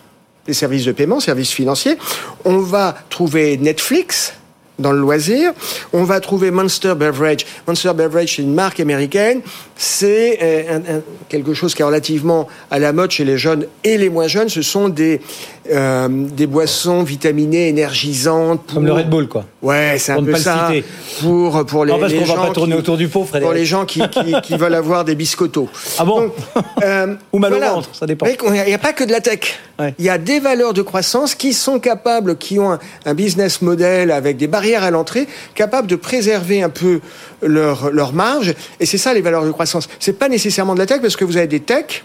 des 0.46 0.54
services 0.54 0.86
de 0.86 0.92
paiement, 0.92 1.20
services 1.20 1.50
financiers. 1.50 1.98
On 2.46 2.58
va 2.58 2.96
trouver 3.10 3.58
Netflix 3.58 4.32
dans 4.80 4.92
le 4.92 4.98
loisir. 4.98 5.52
On 5.92 6.04
va 6.04 6.20
trouver 6.20 6.50
Monster 6.50 6.94
Beverage. 6.96 7.46
Monster 7.66 7.92
Beverage, 7.94 8.36
c'est 8.36 8.42
une 8.42 8.54
marque 8.54 8.80
américaine. 8.80 9.42
C'est 9.76 10.38
euh, 10.42 11.00
quelque 11.28 11.54
chose 11.54 11.74
qui 11.74 11.82
est 11.82 11.84
relativement 11.84 12.48
à 12.70 12.78
la 12.78 12.92
mode 12.92 13.10
chez 13.10 13.24
les 13.24 13.38
jeunes 13.38 13.66
et 13.84 13.98
les 13.98 14.08
moins 14.08 14.26
jeunes. 14.26 14.48
Ce 14.48 14.62
sont 14.62 14.88
des, 14.88 15.20
euh, 15.72 16.08
des 16.10 16.46
boissons 16.46 17.02
vitaminées, 17.02 17.68
énergisantes. 17.68 18.62
Pour... 18.64 18.74
Comme 18.74 18.86
le 18.86 18.92
Red 18.92 19.08
Bull, 19.10 19.28
quoi. 19.28 19.44
Ouais, 19.62 19.96
c'est 19.98 20.12
un 20.12 20.22
peu 20.22 20.30
le 20.32 20.36
ça. 20.36 20.70
Pour, 21.20 21.64
pour 21.66 21.84
les, 21.84 21.92
Non, 21.92 21.98
parce 21.98 22.12
les 22.12 22.18
qu'on 22.18 22.24
va 22.24 22.34
gens 22.34 22.46
pas 22.46 22.52
tourner 22.52 22.72
qui- 22.74 22.78
autour 22.78 22.96
du 22.96 23.08
pot, 23.08 23.24
Frédéric. 23.24 23.44
Pour 23.44 23.54
les 23.54 23.64
gens 23.66 23.84
qui, 23.84 24.00
qui, 24.08 24.34
qui 24.42 24.56
veulent 24.56 24.74
avoir 24.74 25.04
des 25.04 25.14
biscottos. 25.14 25.68
Ah 25.98 26.04
bon 26.04 26.20
Donc, 26.22 26.32
euh, 26.84 27.14
Ou 27.32 27.38
mal 27.38 27.52
au 27.52 27.56
voilà. 27.56 27.72
ventre, 27.74 27.90
ça 27.94 28.06
dépend. 28.06 28.26
Qu'il 28.26 28.50
n'y 28.52 28.74
a 28.74 28.78
pas 28.78 28.92
que 28.92 29.04
de 29.04 29.12
la 29.12 29.20
tech. 29.20 29.58
Ouais. 29.78 29.94
Il 29.98 30.04
y 30.04 30.08
a 30.10 30.18
des 30.18 30.40
valeurs 30.40 30.74
de 30.74 30.82
croissance 30.82 31.34
qui 31.34 31.52
sont 31.52 31.78
capables, 31.78 32.36
qui 32.36 32.58
ont 32.58 32.72
un, 32.72 32.78
un 33.06 33.14
business 33.14 33.62
model 33.62 34.10
avec 34.10 34.36
des 34.36 34.46
barrières 34.46 34.82
à 34.84 34.90
l'entrée, 34.90 35.26
capables 35.54 35.86
de 35.86 35.96
préserver 35.96 36.62
un 36.62 36.68
peu 36.70 37.00
leur, 37.42 37.90
leur 37.90 38.12
marge. 38.12 38.54
Et 38.80 38.86
c'est 38.86 38.98
ça 38.98 39.14
les 39.14 39.20
valeurs 39.22 39.44
de 39.44 39.50
croissance. 39.50 39.88
C'est 39.98 40.18
pas 40.18 40.28
nécessairement 40.28 40.74
de 40.74 40.78
la 40.80 40.86
tech 40.86 41.00
parce 41.00 41.16
que 41.16 41.24
vous 41.24 41.36
avez 41.36 41.46
des 41.46 41.60
tech, 41.60 42.04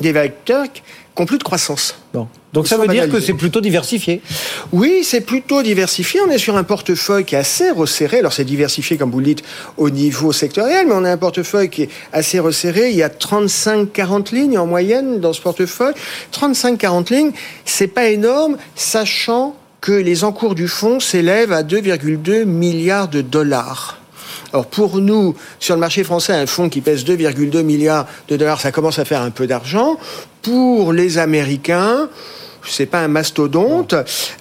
des 0.00 0.12
tech 0.44 0.70
qui 0.72 1.22
ont 1.22 1.26
plus 1.26 1.38
de 1.38 1.42
croissance. 1.42 1.96
Bon. 2.12 2.28
Donc 2.52 2.68
ça 2.68 2.78
veut 2.78 2.88
dire 2.88 3.10
que 3.10 3.20
c'est 3.20 3.34
plutôt 3.34 3.60
diversifié. 3.60 4.22
Oui, 4.72 5.00
c'est 5.02 5.20
plutôt 5.20 5.62
diversifié. 5.62 6.20
On 6.26 6.30
est 6.30 6.38
sur 6.38 6.56
un 6.56 6.64
portefeuille 6.64 7.24
qui 7.24 7.34
est 7.34 7.38
assez 7.38 7.70
resserré. 7.70 8.20
Alors 8.20 8.32
c'est 8.32 8.44
diversifié, 8.44 8.96
comme 8.96 9.10
vous 9.10 9.18
le 9.18 9.26
dites, 9.26 9.42
au 9.76 9.90
niveau 9.90 10.32
sectoriel, 10.32 10.86
mais 10.86 10.94
on 10.94 11.04
a 11.04 11.10
un 11.10 11.16
portefeuille 11.18 11.68
qui 11.68 11.82
est 11.82 11.90
assez 12.14 12.38
resserré. 12.38 12.90
Il 12.90 12.96
y 12.96 13.02
a 13.02 13.10
35-40 13.10 14.34
lignes 14.34 14.58
en 14.58 14.66
moyenne 14.66 15.20
dans 15.20 15.34
ce 15.34 15.42
portefeuille. 15.42 15.94
35-40 16.32 17.12
lignes, 17.12 17.32
c'est 17.66 17.88
pas 17.88 18.08
énorme, 18.08 18.56
sachant 18.74 19.54
que 19.82 19.92
les 19.92 20.24
encours 20.24 20.54
du 20.54 20.66
fonds 20.66 20.98
s'élèvent 20.98 21.52
à 21.52 21.62
2,2 21.62 22.44
milliards 22.44 23.08
de 23.08 23.20
dollars. 23.20 24.00
Alors 24.52 24.66
pour 24.66 24.98
nous, 24.98 25.34
sur 25.58 25.74
le 25.74 25.80
marché 25.80 26.04
français, 26.04 26.32
un 26.32 26.46
fonds 26.46 26.68
qui 26.68 26.80
pèse 26.80 27.04
2,2 27.04 27.62
milliards 27.62 28.06
de 28.28 28.36
dollars, 28.36 28.60
ça 28.60 28.72
commence 28.72 28.98
à 28.98 29.04
faire 29.04 29.22
un 29.22 29.30
peu 29.30 29.46
d'argent. 29.46 29.98
Pour 30.42 30.92
les 30.92 31.18
Américains, 31.18 32.08
c'est 32.68 32.86
pas 32.86 33.00
un 33.00 33.08
mastodonte, 33.08 33.94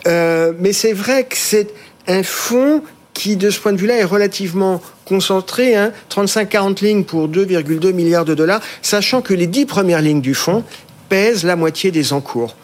euh, 0.08 0.54
mais 0.60 0.74
c'est 0.74 0.94
vrai 0.94 1.26
que 1.26 1.38
c'est 1.38 1.70
un 2.08 2.24
fonds 2.24 2.82
qui, 3.14 3.38
de 3.38 3.50
ce 3.50 3.60
point 3.60 3.74
de 3.74 3.78
vue-là, 3.78 3.96
est 3.98 4.04
relativement 4.04 4.82
concentré, 5.06 5.76
hein, 5.76 5.92
35-40 6.10 6.84
lignes 6.84 7.04
pour 7.04 7.30
2,2 7.30 7.94
milliards 7.94 8.26
de 8.26 8.34
dollars, 8.34 8.62
sachant 8.82 9.22
que 9.22 9.34
les 9.34 9.48
10 9.48 9.66
premières 9.66 10.02
lignes 10.02 10.22
du 10.22 10.34
fonds 10.34 10.64
pèsent 11.10 11.44
la 11.44 11.56
moitié 11.56 11.92
des 11.92 12.14
encours. 12.14 12.56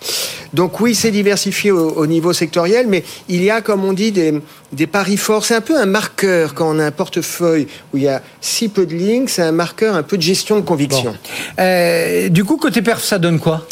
Donc 0.53 0.81
oui, 0.81 0.95
c'est 0.95 1.11
diversifié 1.11 1.71
au, 1.71 1.91
au 1.91 2.07
niveau 2.07 2.33
sectoriel, 2.33 2.87
mais 2.87 3.03
il 3.29 3.41
y 3.43 3.49
a, 3.49 3.61
comme 3.61 3.85
on 3.85 3.93
dit, 3.93 4.11
des, 4.11 4.33
des 4.73 4.87
paris 4.87 5.17
forts. 5.17 5.45
C'est 5.45 5.55
un 5.55 5.61
peu 5.61 5.79
un 5.79 5.85
marqueur 5.85 6.53
quand 6.53 6.75
on 6.75 6.79
a 6.79 6.85
un 6.85 6.91
portefeuille 6.91 7.67
où 7.93 7.97
il 7.97 8.03
y 8.03 8.07
a 8.07 8.21
si 8.41 8.67
peu 8.67 8.85
de 8.85 8.93
lignes, 8.93 9.27
c'est 9.27 9.43
un 9.43 9.51
marqueur 9.51 9.95
un 9.95 10.03
peu 10.03 10.17
de 10.17 10.21
gestion 10.21 10.57
de 10.57 10.61
conviction. 10.61 11.15
Euh, 11.59 12.29
du 12.29 12.43
coup, 12.43 12.57
côté 12.57 12.81
perf, 12.81 13.03
ça 13.03 13.17
donne 13.17 13.39
quoi? 13.39 13.65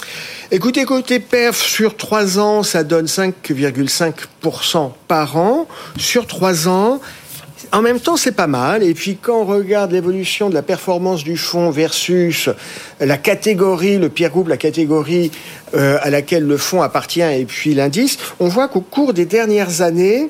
Écoutez, 0.52 0.84
côté 0.86 1.20
perf, 1.20 1.62
sur 1.62 1.96
3 1.96 2.40
ans, 2.40 2.64
ça 2.64 2.84
donne 2.84 3.06
5,5% 3.06 4.92
par 5.08 5.38
an. 5.38 5.68
Sur 5.96 6.26
3 6.26 6.68
ans, 6.68 7.00
en 7.72 7.82
même 7.82 8.00
temps, 8.00 8.18
c'est 8.18 8.32
pas 8.32 8.48
mal. 8.48 8.84
Et 8.84 8.94
puis, 8.94 9.18
quand 9.22 9.42
on 9.42 9.46
regarde 9.46 9.92
l'évolution 9.92 10.50
de 10.50 10.54
la 10.54 10.62
performance 10.62 11.24
du 11.24 11.38
fonds 11.38 11.70
versus 11.70 12.50
la 13.00 13.18
catégorie, 13.18 13.98
le 13.98 14.10
peer 14.10 14.30
group, 14.30 14.48
la 14.48 14.58
catégorie 14.58 15.32
euh, 15.76 15.98
à 16.02 16.10
laquelle 16.10 16.46
le 16.46 16.58
fonds 16.58 16.82
appartient 16.82 17.22
et 17.22 17.46
puis 17.46 17.76
l'indice, 17.76 18.18
on 18.40 18.48
voit 18.48 18.68
qu'au 18.68 18.82
cours 18.82 19.14
des 19.14 19.26
dernières 19.26 19.82
années, 19.82 20.30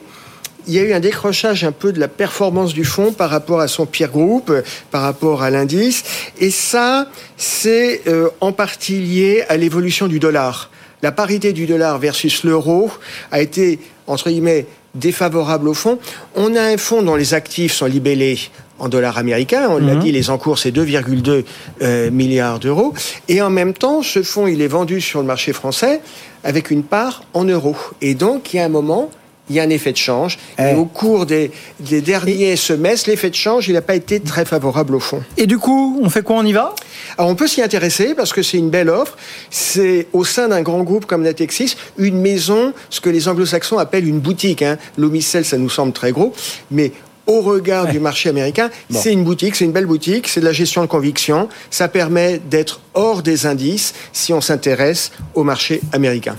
il 0.68 0.74
y 0.74 0.80
a 0.80 0.84
eu 0.84 0.94
un 0.94 1.00
décrochage 1.00 1.64
un 1.64 1.72
peu 1.72 1.94
de 1.94 2.00
la 2.00 2.08
performance 2.10 2.74
du 2.74 2.84
fonds 2.84 3.14
par 3.14 3.30
rapport 3.30 3.62
à 3.62 3.68
son 3.68 3.86
peer 3.86 4.10
group, 4.10 4.52
par 4.92 5.02
rapport 5.02 5.42
à 5.42 5.50
l'indice. 5.50 6.04
Et 6.40 6.52
ça, 6.52 7.08
c'est 7.38 8.02
euh, 8.08 8.30
en 8.42 8.52
partie 8.52 9.00
lié 9.00 9.44
à 9.48 9.58
l'évolution 9.58 10.08
du 10.08 10.20
dollar. 10.20 10.70
La 11.02 11.12
parité 11.12 11.54
du 11.54 11.66
dollar 11.66 11.98
versus 11.98 12.44
l'euro 12.44 12.92
a 13.32 13.42
été, 13.42 13.80
entre 14.08 14.30
guillemets, 14.30 14.66
défavorable 14.96 15.68
au 15.70 15.74
fonds. 15.74 16.00
On 16.36 16.56
a 16.56 16.62
un 16.62 16.78
fonds 16.78 17.02
dont 17.02 17.16
les 17.16 17.34
actifs 17.34 17.74
sont 17.74 17.86
libellés 17.86 18.40
en 18.80 18.90
dollars 18.90 19.18
américains. 19.18 19.68
On 19.70 19.78
l'a 19.78 19.96
dit, 19.96 20.12
les 20.12 20.30
encours, 20.30 20.58
c'est 20.58 20.72
2,2 20.72 21.44
euh, 21.82 22.12
milliards 22.12 22.60
d'euros. 22.60 22.94
Et 23.28 23.42
en 23.42 23.50
même 23.50 23.74
temps, 23.74 24.02
ce 24.02 24.24
fonds, 24.24 24.48
il 24.48 24.62
est 24.62 24.68
vendu 24.68 25.02
sur 25.02 25.20
le 25.20 25.26
marché 25.26 25.54
français 25.54 26.02
avec 26.44 26.72
une 26.72 26.84
part 26.84 27.24
en 27.34 27.44
euros. 27.44 27.76
Et 28.02 28.16
donc, 28.16 28.54
il 28.54 28.58
y 28.58 28.60
a 28.60 28.66
un 28.66 28.70
moment, 28.70 29.10
il 29.50 29.56
y 29.56 29.60
a 29.60 29.64
un 29.64 29.70
effet 29.70 29.92
de 29.92 29.98
change. 29.98 30.38
Eh. 30.58 30.72
Et 30.72 30.76
au 30.76 30.86
cours 30.86 31.26
des, 31.26 31.52
des 31.80 32.02
derniers 32.02 32.56
semestres, 32.56 33.10
l'effet 33.10 33.30
de 33.30 33.36
change, 33.36 33.68
il 33.68 33.74
n'a 33.74 33.82
pas 33.82 33.96
été 33.96 34.20
très 34.20 34.46
favorable 34.46 34.96
au 34.96 35.00
fond. 35.00 35.24
Et 35.38 35.48
du 35.48 35.58
coup, 35.58 36.00
on 36.02 36.10
fait 36.10 36.22
quoi 36.22 36.38
On 36.38 36.46
y 36.46 36.54
va? 36.54 36.76
Alors 37.18 37.30
on 37.30 37.36
peut 37.36 37.48
s'y 37.48 37.62
intéresser 37.62 38.14
parce 38.16 38.34
que 38.34 38.42
c'est 38.42 38.58
une 38.58 38.70
belle 38.70 38.90
offre. 38.90 39.18
C'est 39.50 40.08
au 40.14 40.24
sein 40.24 40.50
d'un 40.50 40.62
grand 40.62 40.84
groupe 40.84 41.06
comme 41.06 41.24
Natexis, 41.24 41.76
une 41.98 42.20
maison, 42.20 42.74
ce 42.90 43.02
que 43.02 43.10
les 43.10 43.28
anglo-saxons 43.28 43.78
appellent 43.78 44.08
une 44.08 44.20
boutique. 44.20 44.62
Hein. 44.62 44.78
L'Omicel, 44.98 45.46
ça 45.46 45.58
nous 45.58 45.70
semble 45.70 45.94
très 45.94 46.12
gros, 46.12 46.34
mais 46.72 46.92
au 47.30 47.42
regard 47.42 47.86
du 47.88 48.00
marché 48.00 48.28
américain, 48.28 48.72
c'est 48.90 49.14
une 49.14 49.24
boutique, 49.24 49.56
c'est 49.56 49.66
une 49.66 49.72
belle 49.72 49.86
boutique, 49.86 50.28
c'est 50.28 50.40
de 50.40 50.46
la 50.46 50.52
gestion 50.52 50.82
de 50.82 50.88
conviction. 50.88 51.48
Ça 51.70 51.88
permet 51.88 52.40
d'être 52.50 52.82
hors 52.96 53.22
des 53.22 53.46
indices 53.46 53.94
si 54.14 54.34
on 54.34 54.42
s'intéresse 54.42 55.12
au 55.36 55.44
marché 55.44 55.80
américain. 55.94 56.36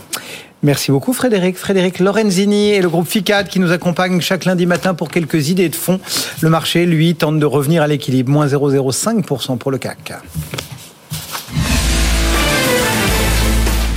Merci 0.62 0.90
beaucoup 0.90 1.14
Frédéric. 1.14 1.56
Frédéric 1.56 2.00
Lorenzini 2.00 2.70
et 2.70 2.82
le 2.82 2.88
groupe 2.88 3.08
FICAD 3.08 3.48
qui 3.48 3.60
nous 3.60 3.72
accompagnent 3.72 4.20
chaque 4.20 4.44
lundi 4.44 4.66
matin 4.66 4.94
pour 4.94 5.10
quelques 5.10 5.48
idées 5.48 5.70
de 5.70 5.76
fonds. 5.76 6.00
Le 6.42 6.50
marché, 6.50 6.84
lui, 6.84 7.14
tente 7.14 7.38
de 7.38 7.46
revenir 7.46 7.82
à 7.82 7.86
l'équilibre. 7.86 8.30
Moins 8.30 8.46
0,05% 8.46 9.56
pour 9.56 9.70
le 9.70 9.78
CAC. 9.78 10.12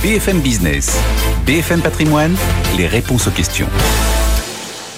BFM 0.02 0.40
Business, 0.40 0.98
BFM 1.46 1.80
Patrimoine, 1.80 2.36
les 2.76 2.86
réponses 2.86 3.26
aux 3.26 3.30
questions. 3.30 3.68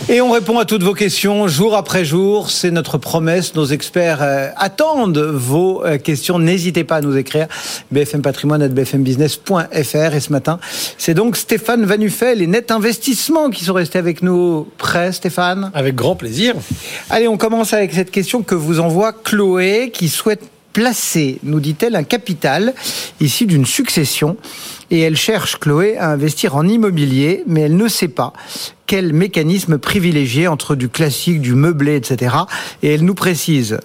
Et 0.09 0.21
on 0.21 0.31
répond 0.31 0.61
à 0.61 0.65
toutes 0.65 0.85
vos 0.85 0.95
questions 0.95 1.49
jour 1.49 1.75
après 1.75 2.05
jour. 2.05 2.53
C'est 2.53 2.71
notre 2.71 2.97
promesse. 2.97 3.57
Nos 3.57 3.65
experts 3.65 4.23
euh, 4.23 4.51
attendent 4.57 5.19
vos 5.19 5.85
euh, 5.85 5.99
questions. 5.99 6.39
N'hésitez 6.39 6.85
pas 6.85 6.99
à 6.99 7.01
nous 7.01 7.17
écrire. 7.17 7.49
bfmpatrimoine.bfmbusiness.fr. 7.91 10.15
Et 10.15 10.21
ce 10.21 10.31
matin, 10.31 10.61
c'est 10.97 11.15
donc 11.15 11.37
Stéphane 11.37 11.85
Vanuffel 11.85 12.41
et 12.41 12.47
Net 12.47 12.71
Investissement 12.71 13.51
qui 13.51 13.65
sont 13.65 13.75
restés 13.75 13.99
avec 13.99 14.23
nous 14.23 14.69
près. 14.79 15.11
Stéphane? 15.11 15.73
Avec 15.75 15.97
grand 15.97 16.15
plaisir. 16.15 16.55
Allez, 17.11 17.27
on 17.27 17.37
commence 17.37 17.73
avec 17.73 17.93
cette 17.93 18.13
question 18.13 18.45
que 18.45 18.55
vous 18.55 18.79
envoie 18.79 19.13
Chloé 19.13 19.91
qui 19.93 20.09
souhaite 20.09 20.49
placer, 20.77 21.39
nous 21.43 21.59
dit-elle, 21.59 21.97
un 21.97 22.05
capital 22.05 22.75
issu 23.19 23.47
d'une 23.47 23.65
succession. 23.65 24.37
Et 24.91 25.01
elle 25.01 25.17
cherche, 25.17 25.59
Chloé, 25.59 25.97
à 25.97 26.11
investir 26.11 26.55
en 26.55 26.69
immobilier, 26.69 27.43
mais 27.47 27.63
elle 27.63 27.79
ne 27.79 27.89
sait 27.89 28.09
pas 28.09 28.35
quel 28.87 29.15
mécanisme 29.15 29.79
privilégier 29.79 30.49
entre 30.49 30.75
du 30.75 30.91
classique, 30.91 31.41
du 31.41 31.55
meublé, 31.55 31.97
etc. 31.97 32.37
Et 32.83 32.93
elle 32.93 33.07
nous 33.07 33.15
précise 33.15 33.79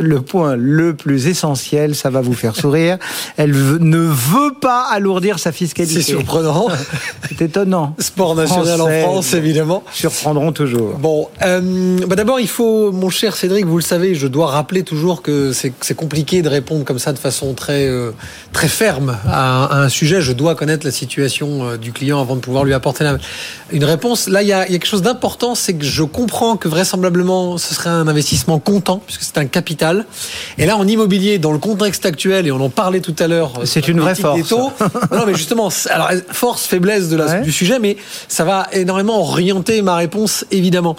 le 0.00 0.20
point 0.22 0.56
le 0.56 0.94
plus 0.94 1.26
essentiel, 1.26 1.94
ça 1.94 2.10
va 2.10 2.20
vous 2.20 2.34
faire 2.34 2.56
sourire. 2.56 2.98
Elle 3.36 3.52
ne 3.52 3.98
veut 3.98 4.54
pas 4.60 4.86
alourdir 4.90 5.38
sa 5.38 5.52
fiscalité. 5.52 5.94
C'est 6.00 6.02
surprenant. 6.02 6.68
C'est 7.28 7.42
étonnant. 7.42 7.94
Sport 7.98 8.34
national 8.36 8.76
Français, 8.78 9.02
en 9.04 9.08
France, 9.10 9.34
évidemment. 9.34 9.82
Surprendront 9.92 10.52
toujours. 10.52 10.94
Bon, 10.98 11.28
euh, 11.42 11.98
bah 12.06 12.16
d'abord, 12.16 12.40
il 12.40 12.48
faut, 12.48 12.92
mon 12.92 13.10
cher 13.10 13.36
Cédric, 13.36 13.66
vous 13.66 13.76
le 13.76 13.82
savez, 13.82 14.14
je 14.14 14.26
dois 14.26 14.46
rappeler 14.48 14.82
toujours 14.82 15.22
que 15.22 15.52
c'est 15.52 15.94
compliqué 15.94 16.42
de 16.42 16.48
répondre 16.48 16.84
comme 16.84 16.98
ça 16.98 17.12
de 17.12 17.18
façon 17.18 17.54
très 17.54 17.86
euh, 17.88 18.10
très 18.52 18.68
ferme 18.68 19.16
à, 19.26 19.62
un- 19.62 19.64
à 19.66 19.76
un 19.82 19.88
sujet. 19.88 20.20
Je 20.20 20.32
dois 20.32 20.54
connaître 20.54 20.84
la 20.86 20.92
situation 20.92 21.64
euh, 21.68 21.76
du 21.76 21.92
client 21.92 22.20
avant 22.20 22.36
de 22.36 22.40
pouvoir 22.40 22.64
lui 22.64 22.74
apporter 22.74 23.04
la- 23.04 23.18
une 23.72 23.84
réponse. 23.84 24.28
Là, 24.28 24.42
il 24.42 24.48
y 24.48 24.52
a, 24.52 24.66
il 24.66 24.72
y 24.72 24.74
a 24.74 24.78
quelque 24.78 24.86
chose 24.88 25.02
d'important, 25.02 25.54
c'est 25.54 25.74
que 25.74 25.84
je 25.84 26.02
comprends 26.02 26.56
que 26.56 26.68
vraisemblablement, 26.68 27.58
ce 27.58 27.74
serait 27.74 27.90
un 27.90 28.08
investissement 28.08 28.58
comptant, 28.58 29.00
puisque 29.04 29.22
c'est 29.22 29.38
un 29.38 29.46
capital. 29.46 29.66
Et 30.58 30.66
là, 30.66 30.76
en 30.76 30.86
immobilier, 30.86 31.38
dans 31.38 31.52
le 31.52 31.58
contexte 31.58 32.06
actuel, 32.06 32.46
et 32.46 32.52
on 32.52 32.60
en 32.60 32.68
parlait 32.70 33.00
tout 33.00 33.14
à 33.18 33.26
l'heure, 33.26 33.52
euh, 33.60 33.64
C'est 33.64 33.88
une 33.88 34.00
vraie 34.00 34.14
force. 34.14 34.50
non, 34.52 34.72
mais 35.26 35.34
justement, 35.34 35.68
alors 35.90 36.10
force, 36.30 36.66
faiblesse 36.66 37.08
de 37.08 37.16
la, 37.16 37.26
Ouais. 37.26 37.40
du 37.42 37.52
sujet, 37.52 37.78
mais 37.78 37.96
ça 38.28 38.44
va 38.44 38.66
énormément 38.72 39.20
orienter 39.20 39.82
ma 39.82 39.96
réponse, 39.96 40.44
évidemment. 40.50 40.96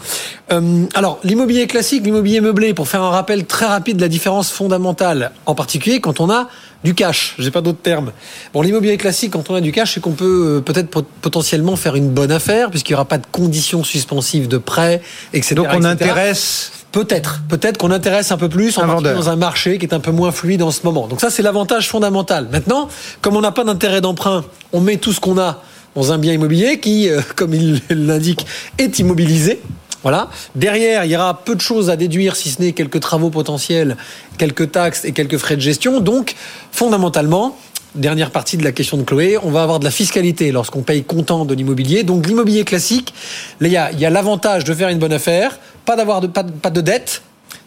Euh, 0.52 0.86
alors, 0.94 1.20
l'immobilier 1.24 1.68
classique, 1.68 2.04
l'immobilier 2.04 2.42
meublé, 2.42 2.74
pour 2.74 2.88
faire 2.88 3.02
un 3.02 3.10
rappel 3.12 3.46
très 3.46 3.66
rapide 3.66 3.98
de 3.98 4.02
la 4.02 4.08
différence 4.08 4.52
fondamentale, 4.52 5.32
en 5.46 5.56
particulier 5.56 6.02
quand 6.02 6.20
on 6.20 6.30
a 6.30 6.48
du 6.88 6.94
cash. 6.94 7.36
J'ai 7.38 7.52
pas 7.52 7.60
d'autres 7.60 7.82
termes. 7.82 8.14
Bon, 8.54 8.62
l'immobilier 8.62 8.96
classique, 8.96 9.32
quand 9.34 9.50
on 9.50 9.56
a 9.56 9.60
du 9.62 9.74
cash, 9.74 9.94
c'est 9.96 10.00
qu'on 10.00 10.14
peut 10.14 10.58
euh, 10.58 10.62
peut-être 10.62 10.90
pot- 10.90 11.06
potentiellement 11.22 11.76
faire 11.76 11.96
une 11.98 12.10
bonne 12.10 12.32
affaire 12.32 12.70
puisqu'il 12.70 12.94
y 12.94 12.96
aura 12.96 13.04
pas 13.04 13.18
de 13.18 13.26
conditions 13.30 13.84
suspensives 13.84 14.48
de 14.48 14.58
prêt, 14.58 15.02
etc. 15.34 15.56
Donc 15.56 15.68
on 15.74 15.80
etc. 15.80 15.90
intéresse 15.90 16.72
Peut-être, 16.94 17.42
peut-être 17.50 17.78
qu'on 17.78 17.92
intéresse 17.92 18.32
un 18.32 18.38
peu 18.38 18.48
plus 18.48 18.78
en 18.78 18.88
dans 19.16 19.30
un 19.30 19.36
marché 19.36 19.78
qui 19.78 19.86
est 19.86 19.94
un 19.94 20.00
peu 20.00 20.12
moins 20.12 20.32
fluide 20.32 20.64
en 20.64 20.72
ce 20.72 20.80
moment. 20.86 21.08
Donc 21.08 21.20
ça, 21.20 21.30
c'est 21.30 21.44
l'avantage 21.44 21.90
fondamental. 21.90 22.48
Maintenant, 22.52 22.88
comme 23.22 23.36
on 23.36 23.42
n'a 23.42 23.52
pas 23.52 23.66
d'intérêt 23.66 24.00
d'emprunt, 24.00 24.46
on 24.72 24.80
met 24.80 24.96
tout 24.96 25.12
ce 25.12 25.20
qu'on 25.20 25.38
a 25.38 25.62
dans 25.96 26.14
un 26.14 26.18
bien 26.18 26.32
immobilier 26.32 26.80
qui, 26.80 27.10
euh, 27.10 27.20
comme 27.36 27.54
il 27.54 27.82
l'indique, 27.90 28.46
est 28.78 28.98
immobilisé. 29.00 29.60
Voilà. 30.08 30.30
Derrière, 30.56 31.04
il 31.04 31.12
y 31.12 31.18
aura 31.18 31.38
peu 31.44 31.54
de 31.54 31.60
choses 31.60 31.90
à 31.90 31.98
déduire, 31.98 32.38
si 32.38 32.50
ce 32.50 32.62
n'est 32.62 32.72
quelques 32.72 33.02
travaux 33.02 33.30
potentiels, 33.30 33.98
quelques 34.38 34.72
taxes 34.72 35.04
et 35.04 35.12
quelques 35.12 35.36
frais 35.38 35.58
de 35.58 35.62
gestion. 35.62 36.00
Donc, 36.00 36.36
fondamentalement, 36.72 37.58
dernière 37.94 38.32
partie 38.32 38.56
de 38.56 38.64
la 38.64 38.72
question 38.72 38.96
de 38.96 39.04
Chloé, 39.04 39.38
on 39.44 39.52
va 39.52 39.64
avoir 39.64 39.80
de 39.80 39.84
la 39.84 39.92
fiscalité 39.92 40.54
lorsqu'on 40.54 40.82
paye 40.82 41.04
comptant 41.04 41.44
de 41.44 41.54
l'immobilier. 41.54 42.04
Donc, 42.04 42.26
l'immobilier 42.26 42.64
classique, 42.64 43.14
là, 43.60 43.68
il 43.68 43.74
y 43.74 43.76
a, 43.76 43.92
il 43.92 44.00
y 44.00 44.06
a 44.06 44.10
l'avantage 44.10 44.64
de 44.64 44.74
faire 44.74 44.88
une 44.88 45.00
bonne 45.00 45.12
affaire, 45.12 45.60
pas 45.84 45.98
d'avoir 45.98 46.22
de, 46.22 46.28
pas, 46.28 46.44
de- 46.44 46.54
pas 46.54 46.70
de 46.70 46.80
dette. 46.80 47.22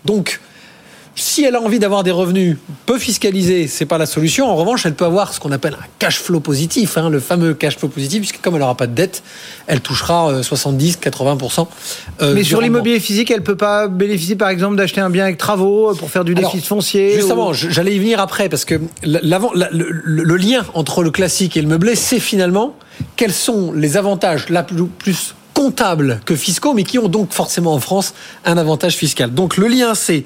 Donc, 0.06 0.40
si 1.16 1.44
elle 1.44 1.54
a 1.56 1.60
envie 1.60 1.78
d'avoir 1.78 2.02
des 2.02 2.10
revenus 2.12 2.56
peu 2.86 2.98
fiscalisés, 2.98 3.66
c'est 3.66 3.84
pas 3.84 3.98
la 3.98 4.06
solution. 4.06 4.46
En 4.48 4.56
revanche, 4.56 4.86
elle 4.86 4.94
peut 4.94 5.04
avoir 5.04 5.34
ce 5.34 5.40
qu'on 5.40 5.52
appelle 5.52 5.74
un 5.74 5.84
cash 5.98 6.18
flow 6.18 6.40
positif, 6.40 6.96
hein, 6.96 7.10
le 7.10 7.20
fameux 7.20 7.52
cash 7.54 7.76
flow 7.76 7.88
positif, 7.88 8.20
puisque 8.20 8.40
comme 8.40 8.54
elle 8.54 8.60
n'aura 8.60 8.76
pas 8.76 8.86
de 8.86 8.94
dette, 8.94 9.22
elle 9.66 9.80
touchera 9.80 10.30
euh, 10.30 10.42
70-80%. 10.42 11.66
euh, 12.22 12.34
Mais 12.34 12.40
du 12.42 12.48
sur 12.48 12.60
l'immobilier 12.60 13.00
physique, 13.00 13.30
elle 13.30 13.42
peut 13.42 13.56
pas 13.56 13.88
bénéficier, 13.88 14.36
par 14.36 14.48
exemple, 14.48 14.76
d'acheter 14.76 15.00
un 15.00 15.10
bien 15.10 15.24
avec 15.24 15.36
travaux 15.38 15.94
pour 15.94 16.10
faire 16.10 16.24
du 16.24 16.32
Alors, 16.34 16.50
déficit 16.50 16.66
foncier. 16.68 17.14
Justement, 17.16 17.50
ou- 17.50 17.54
j'allais 17.54 17.94
y 17.94 17.98
venir 17.98 18.20
après 18.20 18.48
parce 18.48 18.64
que 18.64 18.80
l'avant- 19.02 19.52
la- 19.54 19.70
le, 19.70 19.88
le- 19.90 20.22
le 20.24 20.36
lien 20.36 20.64
entre 20.74 21.02
le 21.02 21.10
classique 21.10 21.56
et 21.56 21.62
le 21.62 21.68
meublé, 21.68 21.96
c'est 21.96 22.20
finalement 22.20 22.76
quels 23.16 23.32
sont 23.32 23.72
les 23.72 23.96
avantages 23.96 24.48
la 24.48 24.62
plus, 24.62 24.84
plus 24.86 25.34
comptables 25.54 26.20
que 26.24 26.34
fiscaux, 26.36 26.72
mais 26.72 26.84
qui 26.84 26.98
ont 26.98 27.08
donc 27.08 27.32
forcément 27.32 27.74
en 27.74 27.80
France 27.80 28.14
un 28.44 28.56
avantage 28.56 28.94
fiscal. 28.94 29.34
Donc 29.34 29.56
le 29.56 29.66
lien, 29.66 29.94
c'est 29.94 30.24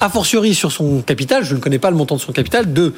a 0.00 0.08
fortiori 0.08 0.54
sur 0.54 0.72
son 0.72 1.02
capital, 1.02 1.44
je 1.44 1.54
ne 1.54 1.60
connais 1.60 1.78
pas 1.78 1.90
le 1.90 1.96
montant 1.96 2.16
de 2.16 2.20
son 2.20 2.32
capital, 2.32 2.72
de 2.72 2.94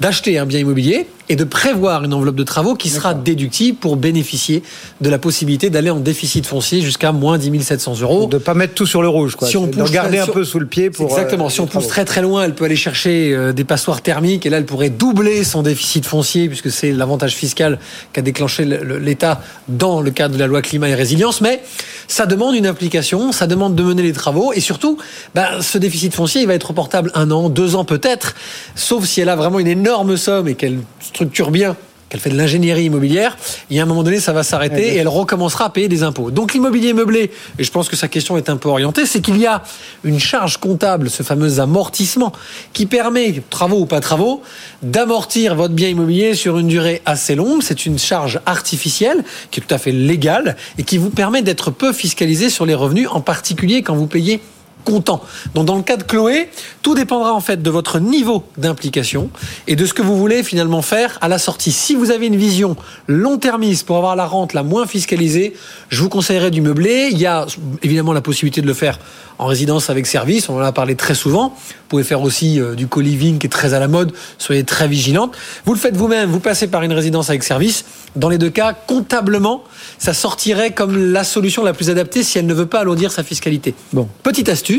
d'acheter 0.00 0.38
un 0.38 0.46
bien 0.46 0.60
immobilier 0.60 1.06
et 1.30 1.36
de 1.36 1.44
prévoir 1.44 2.04
une 2.04 2.14
enveloppe 2.14 2.36
de 2.36 2.42
travaux 2.44 2.74
qui 2.74 2.88
sera 2.88 3.12
déductible 3.12 3.76
pour 3.76 3.96
bénéficier 3.96 4.62
de 5.02 5.10
la 5.10 5.18
possibilité 5.18 5.68
d'aller 5.68 5.90
en 5.90 5.98
déficit 6.00 6.46
foncier 6.46 6.80
jusqu'à 6.80 7.12
moins 7.12 7.36
10 7.36 7.62
700 7.62 8.00
euros. 8.00 8.26
de 8.28 8.38
pas 8.38 8.54
mettre 8.54 8.72
tout 8.74 8.86
sur 8.86 9.02
le 9.02 9.08
rouge, 9.08 9.34
quoi. 9.36 9.46
Si 9.46 9.56
on 9.58 9.66
de 9.66 9.72
pousse 9.72 9.88
regarder 9.90 10.18
un 10.20 10.26
peu 10.26 10.44
sous 10.44 10.58
le 10.58 10.64
pied 10.66 10.88
pour. 10.88 11.10
Exactement. 11.10 11.46
euh, 11.46 11.50
si 11.50 11.60
on 11.60 11.64
pousse 11.66 11.72
travaux. 11.82 11.88
très 11.88 12.04
très 12.06 12.22
loin, 12.22 12.44
elle 12.44 12.54
peut 12.54 12.64
aller 12.64 12.76
chercher 12.76 13.34
euh, 13.34 13.52
des 13.52 13.64
passoires 13.64 14.00
thermiques 14.00 14.46
et 14.46 14.50
là, 14.50 14.56
elle 14.56 14.64
pourrait 14.64 14.88
doubler 14.88 15.44
son 15.44 15.62
déficit 15.62 16.06
foncier 16.06 16.48
puisque 16.48 16.70
c'est 16.70 16.92
l'avantage 16.92 17.32
fiscal 17.34 17.78
qu'a 18.14 18.22
déclenché 18.22 18.64
le- 18.64 18.82
le- 18.82 18.98
l'État 18.98 19.42
dans 19.68 20.00
le 20.00 20.10
cadre 20.10 20.32
de 20.34 20.38
la 20.38 20.46
loi 20.46 20.62
climat 20.62 20.88
et 20.88 20.94
résilience. 20.94 21.42
Mais 21.42 21.60
ça 22.06 22.24
demande 22.24 22.54
une 22.54 22.66
implication, 22.66 23.32
ça 23.32 23.46
demande 23.46 23.74
de 23.74 23.82
mener 23.82 24.02
les 24.02 24.12
travaux 24.14 24.54
et 24.54 24.60
surtout, 24.60 24.96
ben, 25.34 25.60
ce 25.60 25.76
déficit 25.76 26.14
foncier, 26.14 26.40
il 26.40 26.46
va 26.46 26.54
être 26.54 26.68
reportable 26.68 27.10
un 27.14 27.30
an, 27.32 27.50
deux 27.50 27.74
ans 27.76 27.84
peut-être, 27.84 28.34
sauf 28.74 29.04
si 29.04 29.20
elle 29.20 29.28
a 29.28 29.36
vraiment 29.36 29.58
une 29.58 29.66
énorme 29.66 29.87
somme 30.16 30.48
et 30.48 30.54
qu'elle 30.54 30.78
structure 31.00 31.50
bien 31.50 31.76
qu'elle 32.08 32.20
fait 32.20 32.30
de 32.30 32.36
l'ingénierie 32.36 32.84
immobilière, 32.84 33.36
et 33.70 33.80
à 33.80 33.82
un 33.82 33.86
moment 33.86 34.02
donné, 34.02 34.20
ça 34.20 34.32
va 34.32 34.42
s'arrêter 34.42 34.94
et 34.94 34.96
elle 34.96 35.08
recommencera 35.08 35.66
à 35.66 35.70
payer 35.70 35.88
des 35.88 36.02
impôts. 36.02 36.30
Donc 36.30 36.54
l'immobilier 36.54 36.92
meublé, 36.92 37.30
et 37.58 37.64
je 37.64 37.70
pense 37.70 37.88
que 37.88 37.96
sa 37.96 38.08
question 38.08 38.36
est 38.36 38.48
un 38.48 38.56
peu 38.56 38.68
orientée, 38.68 39.04
c'est 39.06 39.20
qu'il 39.20 39.36
y 39.36 39.46
a 39.46 39.62
une 40.04 40.18
charge 40.18 40.56
comptable, 40.56 41.10
ce 41.10 41.22
fameux 41.22 41.60
amortissement, 41.60 42.32
qui 42.72 42.86
permet, 42.86 43.42
travaux 43.50 43.80
ou 43.80 43.86
pas 43.86 44.00
travaux, 44.00 44.42
d'amortir 44.82 45.54
votre 45.54 45.74
bien 45.74 45.88
immobilier 45.88 46.34
sur 46.34 46.58
une 46.58 46.68
durée 46.68 47.02
assez 47.04 47.34
longue. 47.34 47.62
C'est 47.62 47.84
une 47.84 47.98
charge 47.98 48.40
artificielle 48.46 49.24
qui 49.50 49.60
est 49.60 49.62
tout 49.62 49.74
à 49.74 49.78
fait 49.78 49.92
légale 49.92 50.56
et 50.78 50.84
qui 50.84 50.98
vous 50.98 51.10
permet 51.10 51.42
d'être 51.42 51.70
peu 51.70 51.92
fiscalisé 51.92 52.48
sur 52.48 52.64
les 52.64 52.74
revenus, 52.74 53.08
en 53.10 53.20
particulier 53.20 53.82
quand 53.82 53.94
vous 53.94 54.06
payez 54.06 54.40
comptant. 54.88 55.20
Donc 55.54 55.66
dans 55.66 55.76
le 55.76 55.82
cas 55.82 55.98
de 55.98 56.02
Chloé, 56.02 56.48
tout 56.82 56.94
dépendra 56.94 57.34
en 57.34 57.40
fait 57.40 57.62
de 57.62 57.70
votre 57.70 58.00
niveau 58.00 58.44
d'implication 58.56 59.28
et 59.66 59.76
de 59.76 59.84
ce 59.84 59.92
que 59.92 60.00
vous 60.00 60.16
voulez 60.16 60.42
finalement 60.42 60.80
faire 60.80 61.18
à 61.20 61.28
la 61.28 61.38
sortie. 61.38 61.72
Si 61.72 61.94
vous 61.94 62.10
avez 62.10 62.26
une 62.26 62.36
vision 62.36 62.74
long-termiste 63.06 63.86
pour 63.86 63.98
avoir 63.98 64.16
la 64.16 64.24
rente 64.24 64.54
la 64.54 64.62
moins 64.62 64.86
fiscalisée, 64.86 65.54
je 65.90 66.02
vous 66.02 66.08
conseillerais 66.08 66.50
du 66.50 66.62
meublé. 66.62 67.08
Il 67.10 67.18
y 67.18 67.26
a 67.26 67.46
évidemment 67.82 68.14
la 68.14 68.22
possibilité 68.22 68.62
de 68.62 68.66
le 68.66 68.74
faire 68.74 68.98
en 69.38 69.46
résidence 69.46 69.88
avec 69.88 70.06
service, 70.06 70.48
on 70.48 70.56
en 70.56 70.62
a 70.62 70.72
parlé 70.72 70.96
très 70.96 71.14
souvent. 71.14 71.50
Vous 71.50 71.88
pouvez 71.88 72.02
faire 72.02 72.22
aussi 72.22 72.60
euh, 72.60 72.74
du 72.74 72.88
co-living 72.88 73.38
qui 73.38 73.46
est 73.46 73.50
très 73.50 73.72
à 73.72 73.78
la 73.78 73.86
mode, 73.86 74.12
soyez 74.36 74.64
très 74.64 74.88
vigilante. 74.88 75.36
Vous 75.64 75.72
le 75.72 75.78
faites 75.78 75.96
vous-même, 75.96 76.28
vous 76.28 76.40
passez 76.40 76.66
par 76.66 76.82
une 76.82 76.92
résidence 76.92 77.30
avec 77.30 77.44
service. 77.44 77.84
Dans 78.16 78.28
les 78.28 78.38
deux 78.38 78.50
cas, 78.50 78.72
comptablement, 78.72 79.62
ça 79.98 80.12
sortirait 80.12 80.72
comme 80.72 81.12
la 81.12 81.22
solution 81.22 81.62
la 81.62 81.72
plus 81.72 81.88
adaptée 81.88 82.24
si 82.24 82.38
elle 82.38 82.46
ne 82.46 82.54
veut 82.54 82.66
pas 82.66 82.80
alourdir 82.80 83.12
sa 83.12 83.22
fiscalité. 83.22 83.74
Bon. 83.92 84.08
Petite 84.22 84.48
astuce. 84.48 84.77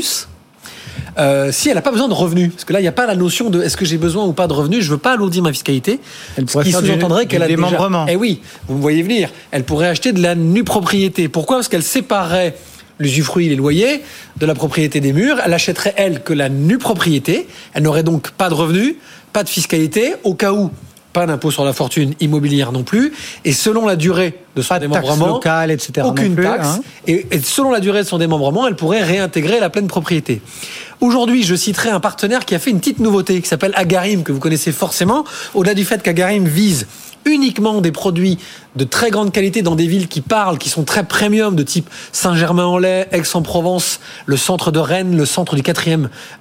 Euh, 1.18 1.52
si 1.52 1.70
elle 1.70 1.76
n'a 1.76 1.82
pas 1.82 1.92
besoin 1.92 2.08
de 2.08 2.14
revenus, 2.14 2.52
parce 2.52 2.66
que 2.66 2.74
là, 2.74 2.80
il 2.80 2.84
n'y 2.84 2.88
a 2.88 2.94
pas 2.94 3.06
la 3.06 3.16
notion 3.16 3.50
de 3.50 3.62
est-ce 3.62 3.78
que 3.78 3.86
j'ai 3.86 3.98
besoin 3.98 4.26
ou 4.26 4.34
pas 4.34 4.48
de 4.48 4.54
revenus, 4.54 4.84
je 4.84 4.92
veux 4.92 4.98
pas 4.98 5.14
alourdir 5.14 5.44
ma 5.44 5.52
fiscalité. 5.52 6.00
Elle 6.38 6.48
ce 6.48 6.54
pourrait 6.54 6.66
qui 6.66 6.72
sous-entendrait 6.72 7.24
du 7.24 7.28
qu'elle 7.28 7.44
a 7.44 7.48
déjà... 7.48 7.56
démembrement. 7.58 8.06
Eh 8.08 8.16
oui, 8.16 8.42
vous 8.68 8.76
me 8.76 8.82
voyez 8.82 9.02
venir. 9.02 9.30
Elle 9.52 9.64
pourrait 9.64 9.88
acheter 9.88 10.12
de 10.12 10.22
la 10.22 10.36
nue 10.36 10.64
propriété. 10.64 11.28
Pourquoi? 11.28 11.58
Parce 11.58 11.68
qu'elle 11.68 11.84
séparerait 11.84 12.56
l'usufruit, 13.00 13.50
les 13.50 13.56
loyers, 13.56 14.02
de 14.38 14.46
la 14.46 14.56
propriété 14.56 15.00
des 15.00 15.14
murs. 15.14 15.38
Elle 15.44 15.54
achèterait, 15.54 15.94
elle, 15.98 16.22
que 16.22 16.34
la 16.34 16.50
nue 16.50 16.78
propriété. 16.78 17.48
Elle 17.74 17.84
n'aurait 17.84 18.04
donc 18.04 18.32
pas 18.32 18.50
de 18.50 18.54
revenus, 18.54 18.96
pas 19.34 19.44
de 19.44 19.50
fiscalité, 19.50 20.16
au 20.24 20.34
cas 20.34 20.52
où 20.54 20.72
pas 21.14 21.26
d'impôt 21.26 21.52
sur 21.52 21.66
la 21.66 21.74
fortune 21.74 22.14
immobilière 22.20 22.72
non 22.72 22.84
plus. 22.84 23.14
Et 23.46 23.54
selon 23.54 23.86
la 23.88 23.96
durée 23.96 24.40
de 24.56 24.62
son 24.62 24.70
Pas 24.70 24.80
démembrement, 24.80 25.40
etc. 25.40 26.06
aucune 26.06 26.36
plus, 26.36 26.44
taxe. 26.44 26.68
hein. 26.68 26.82
Et, 27.08 27.26
et 27.32 27.40
selon 27.40 27.72
la 27.72 27.80
durée 27.80 28.04
de 28.04 28.08
son 28.08 28.18
démembrement, 28.18 28.68
elle 28.68 28.76
pourrait 28.76 29.04
réintégrer 29.04 29.60
la 29.60 29.70
pleine 29.70 29.88
propriété. 29.88 30.42
Aujourd'hui, 31.02 31.44
je 31.44 31.56
citerai 31.56 31.90
un 31.90 32.00
partenaire 32.00 32.46
qui 32.46 32.56
a 32.56 32.60
fait 32.60 32.70
une 32.70 32.80
petite 32.80 33.00
nouveauté 33.00 33.42
qui 33.42 33.48
s'appelle 33.48 33.72
Agarim, 33.76 34.24
que 34.24 34.32
vous 34.32 34.40
connaissez 34.40 34.72
forcément. 34.72 35.24
Au-delà 35.56 35.74
du 35.74 35.86
fait 35.86 36.04
qu'Agarim 36.04 36.46
vise 36.46 36.88
uniquement 37.26 37.82
des 37.82 37.92
produits 37.92 38.38
de 38.76 38.84
très 38.84 39.10
grande 39.10 39.32
qualité 39.32 39.62
dans 39.62 39.76
des 39.76 39.88
villes 39.88 40.08
qui 40.08 40.22
parlent, 40.22 40.58
qui 40.58 40.70
sont 40.70 40.84
très 40.84 41.04
premium, 41.04 41.56
de 41.56 41.64
type 41.64 41.90
Saint-Germain-en-Laye, 42.12 43.08
Aix-en-Provence, 43.12 44.00
le 44.26 44.38
centre 44.38 44.72
de 44.72 44.80
Rennes, 44.80 45.18
le 45.18 45.26
centre 45.26 45.56
du 45.56 45.64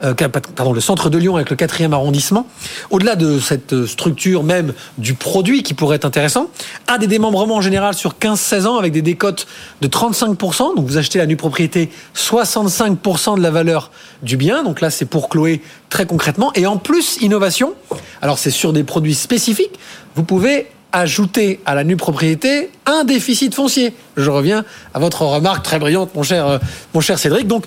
euh, 0.03 0.14
pardon, 0.55 0.73
le 0.73 0.81
centre 0.81 1.11
de 1.11 1.19
Lyon 1.19 1.37
avec 1.37 1.51
le 1.51 1.57
quatrième 1.57 1.93
arrondissement. 1.93 2.47
Au-delà 2.91 3.17
de 3.17 3.38
cette 3.41 3.87
structure 3.87 4.43
même 4.43 4.73
du 4.99 5.14
produit 5.14 5.62
qui 5.62 5.75
pourrait 5.75 5.97
être 5.97 6.05
intéressant, 6.05 6.49
a 6.87 6.99
des 6.99 7.07
démembrements 7.07 7.57
en 7.57 7.61
général 7.61 7.95
sur 7.95 8.14
15-16 8.14 8.67
ans 8.67 8.79
avec 8.79 8.93
des 8.93 9.03
décotes 9.03 9.47
de 9.81 9.88
35%. 9.88 10.77
Donc 10.77 10.87
vous 10.87 10.99
achetez 10.99 11.19
la 11.19 11.27
nue 11.27 11.37
propriété 11.37 11.91
65% 12.14 13.37
de 13.37 13.43
la 13.43 13.51
valeur 13.51 13.91
du 14.23 14.37
bien. 14.37 14.62
Donc 14.62 14.81
là, 14.81 14.91
c'est 14.91 15.07
pour 15.07 15.29
Chloé 15.29 15.61
très 15.88 16.07
concrètement. 16.07 16.53
Et 16.55 16.66
en 16.66 16.77
plus, 16.77 17.18
innovation. 17.20 17.74
Alors 18.22 18.38
c'est 18.38 18.51
sur 18.51 18.72
des 18.72 18.85
produits 18.85 19.14
spécifiques. 19.14 19.79
Vous 20.14 20.24
pouvez 20.24 20.66
ajouter 20.92 21.61
à 21.66 21.74
la 21.74 21.85
nue 21.85 21.96
propriété 21.96 22.70
un 22.87 23.05
déficit 23.05 23.55
foncier. 23.55 23.92
Je 24.16 24.31
reviens 24.31 24.64
à 24.94 24.98
votre 24.98 25.22
remarque 25.22 25.62
très 25.62 25.79
brillante, 25.79 26.14
mon 26.14 26.22
cher, 26.22 26.46
euh, 26.46 26.59
mon 26.94 27.01
cher 27.01 27.18
Cédric. 27.18 27.46
Donc, 27.46 27.64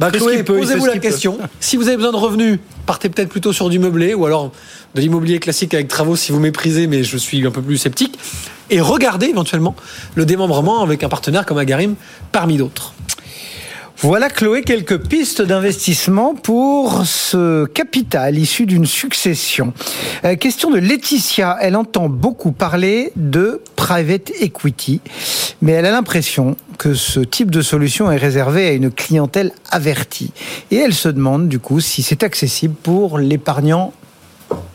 bah, 0.00 0.10
Chloé, 0.10 0.42
posez-vous 0.42 0.86
la 0.86 0.98
question. 0.98 1.38
Si 1.60 1.76
vous 1.76 1.86
avez 1.86 1.96
besoin 1.96 2.12
de 2.12 2.16
revenus, 2.16 2.58
partez 2.86 3.08
peut-être 3.08 3.28
plutôt 3.28 3.52
sur 3.52 3.68
du 3.68 3.78
meublé 3.78 4.14
ou 4.14 4.26
alors 4.26 4.50
de 4.94 5.00
l'immobilier 5.00 5.38
classique 5.38 5.72
avec 5.74 5.88
travaux 5.88 6.16
si 6.16 6.32
vous 6.32 6.40
méprisez, 6.40 6.86
mais 6.86 7.04
je 7.04 7.16
suis 7.16 7.46
un 7.46 7.50
peu 7.50 7.62
plus 7.62 7.78
sceptique. 7.78 8.18
Et 8.70 8.80
regardez 8.80 9.26
éventuellement 9.26 9.76
le 10.14 10.26
démembrement 10.26 10.82
avec 10.82 11.04
un 11.04 11.08
partenaire 11.08 11.46
comme 11.46 11.58
Agarim 11.58 11.94
parmi 12.32 12.56
d'autres. 12.56 12.92
Voilà, 13.98 14.28
Chloé, 14.28 14.62
quelques 14.62 14.98
pistes 14.98 15.40
d'investissement 15.40 16.34
pour 16.34 17.06
ce 17.06 17.64
capital 17.66 18.36
issu 18.36 18.66
d'une 18.66 18.86
succession. 18.86 19.72
Euh, 20.24 20.36
question 20.36 20.70
de 20.70 20.78
Laetitia. 20.78 21.56
Elle 21.60 21.76
entend 21.76 22.08
beaucoup 22.08 22.52
parler 22.52 23.12
de 23.16 23.62
private 23.76 24.32
equity, 24.40 25.00
mais 25.62 25.72
elle 25.72 25.86
a 25.86 25.92
l'impression 25.92 26.56
que 26.76 26.94
ce 26.94 27.20
type 27.20 27.50
de 27.50 27.62
solution 27.62 28.10
est 28.10 28.16
réservé 28.16 28.66
à 28.66 28.72
une 28.72 28.90
clientèle 28.90 29.52
avertie. 29.70 30.32
Et 30.70 30.76
elle 30.76 30.94
se 30.94 31.08
demande, 31.08 31.48
du 31.48 31.60
coup, 31.60 31.80
si 31.80 32.02
c'est 32.02 32.24
accessible 32.24 32.74
pour 32.74 33.18
l'épargnant 33.18 33.92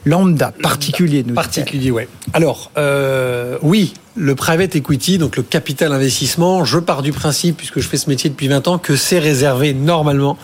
lambda, 0.06 0.54
particulier. 0.62 1.24
Particulier, 1.24 1.92
ouais. 1.92 2.08
Alors, 2.34 2.72
euh, 2.78 3.58
oui, 3.62 3.94
le 4.20 4.36
private 4.36 4.76
equity, 4.76 5.18
donc 5.18 5.38
le 5.38 5.44
capital 5.44 5.94
investissement, 5.94 6.66
je 6.66 6.78
pars 6.78 7.02
du 7.02 7.14
principe, 7.14 7.56
puisque 7.56 7.80
je 7.80 7.88
fais 7.88 7.96
ce 7.96 8.10
métier 8.10 8.30
depuis 8.30 8.50
20 8.50 8.68
ans, 8.68 8.78
que 8.78 8.98
c'est 8.98 9.18
réservé 9.18 9.74
normalement 9.74 10.38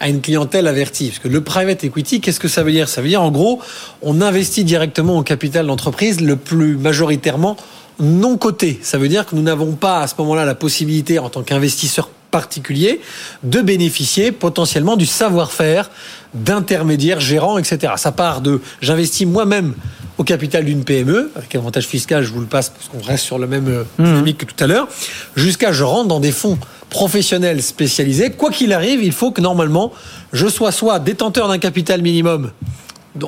à 0.00 0.08
une 0.08 0.20
clientèle 0.20 0.66
avertie. 0.66 1.08
Parce 1.08 1.20
que 1.20 1.28
le 1.28 1.40
private 1.40 1.84
equity, 1.84 2.20
qu'est-ce 2.20 2.40
que 2.40 2.48
ça 2.48 2.64
veut 2.64 2.72
dire? 2.72 2.88
Ça 2.88 3.02
veut 3.02 3.08
dire, 3.08 3.22
en 3.22 3.30
gros, 3.30 3.60
on 4.02 4.20
investit 4.20 4.64
directement 4.64 5.16
au 5.16 5.22
capital 5.22 5.66
d'entreprise, 5.66 6.20
le 6.20 6.34
plus 6.34 6.76
majoritairement 6.76 7.56
non 8.00 8.36
coté. 8.36 8.80
Ça 8.82 8.98
veut 8.98 9.08
dire 9.08 9.26
que 9.26 9.36
nous 9.36 9.42
n'avons 9.42 9.72
pas 9.72 10.00
à 10.00 10.06
ce 10.08 10.14
moment-là 10.18 10.44
la 10.44 10.56
possibilité, 10.56 11.18
en 11.18 11.28
tant 11.28 11.42
qu'investisseur 11.42 12.10
particulier 12.30 13.00
de 13.42 13.60
bénéficier 13.60 14.32
potentiellement 14.32 14.96
du 14.96 15.06
savoir-faire 15.06 15.90
d'intermédiaires 16.34 17.20
gérants, 17.20 17.58
etc. 17.58 17.94
Ça 17.96 18.12
part 18.12 18.40
de 18.40 18.60
j'investis 18.80 19.26
moi-même 19.26 19.74
au 20.18 20.24
capital 20.24 20.64
d'une 20.64 20.84
PME, 20.84 21.30
avec 21.34 21.54
avantage 21.54 21.86
fiscal, 21.86 22.22
je 22.22 22.30
vous 22.32 22.40
le 22.40 22.46
passe 22.46 22.68
parce 22.70 22.88
qu'on 22.88 23.02
reste 23.06 23.24
sur 23.24 23.38
le 23.38 23.46
même 23.46 23.68
euh, 23.68 23.84
dynamique 23.98 24.38
que 24.38 24.44
tout 24.44 24.62
à 24.62 24.66
l'heure, 24.66 24.86
jusqu'à 25.34 25.72
je 25.72 25.82
rentre 25.82 26.08
dans 26.08 26.20
des 26.20 26.30
fonds 26.32 26.58
professionnels 26.90 27.62
spécialisés. 27.62 28.30
Quoi 28.30 28.50
qu'il 28.50 28.72
arrive, 28.72 29.02
il 29.02 29.12
faut 29.12 29.30
que 29.30 29.40
normalement 29.40 29.92
je 30.32 30.46
sois 30.48 30.72
soit 30.72 30.98
détenteur 30.98 31.48
d'un 31.48 31.58
capital 31.58 32.02
minimum 32.02 32.50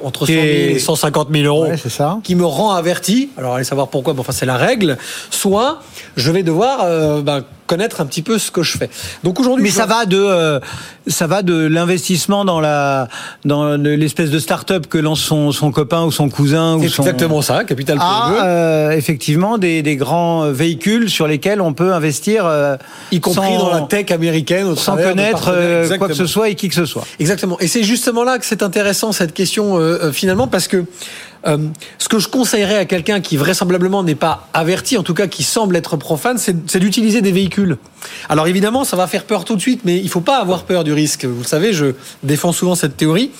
entre 0.04 0.26
100 0.26 0.32
000 0.32 0.42
et 0.44 0.78
150 0.78 1.28
000 1.32 1.44
euros, 1.44 1.66
Ouais, 1.66 1.76
c'est 1.76 1.88
ça. 1.90 2.18
qui 2.22 2.34
me 2.36 2.44
rend 2.44 2.72
averti. 2.72 3.30
Alors 3.36 3.54
allez 3.54 3.64
savoir 3.64 3.88
pourquoi, 3.88 4.14
mais 4.14 4.20
enfin 4.20 4.32
c'est 4.32 4.46
la 4.46 4.56
règle. 4.56 4.96
Soit 5.30 5.80
je 6.16 6.30
vais 6.30 6.42
devoir 6.44 6.80
euh, 6.84 7.20
ben, 7.22 7.42
connaître 7.66 8.00
un 8.00 8.06
petit 8.06 8.22
peu 8.22 8.38
ce 8.38 8.50
que 8.50 8.62
je 8.62 8.76
fais. 8.76 8.90
Donc 9.24 9.40
aujourd'hui, 9.40 9.62
Mais 9.64 9.70
ça 9.70 9.86
vois- 9.86 10.00
va 10.00 10.06
de 10.06 10.18
euh, 10.18 10.60
ça 11.06 11.26
va 11.26 11.42
de 11.42 11.54
l'investissement 11.66 12.44
dans 12.44 12.60
la 12.60 13.08
dans 13.44 13.76
le- 13.76 13.96
l'espèce 13.96 14.30
de 14.30 14.38
start-up 14.38 14.86
que 14.88 14.98
lance 14.98 15.20
son, 15.20 15.52
son 15.52 15.70
copain 15.70 16.02
ou 16.04 16.10
son 16.12 16.28
cousin 16.28 16.74
ou 16.76 16.82
C'est 16.82 16.88
son 16.88 17.02
exactement 17.02 17.40
ça, 17.42 17.64
capital 17.64 17.98
à 18.00 18.26
PME. 18.28 18.38
euh, 18.44 18.90
effectivement 18.92 19.58
des, 19.58 19.82
des 19.82 19.96
grands 19.96 20.50
véhicules 20.50 21.08
sur 21.10 21.26
lesquels 21.26 21.60
on 21.60 21.72
peut 21.72 21.92
investir 21.92 22.44
euh, 22.46 22.76
y 23.10 23.20
compris 23.20 23.52
sans- 23.54 23.58
dans 23.58 23.70
la 23.74 23.80
tech 23.82 24.10
américaine, 24.10 24.66
au 24.66 24.76
sans 24.76 24.96
connaître 24.96 25.50
euh, 25.52 25.88
quoi 25.98 26.08
que 26.08 26.14
ce 26.14 26.26
soit 26.26 26.48
et 26.50 26.54
qui 26.54 26.68
que 26.68 26.74
ce 26.74 26.84
soit. 26.84 27.04
Exactement. 27.20 27.56
Et 27.60 27.68
c'est 27.68 27.82
justement 27.84 28.24
là 28.24 28.38
que 28.38 28.44
c'est 28.46 28.62
intéressant 28.62 29.12
cette 29.12 29.32
question 29.32 29.78
euh, 29.78 30.12
finalement 30.12 30.46
parce 30.48 30.68
que 30.68 30.84
euh, 31.46 31.58
ce 31.98 32.08
que 32.08 32.18
je 32.18 32.28
conseillerais 32.28 32.76
à 32.76 32.84
quelqu'un 32.84 33.20
qui 33.20 33.36
vraisemblablement 33.36 34.02
n'est 34.02 34.14
pas 34.14 34.48
averti, 34.52 34.96
en 34.96 35.02
tout 35.02 35.14
cas 35.14 35.26
qui 35.26 35.42
semble 35.42 35.76
être 35.76 35.96
profane, 35.96 36.38
c'est 36.38 36.78
d'utiliser 36.78 37.20
des 37.20 37.32
véhicules. 37.32 37.78
Alors 38.28 38.46
évidemment, 38.46 38.84
ça 38.84 38.96
va 38.96 39.06
faire 39.06 39.24
peur 39.24 39.44
tout 39.44 39.56
de 39.56 39.60
suite, 39.60 39.82
mais 39.84 39.98
il 39.98 40.08
faut 40.08 40.20
pas 40.20 40.38
avoir 40.38 40.64
peur 40.64 40.84
du 40.84 40.92
risque. 40.92 41.24
Vous 41.24 41.42
le 41.42 41.46
savez, 41.46 41.72
je 41.72 41.94
défends 42.22 42.52
souvent 42.52 42.74
cette 42.74 42.96
théorie. 42.96 43.30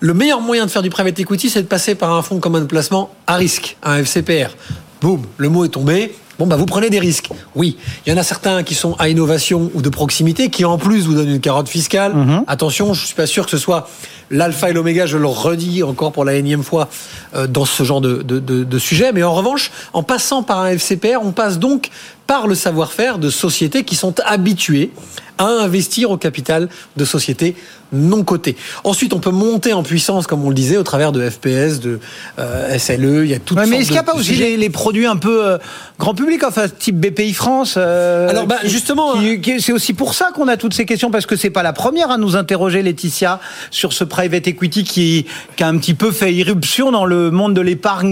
Le 0.00 0.14
meilleur 0.14 0.40
moyen 0.40 0.66
de 0.66 0.70
faire 0.70 0.82
du 0.82 0.90
private 0.90 1.18
equity, 1.18 1.50
c'est 1.50 1.62
de 1.62 1.66
passer 1.66 1.94
par 1.94 2.12
un 2.12 2.22
fonds 2.22 2.38
commun 2.38 2.60
de 2.60 2.66
placement 2.66 3.10
à 3.26 3.36
risque, 3.36 3.76
un 3.82 3.96
FCPR. 3.96 4.54
Boum, 5.00 5.22
le 5.36 5.48
mot 5.48 5.64
est 5.64 5.70
tombé. 5.70 6.14
Bon, 6.38 6.46
bah, 6.46 6.54
vous 6.54 6.66
prenez 6.66 6.88
des 6.88 7.00
risques. 7.00 7.30
Oui, 7.56 7.76
il 8.06 8.12
y 8.12 8.14
en 8.14 8.16
a 8.16 8.22
certains 8.22 8.62
qui 8.62 8.74
sont 8.74 8.94
à 9.00 9.08
innovation 9.08 9.72
ou 9.74 9.82
de 9.82 9.88
proximité, 9.88 10.50
qui 10.50 10.64
en 10.64 10.78
plus 10.78 11.00
vous 11.00 11.14
donnent 11.14 11.30
une 11.30 11.40
carotte 11.40 11.68
fiscale. 11.68 12.14
Attention, 12.46 12.94
je 12.94 13.06
suis 13.06 13.14
pas 13.16 13.26
sûr 13.26 13.44
que 13.44 13.50
ce 13.50 13.58
soit 13.58 13.88
l'alpha 14.30 14.70
et 14.70 14.72
l'oméga, 14.72 15.06
je 15.06 15.16
le 15.18 15.26
redis 15.26 15.82
encore 15.82 16.12
pour 16.12 16.24
la 16.24 16.34
énième 16.34 16.62
fois, 16.62 16.88
euh, 17.34 17.46
dans 17.46 17.64
ce 17.64 17.82
genre 17.82 18.00
de, 18.00 18.22
de, 18.22 18.38
de, 18.38 18.64
de 18.64 18.78
sujet. 18.78 19.12
Mais 19.12 19.22
en 19.22 19.34
revanche, 19.34 19.70
en 19.92 20.02
passant 20.02 20.42
par 20.42 20.60
un 20.60 20.70
FCPR, 20.70 21.18
on 21.22 21.32
passe 21.32 21.58
donc 21.58 21.88
par 22.26 22.46
le 22.46 22.54
savoir-faire 22.54 23.18
de 23.18 23.30
sociétés 23.30 23.84
qui 23.84 23.96
sont 23.96 24.14
habituées 24.24 24.90
à 25.38 25.46
investir 25.46 26.10
au 26.10 26.16
capital 26.16 26.68
de 26.96 27.04
sociétés 27.04 27.54
non 27.92 28.22
cotées. 28.24 28.54
Ensuite, 28.84 29.14
on 29.14 29.18
peut 29.20 29.30
monter 29.30 29.72
en 29.72 29.82
puissance, 29.82 30.26
comme 30.26 30.44
on 30.44 30.48
le 30.50 30.54
disait, 30.54 30.76
au 30.76 30.82
travers 30.82 31.10
de 31.12 31.26
FPS, 31.30 31.78
de 31.80 32.00
euh, 32.38 32.76
SLE, 32.78 33.22
il 33.24 33.30
y 33.30 33.34
a 33.34 33.38
toutes 33.38 33.56
Ouais, 33.56 33.66
mais 33.66 33.76
est-ce 33.78 33.84
qu'il 33.86 33.92
n'y 33.92 33.98
a 33.98 34.02
pas 34.02 34.14
aussi 34.14 34.34
les, 34.34 34.58
les 34.58 34.68
produits 34.68 35.06
un 35.06 35.16
peu 35.16 35.46
euh, 35.46 35.58
grand 35.98 36.12
public, 36.14 36.42
enfin 36.44 36.66
type 36.68 37.00
BPI 37.00 37.32
France 37.32 37.78
Alors, 37.78 38.46
bah, 38.46 38.56
justement, 38.64 39.14
qui- 39.40 39.62
c'est 39.62 39.72
aussi 39.72 39.94
pour 39.94 40.12
ça 40.12 40.32
qu'on 40.34 40.48
a 40.48 40.58
toutes 40.58 40.74
ces 40.74 40.84
questions 40.84 41.10
parce 41.10 41.24
que 41.24 41.36
c'est 41.36 41.48
pas 41.50 41.62
la 41.62 41.72
première 41.72 42.10
à 42.10 42.18
nous 42.18 42.36
interroger, 42.36 42.82
Laetitia, 42.82 43.40
sur 43.70 43.94
ce 43.94 44.04
private 44.18 44.48
equity 44.48 44.82
qui, 44.82 45.26
qui 45.56 45.62
a 45.62 45.68
un 45.68 45.78
petit 45.78 45.94
peu 45.94 46.10
fait 46.10 46.34
irruption 46.34 46.90
dans 46.90 47.04
le 47.04 47.30
monde 47.30 47.54
de 47.54 47.60
l'épargne 47.60 48.08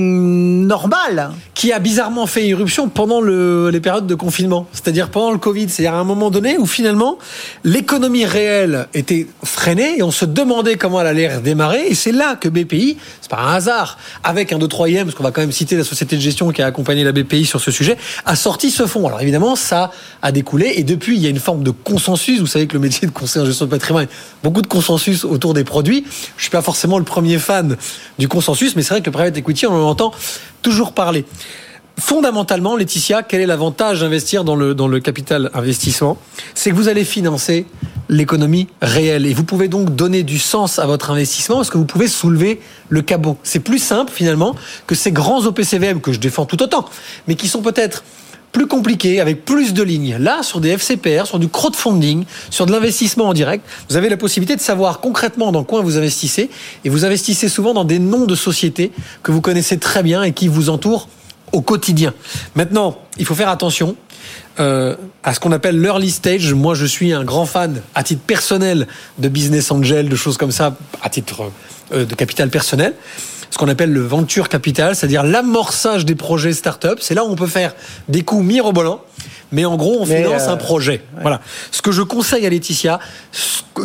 normale. 0.65 1.31
qui 1.55 1.73
a 1.73 1.79
bizarrement 1.79 2.27
fait 2.27 2.47
irruption 2.47 2.89
pendant 2.91 3.21
le- 3.23 3.71
les 3.71 3.81
périodes 3.81 4.07
de 4.07 4.15
confinement, 4.15 4.69
c'est-à-dire 4.73 5.09
pendant 5.09 5.33
le 5.33 5.39
Covid. 5.39 5.69
C'est-à-dire 5.71 5.95
à 5.95 5.99
un 6.01 6.05
moment 6.05 6.31
donné 6.31 6.59
où 6.59 6.67
finalement 6.67 7.17
l'économie 7.65 8.27
réelle 8.27 8.87
était 8.93 9.27
freinée 9.43 9.99
et 9.99 10.03
on 10.03 10.11
se 10.11 10.27
demandait 10.27 10.77
comment 10.77 11.01
elle 11.01 11.07
allait 11.09 11.35
redémarrer. 11.35 11.87
Et 11.89 11.95
c'est 11.95 12.13
là 12.13 12.37
que 12.37 12.49
BPI, 12.51 12.99
c'est 13.23 13.31
pas 13.31 13.39
un 13.41 13.55
hasard, 13.55 13.97
avec 14.23 14.53
un 14.53 14.59
2 14.59 14.69
3 14.69 14.87
parce 15.03 15.15
qu'on 15.15 15.25
va 15.25 15.31
quand 15.31 15.41
même 15.41 15.51
citer 15.51 15.77
la 15.77 15.83
société 15.85 16.15
de 16.17 16.21
gestion 16.21 16.51
qui 16.53 16.61
a 16.63 16.67
accompagné 16.67 17.03
la 17.05 17.13
BPI 17.13 17.47
sur 17.47 17.61
ce 17.61 17.71
sujet, 17.71 17.97
a 18.27 18.37
sorti 18.37 18.71
ce 18.71 18.87
fonds. 18.87 19.07
Alors 19.07 19.23
évidemment, 19.23 19.57
ça 19.57 19.91
a 20.23 20.31
découlé 20.33 20.75
et 20.77 20.85
depuis, 20.85 21.17
il 21.17 21.23
y 21.23 21.27
a 21.27 21.31
une 21.31 21.41
forme 21.41 21.65
de 21.65 21.71
consensus. 21.71 22.39
Vous 22.41 22.47
savez 22.47 22.67
que 22.67 22.75
le 22.75 22.81
métier 22.81 23.09
de 23.09 23.13
conseiller 23.13 23.43
en 23.45 23.47
gestion 23.47 23.65
de 23.65 23.71
patrimoine, 23.71 24.07
beaucoup 24.45 24.61
de 24.63 24.67
consensus 24.69 25.25
autour 25.25 25.55
des 25.55 25.65
produits. 25.65 25.96
Je 26.37 26.43
suis 26.43 26.51
pas 26.51 26.63
forcément 26.63 26.99
le 26.99 27.05
premier 27.05 27.39
fan 27.39 27.77
du 28.19 28.29
consensus, 28.29 28.77
mais 28.77 28.83
c'est 28.83 28.95
vrai 28.95 29.01
que 29.01 29.07
le 29.07 29.13
private 29.13 29.37
equity, 29.37 29.67
on 29.67 29.75
en 29.75 29.89
entend 29.89 30.13
toujours 30.63 30.93
parler. 30.93 31.25
Fondamentalement, 31.99 32.77
Laetitia, 32.77 33.23
quel 33.23 33.41
est 33.41 33.47
l'avantage 33.47 34.01
d'investir 34.01 34.45
dans 34.45 34.55
le, 34.55 34.75
dans 34.75 34.87
le 34.87 35.01
capital 35.01 35.51
investissement? 35.55 36.19
C'est 36.55 36.71
que 36.71 36.75
vous 36.75 36.89
allez 36.89 37.05
financer 37.05 37.65
l'économie 38.11 38.69
réelle. 38.83 39.25
Et 39.25 39.33
vous 39.33 39.45
pouvez 39.45 39.69
donc 39.69 39.95
donner 39.95 40.23
du 40.23 40.39
sens 40.39 40.79
à 40.79 40.87
votre 40.87 41.11
investissement 41.11 41.57
parce 41.57 41.71
que 41.71 41.79
vous 41.79 41.87
pouvez 41.87 42.09
soulever 42.09 42.61
le 42.91 43.01
cabot. 43.01 43.39
C'est 43.43 43.61
plus 43.61 43.79
simple 43.79 44.13
finalement 44.13 44.55
que 44.87 44.95
ces 44.95 45.11
grands 45.11 45.47
OPCVM 45.47 46.01
que 46.01 46.13
je 46.13 46.21
défends 46.21 46.45
tout 46.45 46.63
autant, 46.63 46.85
mais 47.29 47.35
qui 47.35 47.49
sont 47.49 47.63
peut-être 47.63 48.05
plus 48.57 48.67
compliqués, 48.67 49.21
avec 49.21 49.45
plus 49.45 49.75
de 49.75 49.83
lignes. 49.83 50.17
Là, 50.19 50.43
sur 50.43 50.63
des 50.63 50.71
FCPR, 50.71 51.27
sur 51.27 51.39
du 51.39 51.47
crowdfunding, 51.47 52.25
sur 52.49 52.65
de 52.65 52.73
l'investissement 52.73 53.29
en 53.29 53.35
direct, 53.35 53.63
vous 53.91 53.97
avez 53.97 54.09
la 54.09 54.17
possibilité 54.17 54.57
de 54.57 54.63
savoir 54.63 55.01
concrètement 55.01 55.53
dans 55.53 55.63
quoi 55.63 55.83
vous 55.83 55.99
investissez. 55.99 56.49
Et 56.83 56.89
vous 56.89 57.05
investissez 57.05 57.51
souvent 57.51 57.75
dans 57.75 57.85
des 57.85 57.99
noms 57.99 58.25
de 58.25 58.35
sociétés 58.35 58.93
que 59.23 59.31
vous 59.31 59.43
connaissez 59.43 59.77
très 59.77 60.03
bien 60.03 60.23
et 60.23 60.33
qui 60.33 60.49
vous 60.49 60.71
entourent 60.71 61.11
au 61.53 61.61
quotidien. 61.61 62.15
Maintenant, 62.55 62.97
il 63.19 63.27
faut 63.27 63.35
faire 63.35 63.51
attention 63.51 63.95
euh, 64.59 64.97
à 65.23 65.35
ce 65.35 65.41
qu'on 65.41 65.53
appelle 65.53 65.79
l'early 65.79 66.11
stage. 66.11 66.55
Moi, 66.55 66.75
je 66.75 66.87
suis 66.87 67.13
un 67.13 67.25
grand 67.25 67.45
fan, 67.45 67.83
à 67.95 68.03
titre 68.03 68.23
personnel, 68.23 68.87
de 69.19 69.29
business 69.29 69.71
angel, 69.71 70.09
de 70.09 70.17
choses 70.17 70.39
comme 70.39 70.51
ça, 70.51 70.79
à 71.03 71.11
titre 71.11 71.51
euh, 71.93 72.07
de 72.07 72.15
capital 72.15 72.49
personnel. 72.49 72.95
Ce 73.51 73.59
qu'on 73.59 73.69
appelle 73.69 73.93
le 73.93 74.01
venture 74.01 74.49
capital, 74.49 74.95
c'est-à-dire 74.97 75.23
l'amorçage 75.23 76.05
des 76.05 76.15
projets 76.15 76.53
start-up. 76.53 76.99
C'est 77.01 77.15
là 77.15 77.25
où 77.25 77.29
on 77.29 77.37
peut 77.37 77.47
faire 77.47 77.75
des 78.09 78.23
coups 78.23 78.45
mirobolants. 78.45 79.01
Mais 79.53 79.65
en 79.65 79.77
gros, 79.77 79.99
on 80.01 80.07
Mais, 80.07 80.23
finance 80.23 80.49
euh, 80.49 80.53
un 80.53 80.57
projet. 80.57 81.03
Voilà. 81.21 81.41
Ce 81.71 81.83
que 81.83 81.93
je 81.93 82.03
conseille 82.03 82.47
à 82.47 82.51
Laetitia, 82.51 82.99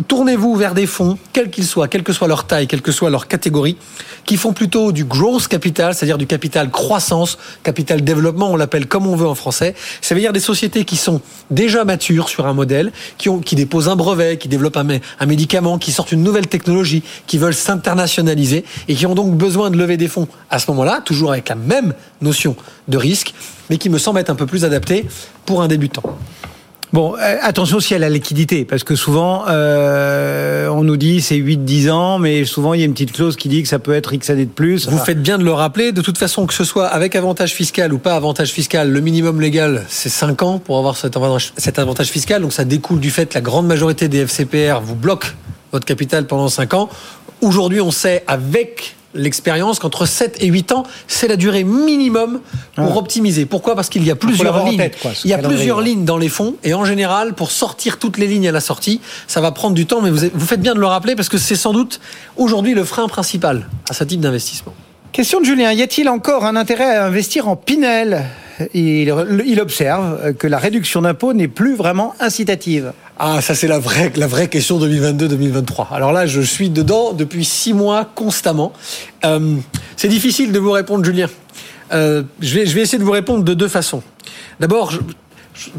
tournez-vous 0.07 0.55
vers 0.55 0.73
des 0.73 0.87
fonds, 0.87 1.17
quels 1.33 1.49
qu'ils 1.49 1.65
soient, 1.65 1.87
quelle 1.87 2.03
que 2.03 2.13
soit 2.13 2.27
leur 2.27 2.45
taille, 2.45 2.67
quelle 2.67 2.81
que 2.81 2.91
soit 2.91 3.09
leur 3.09 3.27
catégorie, 3.27 3.77
qui 4.25 4.37
font 4.37 4.53
plutôt 4.53 4.91
du 4.91 5.03
growth 5.05 5.47
capital, 5.47 5.93
c'est-à-dire 5.93 6.17
du 6.17 6.27
capital 6.27 6.69
croissance, 6.69 7.37
capital 7.63 8.01
développement, 8.01 8.51
on 8.51 8.55
l'appelle 8.55 8.87
comme 8.87 9.07
on 9.07 9.15
veut 9.15 9.27
en 9.27 9.35
français. 9.35 9.75
Ça 10.01 10.15
veut 10.15 10.21
dire 10.21 10.33
des 10.33 10.39
sociétés 10.39 10.85
qui 10.85 10.97
sont 10.97 11.21
déjà 11.49 11.85
matures 11.85 12.29
sur 12.29 12.47
un 12.47 12.53
modèle, 12.53 12.91
qui, 13.17 13.29
ont, 13.29 13.39
qui 13.39 13.55
déposent 13.55 13.89
un 13.89 13.95
brevet, 13.95 14.37
qui 14.37 14.47
développent 14.47 14.77
un, 14.77 14.87
un 15.19 15.25
médicament, 15.25 15.77
qui 15.77 15.91
sortent 15.91 16.11
une 16.11 16.23
nouvelle 16.23 16.47
technologie, 16.47 17.03
qui 17.27 17.37
veulent 17.37 17.53
s'internationaliser 17.53 18.63
et 18.87 18.95
qui 18.95 19.05
ont 19.05 19.15
donc 19.15 19.35
besoin 19.35 19.69
de 19.69 19.77
lever 19.77 19.97
des 19.97 20.07
fonds 20.07 20.27
à 20.49 20.59
ce 20.59 20.69
moment-là, 20.71 21.01
toujours 21.03 21.31
avec 21.31 21.49
la 21.49 21.55
même 21.55 21.93
notion 22.21 22.55
de 22.87 22.97
risque, 22.97 23.33
mais 23.69 23.77
qui 23.77 23.89
me 23.89 23.97
semble 23.97 24.19
être 24.19 24.29
un 24.29 24.35
peu 24.35 24.45
plus 24.45 24.65
adapté 24.65 25.05
pour 25.45 25.61
un 25.61 25.67
débutant. 25.67 26.03
Bon, 26.93 27.15
euh, 27.15 27.37
attention 27.41 27.77
aussi 27.77 27.95
à 27.95 27.99
la 27.99 28.09
liquidité, 28.09 28.65
parce 28.65 28.83
que 28.83 28.95
souvent, 28.95 29.45
euh, 29.47 30.67
on 30.67 30.83
nous 30.83 30.97
dit 30.97 31.21
c'est 31.21 31.37
8-10 31.37 31.89
ans, 31.89 32.19
mais 32.19 32.43
souvent 32.43 32.73
il 32.73 32.81
y 32.81 32.83
a 32.83 32.85
une 32.85 32.91
petite 32.91 33.13
clause 33.13 33.37
qui 33.37 33.47
dit 33.47 33.63
que 33.63 33.69
ça 33.69 33.79
peut 33.79 33.93
être 33.93 34.11
X 34.11 34.29
années 34.29 34.45
de 34.45 34.51
plus. 34.51 34.89
Vous 34.89 34.97
faites 34.97 35.21
bien 35.21 35.37
de 35.37 35.45
le 35.45 35.53
rappeler. 35.53 35.93
De 35.93 36.01
toute 36.01 36.17
façon, 36.17 36.45
que 36.45 36.53
ce 36.53 36.65
soit 36.65 36.87
avec 36.87 37.15
avantage 37.15 37.53
fiscal 37.53 37.93
ou 37.93 37.97
pas 37.97 38.15
avantage 38.15 38.51
fiscal, 38.51 38.91
le 38.91 38.99
minimum 38.99 39.39
légal, 39.39 39.85
c'est 39.87 40.09
5 40.09 40.43
ans 40.43 40.59
pour 40.59 40.77
avoir 40.77 40.97
cet 40.97 41.15
avantage, 41.15 41.53
cet 41.55 41.79
avantage 41.79 42.07
fiscal. 42.07 42.41
Donc 42.41 42.51
ça 42.51 42.65
découle 42.65 42.99
du 42.99 43.09
fait 43.09 43.27
que 43.27 43.35
la 43.35 43.41
grande 43.41 43.67
majorité 43.67 44.09
des 44.09 44.25
FCPR 44.25 44.81
vous 44.83 44.95
bloquent 44.95 45.29
votre 45.71 45.85
capital 45.85 46.27
pendant 46.27 46.49
5 46.49 46.73
ans. 46.73 46.89
Aujourd'hui, 47.39 47.79
on 47.79 47.91
sait 47.91 48.25
avec 48.27 48.97
l'expérience 49.13 49.79
qu'entre 49.79 50.05
7 50.05 50.37
et 50.39 50.47
8 50.47 50.71
ans, 50.71 50.83
c'est 51.07 51.27
la 51.27 51.35
durée 51.35 51.63
minimum 51.63 52.39
pour 52.75 52.93
Ah. 52.93 52.97
optimiser. 52.97 53.45
Pourquoi? 53.45 53.75
Parce 53.75 53.89
qu'il 53.89 54.03
y 54.05 54.11
a 54.11 54.15
plusieurs 54.15 54.45
l'avoir 54.45 54.65
en 54.65 54.69
lignes. 54.69 54.77
tête, 54.79 54.97
quoi, 55.01 55.13
ce 55.13 55.27
Il 55.27 55.31
y 55.31 55.33
a 55.33 55.37
plusieurs 55.37 55.81
lignes 55.81 56.05
dans 56.05 56.17
les 56.17 56.29
fonds 56.29 56.55
et 56.63 56.73
en 56.73 56.85
général, 56.85 57.33
pour 57.33 57.51
sortir 57.51 57.99
toutes 57.99 58.17
les 58.17 58.27
lignes 58.27 58.47
à 58.47 58.51
la 58.51 58.61
sortie, 58.61 59.01
ça 59.27 59.41
va 59.41 59.51
prendre 59.51 59.75
du 59.75 59.85
temps. 59.85 60.01
Mais 60.01 60.09
vous, 60.09 60.25
vous 60.33 60.45
faites 60.45 60.61
bien 60.61 60.73
de 60.75 60.79
le 60.79 60.87
rappeler 60.87 61.15
parce 61.15 61.29
que 61.29 61.37
c'est 61.37 61.55
sans 61.55 61.73
doute 61.73 61.99
aujourd'hui 62.37 62.73
le 62.73 62.83
frein 62.83 63.07
principal 63.07 63.67
à 63.89 63.93
ce 63.93 64.03
type 64.03 64.21
d'investissement. 64.21 64.73
Question 65.11 65.41
de 65.41 65.45
Julien, 65.45 65.73
y 65.73 65.81
a-t-il 65.81 66.07
encore 66.07 66.45
un 66.45 66.55
intérêt 66.55 66.95
à 66.95 67.05
investir 67.05 67.49
en 67.49 67.57
Pinel? 67.57 68.23
Il, 68.73 69.11
observe 69.59 70.33
que 70.35 70.47
la 70.47 70.57
réduction 70.57 71.01
d'impôt 71.01 71.33
n'est 71.33 71.49
plus 71.49 71.75
vraiment 71.75 72.15
incitative. 72.21 72.93
Ah, 73.19 73.41
ça 73.41 73.53
c'est 73.53 73.67
la 73.67 73.77
vraie, 73.77 74.13
la 74.15 74.27
vraie 74.27 74.47
question 74.47 74.79
2022-2023. 74.79 75.87
Alors 75.91 76.13
là, 76.13 76.27
je 76.27 76.39
suis 76.39 76.69
dedans 76.69 77.11
depuis 77.11 77.43
six 77.43 77.73
mois 77.73 78.09
constamment. 78.15 78.71
Euh, 79.25 79.57
c'est 79.97 80.07
difficile 80.07 80.53
de 80.53 80.59
vous 80.59 80.71
répondre, 80.71 81.03
Julien. 81.03 81.27
Euh, 81.91 82.23
je, 82.39 82.55
vais, 82.55 82.61
essayer 82.61 82.97
de 82.97 83.03
vous 83.03 83.11
répondre 83.11 83.43
de 83.43 83.53
deux 83.53 83.67
façons. 83.67 84.03
D'abord, 84.61 84.93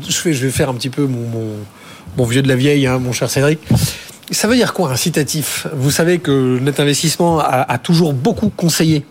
je, 0.09 0.29
vais, 0.29 0.51
faire 0.51 0.69
un 0.69 0.75
petit 0.75 0.91
peu 0.91 1.07
mon, 1.07 2.25
vieux 2.27 2.43
de 2.43 2.49
la 2.49 2.57
vieille, 2.57 2.87
hein, 2.87 2.99
mon 2.99 3.13
cher 3.13 3.31
Cédric. 3.31 3.61
Ça 4.31 4.47
veut 4.47 4.57
dire 4.57 4.75
quoi 4.75 4.91
incitatif? 4.91 5.67
Vous 5.73 5.91
savez 5.91 6.19
que 6.19 6.59
Net 6.59 6.81
Investissement 6.81 7.39
a, 7.41 7.79
toujours 7.79 8.13
beaucoup 8.13 8.51
conseillé 8.51 9.05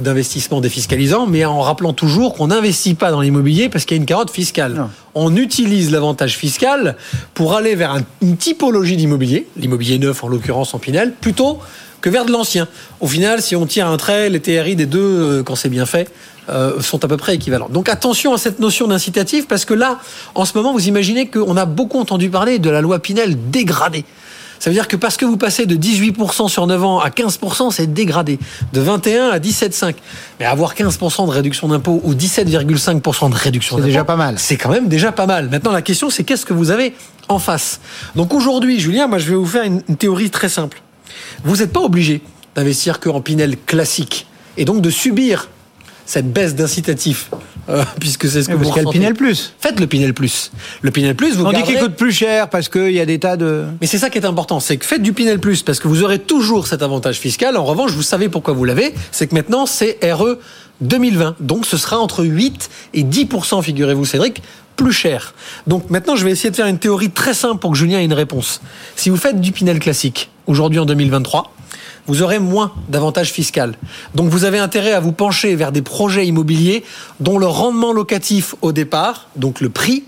d'investissement 0.00 0.60
défiscalisant, 0.60 1.26
mais 1.26 1.44
en 1.44 1.60
rappelant 1.60 1.92
toujours 1.92 2.34
qu'on 2.34 2.48
n'investit 2.48 2.94
pas 2.94 3.10
dans 3.10 3.20
l'immobilier 3.20 3.68
parce 3.68 3.84
qu'il 3.84 3.96
y 3.96 4.00
a 4.00 4.02
une 4.02 4.06
carotte 4.06 4.30
fiscale. 4.30 4.74
Non. 4.74 4.90
On 5.14 5.36
utilise 5.36 5.90
l'avantage 5.90 6.36
fiscal 6.36 6.96
pour 7.34 7.54
aller 7.54 7.74
vers 7.74 7.92
un- 7.92 8.02
une 8.20 8.36
typologie 8.36 8.96
d'immobilier, 8.96 9.46
l'immobilier 9.56 9.98
neuf 9.98 10.24
en 10.24 10.28
l'occurrence 10.28 10.74
en 10.74 10.78
Pinel, 10.78 11.12
plutôt 11.20 11.58
que 12.00 12.10
vers 12.10 12.24
de 12.24 12.32
l'ancien. 12.32 12.68
Au 13.00 13.06
final, 13.08 13.40
si 13.42 13.56
on 13.56 13.66
tire 13.66 13.86
un 13.88 13.96
trait, 13.96 14.28
les 14.30 14.40
TRI 14.40 14.76
des 14.76 14.86
deux, 14.86 15.00
euh, 15.00 15.42
quand 15.42 15.54
c'est 15.56 15.68
bien 15.68 15.86
fait, 15.86 16.10
euh, 16.48 16.80
sont 16.80 17.04
à 17.04 17.08
peu 17.08 17.16
près 17.16 17.34
équivalents. 17.34 17.68
Donc 17.68 17.88
attention 17.88 18.32
à 18.32 18.38
cette 18.38 18.58
notion 18.60 18.86
d'incitatif, 18.88 19.46
parce 19.48 19.64
que 19.64 19.74
là, 19.74 19.98
en 20.34 20.44
ce 20.44 20.56
moment, 20.56 20.72
vous 20.72 20.88
imaginez 20.88 21.28
qu'on 21.28 21.56
a 21.56 21.66
beaucoup 21.66 21.98
entendu 22.00 22.30
parler 22.30 22.58
de 22.58 22.70
la 22.70 22.80
loi 22.80 22.98
Pinel 23.00 23.36
dégradée. 23.50 24.04
Ça 24.58 24.70
veut 24.70 24.74
dire 24.74 24.88
que 24.88 24.96
parce 24.96 25.16
que 25.16 25.24
vous 25.24 25.36
passez 25.36 25.66
de 25.66 25.76
18% 25.76 26.48
sur 26.48 26.66
9 26.66 26.84
ans 26.84 26.98
à 27.00 27.10
15%, 27.10 27.70
c'est 27.70 27.92
dégradé. 27.92 28.38
De 28.72 28.80
21 28.80 29.28
à 29.28 29.38
17,5. 29.38 29.94
Mais 30.40 30.46
avoir 30.46 30.74
15% 30.74 31.26
de 31.26 31.30
réduction 31.30 31.68
d'impôt 31.68 32.00
ou 32.04 32.14
17,5% 32.14 33.30
de 33.30 33.34
réduction 33.34 33.76
C'est 33.76 33.82
d'impôt, 33.82 33.86
déjà 33.86 34.04
pas 34.04 34.16
mal. 34.16 34.38
C'est 34.38 34.56
quand 34.56 34.70
même 34.70 34.88
déjà 34.88 35.12
pas 35.12 35.26
mal. 35.26 35.48
Maintenant, 35.48 35.72
la 35.72 35.82
question, 35.82 36.10
c'est 36.10 36.24
qu'est-ce 36.24 36.46
que 36.46 36.52
vous 36.52 36.70
avez 36.70 36.94
en 37.28 37.38
face? 37.38 37.80
Donc 38.16 38.34
aujourd'hui, 38.34 38.80
Julien, 38.80 39.06
moi, 39.06 39.18
je 39.18 39.30
vais 39.30 39.36
vous 39.36 39.46
faire 39.46 39.64
une, 39.64 39.82
une 39.88 39.96
théorie 39.96 40.30
très 40.30 40.48
simple. 40.48 40.82
Vous 41.44 41.56
n'êtes 41.56 41.72
pas 41.72 41.80
obligé 41.80 42.22
d'investir 42.54 43.00
que 43.00 43.08
en 43.08 43.20
Pinel 43.20 43.56
classique 43.56 44.26
et 44.56 44.64
donc 44.64 44.82
de 44.82 44.90
subir 44.90 45.48
cette 46.08 46.32
baisse 46.32 46.54
d'incitatif, 46.54 47.30
euh, 47.68 47.84
puisque 48.00 48.26
c'est 48.28 48.42
ce 48.42 48.48
que 48.48 48.54
Parce 48.54 48.66
vous 48.66 48.74
y 48.94 49.04
a 49.04 49.08
le 49.10 49.14
Plus. 49.14 49.52
Faites 49.60 49.78
le 49.78 49.86
Pinel 49.86 50.14
Plus. 50.14 50.50
Le 50.80 50.90
Pinel 50.90 51.14
Plus, 51.14 51.36
vous 51.36 51.44
On 51.44 51.50
dit 51.50 51.56
garderez- 51.56 51.64
qu'il 51.66 51.78
coûte 51.78 51.96
plus 51.96 52.12
cher 52.12 52.48
parce 52.48 52.70
qu'il 52.70 52.92
y 52.92 53.00
a 53.00 53.04
des 53.04 53.18
tas 53.18 53.36
de. 53.36 53.66
mais 53.78 53.86
c'est 53.86 53.98
ça 53.98 54.08
qui 54.08 54.16
est 54.16 54.24
important, 54.24 54.58
c'est 54.58 54.78
que 54.78 54.86
faites 54.86 55.02
du 55.02 55.12
Pinel 55.12 55.38
Plus 55.38 55.62
parce 55.62 55.80
que 55.80 55.86
vous 55.86 56.02
aurez 56.02 56.18
toujours 56.18 56.66
cet 56.66 56.82
avantage 56.82 57.18
fiscal. 57.18 57.58
En 57.58 57.64
revanche, 57.64 57.90
vous 57.92 58.02
savez 58.02 58.30
pourquoi 58.30 58.54
vous 58.54 58.64
l'avez, 58.64 58.94
c'est 59.12 59.26
que 59.26 59.34
maintenant 59.34 59.66
c'est 59.66 59.98
RE 60.02 60.38
2020. 60.80 61.36
Donc 61.40 61.66
ce 61.66 61.76
sera 61.76 61.98
entre 61.98 62.24
8 62.24 62.70
et 62.94 63.02
10% 63.04 63.62
figurez-vous 63.62 64.06
Cédric, 64.06 64.42
plus 64.76 64.92
cher. 64.92 65.34
Donc 65.66 65.90
maintenant, 65.90 66.16
je 66.16 66.24
vais 66.24 66.30
essayer 66.30 66.50
de 66.50 66.56
faire 66.56 66.68
une 66.68 66.78
théorie 66.78 67.10
très 67.10 67.34
simple 67.34 67.58
pour 67.60 67.72
que 67.72 67.76
Julien 67.76 67.98
ait 67.98 68.04
une 68.04 68.14
réponse. 68.14 68.62
Si 68.96 69.10
vous 69.10 69.18
faites 69.18 69.42
du 69.42 69.52
Pinel 69.52 69.78
classique 69.78 70.30
aujourd'hui 70.46 70.78
en 70.78 70.86
2023, 70.86 71.52
vous 72.06 72.22
aurez 72.22 72.38
moins 72.38 72.72
d'avantages 72.88 73.32
fiscal. 73.32 73.74
Donc 74.14 74.30
vous 74.30 74.44
avez 74.44 74.58
intérêt 74.58 74.92
à 74.92 75.00
vous 75.00 75.12
pencher 75.12 75.54
vers 75.54 75.72
des 75.72 75.82
projets 75.82 76.26
immobiliers 76.26 76.84
dont 77.20 77.38
le 77.38 77.46
rendement 77.46 77.92
locatif 77.92 78.54
au 78.62 78.72
départ, 78.72 79.28
donc 79.36 79.60
le 79.60 79.68
prix 79.68 80.04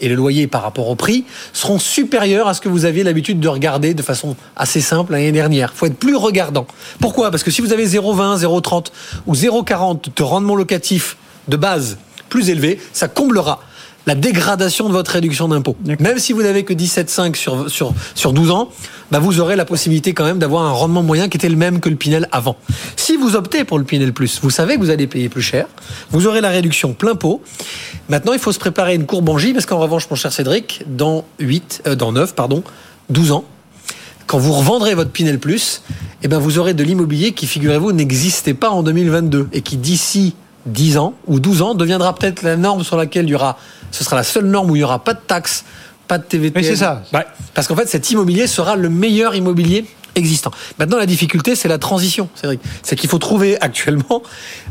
et 0.00 0.08
le 0.08 0.14
loyer 0.14 0.46
par 0.46 0.62
rapport 0.62 0.88
au 0.88 0.94
prix, 0.94 1.24
seront 1.52 1.78
supérieurs 1.78 2.48
à 2.48 2.54
ce 2.54 2.60
que 2.60 2.68
vous 2.68 2.84
aviez 2.84 3.02
l'habitude 3.02 3.40
de 3.40 3.48
regarder 3.48 3.94
de 3.94 4.02
façon 4.02 4.36
assez 4.56 4.80
simple 4.80 5.12
l'année 5.12 5.32
dernière. 5.32 5.72
Il 5.74 5.76
faut 5.76 5.86
être 5.86 5.98
plus 5.98 6.16
regardant. 6.16 6.66
Pourquoi? 7.00 7.30
Parce 7.30 7.42
que 7.42 7.50
si 7.50 7.60
vous 7.60 7.72
avez 7.72 7.86
0,20, 7.86 8.38
0,30 8.38 8.86
ou 9.26 9.34
0,40 9.34 10.16
de 10.16 10.22
rendement 10.22 10.54
locatif 10.54 11.16
de 11.48 11.56
base 11.56 11.98
plus 12.28 12.50
élevé, 12.50 12.80
ça 12.92 13.08
comblera 13.08 13.60
la 14.06 14.14
dégradation 14.14 14.88
de 14.88 14.92
votre 14.94 15.10
réduction 15.10 15.48
d'impôt. 15.48 15.76
Même 16.00 16.18
si 16.18 16.32
vous 16.32 16.42
n'avez 16.42 16.64
que 16.64 16.72
17,5 16.72 17.36
sur, 17.36 17.70
sur, 17.70 17.94
sur 18.14 18.32
12 18.32 18.50
ans, 18.50 18.70
bah 19.10 19.18
vous 19.18 19.40
aurez 19.40 19.56
la 19.56 19.64
possibilité 19.64 20.14
quand 20.14 20.24
même 20.24 20.38
d'avoir 20.38 20.64
un 20.64 20.70
rendement 20.70 21.02
moyen 21.02 21.28
qui 21.28 21.36
était 21.36 21.48
le 21.48 21.56
même 21.56 21.80
que 21.80 21.88
le 21.88 21.96
Pinel 21.96 22.28
avant. 22.32 22.56
Si 22.96 23.16
vous 23.16 23.36
optez 23.36 23.64
pour 23.64 23.78
le 23.78 23.84
Pinel 23.84 24.12
Plus, 24.12 24.40
vous 24.42 24.50
savez 24.50 24.76
que 24.76 24.80
vous 24.80 24.90
allez 24.90 25.06
payer 25.06 25.28
plus 25.28 25.42
cher, 25.42 25.66
vous 26.10 26.26
aurez 26.26 26.40
la 26.40 26.48
réduction 26.48 26.94
plein 26.94 27.14
pot. 27.14 27.42
Maintenant, 28.08 28.32
il 28.32 28.38
faut 28.38 28.52
se 28.52 28.58
préparer 28.58 28.94
une 28.94 29.06
courbe 29.06 29.28
en 29.28 29.38
J, 29.38 29.52
parce 29.52 29.66
qu'en 29.66 29.78
revanche, 29.78 30.08
mon 30.10 30.16
cher 30.16 30.32
Cédric, 30.32 30.84
dans 30.86 31.24
8, 31.38 31.82
euh, 31.86 31.94
dans 31.94 32.12
9, 32.12 32.34
pardon, 32.34 32.62
12 33.10 33.32
ans, 33.32 33.44
quand 34.26 34.38
vous 34.38 34.52
revendrez 34.52 34.94
votre 34.94 35.10
Pinel 35.10 35.38
Plus, 35.38 35.82
eh 36.22 36.28
ben 36.28 36.38
vous 36.38 36.58
aurez 36.58 36.74
de 36.74 36.84
l'immobilier 36.84 37.32
qui, 37.32 37.46
figurez-vous, 37.46 37.92
n'existait 37.92 38.54
pas 38.54 38.70
en 38.70 38.82
2022 38.82 39.48
et 39.52 39.62
qui 39.62 39.76
d'ici 39.76 40.34
10 40.66 40.98
ans 40.98 41.14
ou 41.26 41.40
12 41.40 41.62
ans 41.62 41.74
deviendra 41.74 42.14
peut-être 42.14 42.42
la 42.42 42.56
norme 42.56 42.84
sur 42.84 42.96
laquelle 42.96 43.26
il 43.26 43.30
y 43.30 43.34
aura, 43.34 43.56
ce 43.90 44.04
sera 44.04 44.16
la 44.16 44.22
seule 44.22 44.46
norme 44.46 44.70
où 44.70 44.76
il 44.76 44.80
n'y 44.80 44.84
aura 44.84 44.98
pas 45.02 45.14
de 45.14 45.20
taxes, 45.26 45.64
pas 46.06 46.18
de 46.18 46.24
TVT. 46.24 46.58
Oui, 46.58 46.64
c'est 46.64 46.76
ça. 46.76 47.02
Parce 47.54 47.66
qu'en 47.66 47.76
fait, 47.76 47.88
cet 47.88 48.10
immobilier 48.10 48.46
sera 48.46 48.76
le 48.76 48.88
meilleur 48.88 49.34
immobilier 49.34 49.84
existant. 50.14 50.50
Maintenant, 50.78 50.98
la 50.98 51.06
difficulté, 51.06 51.54
c'est 51.54 51.68
la 51.68 51.78
transition, 51.78 52.28
Cédric. 52.34 52.60
C'est 52.82 52.96
qu'il 52.96 53.08
faut 53.08 53.18
trouver 53.18 53.60
actuellement 53.60 54.22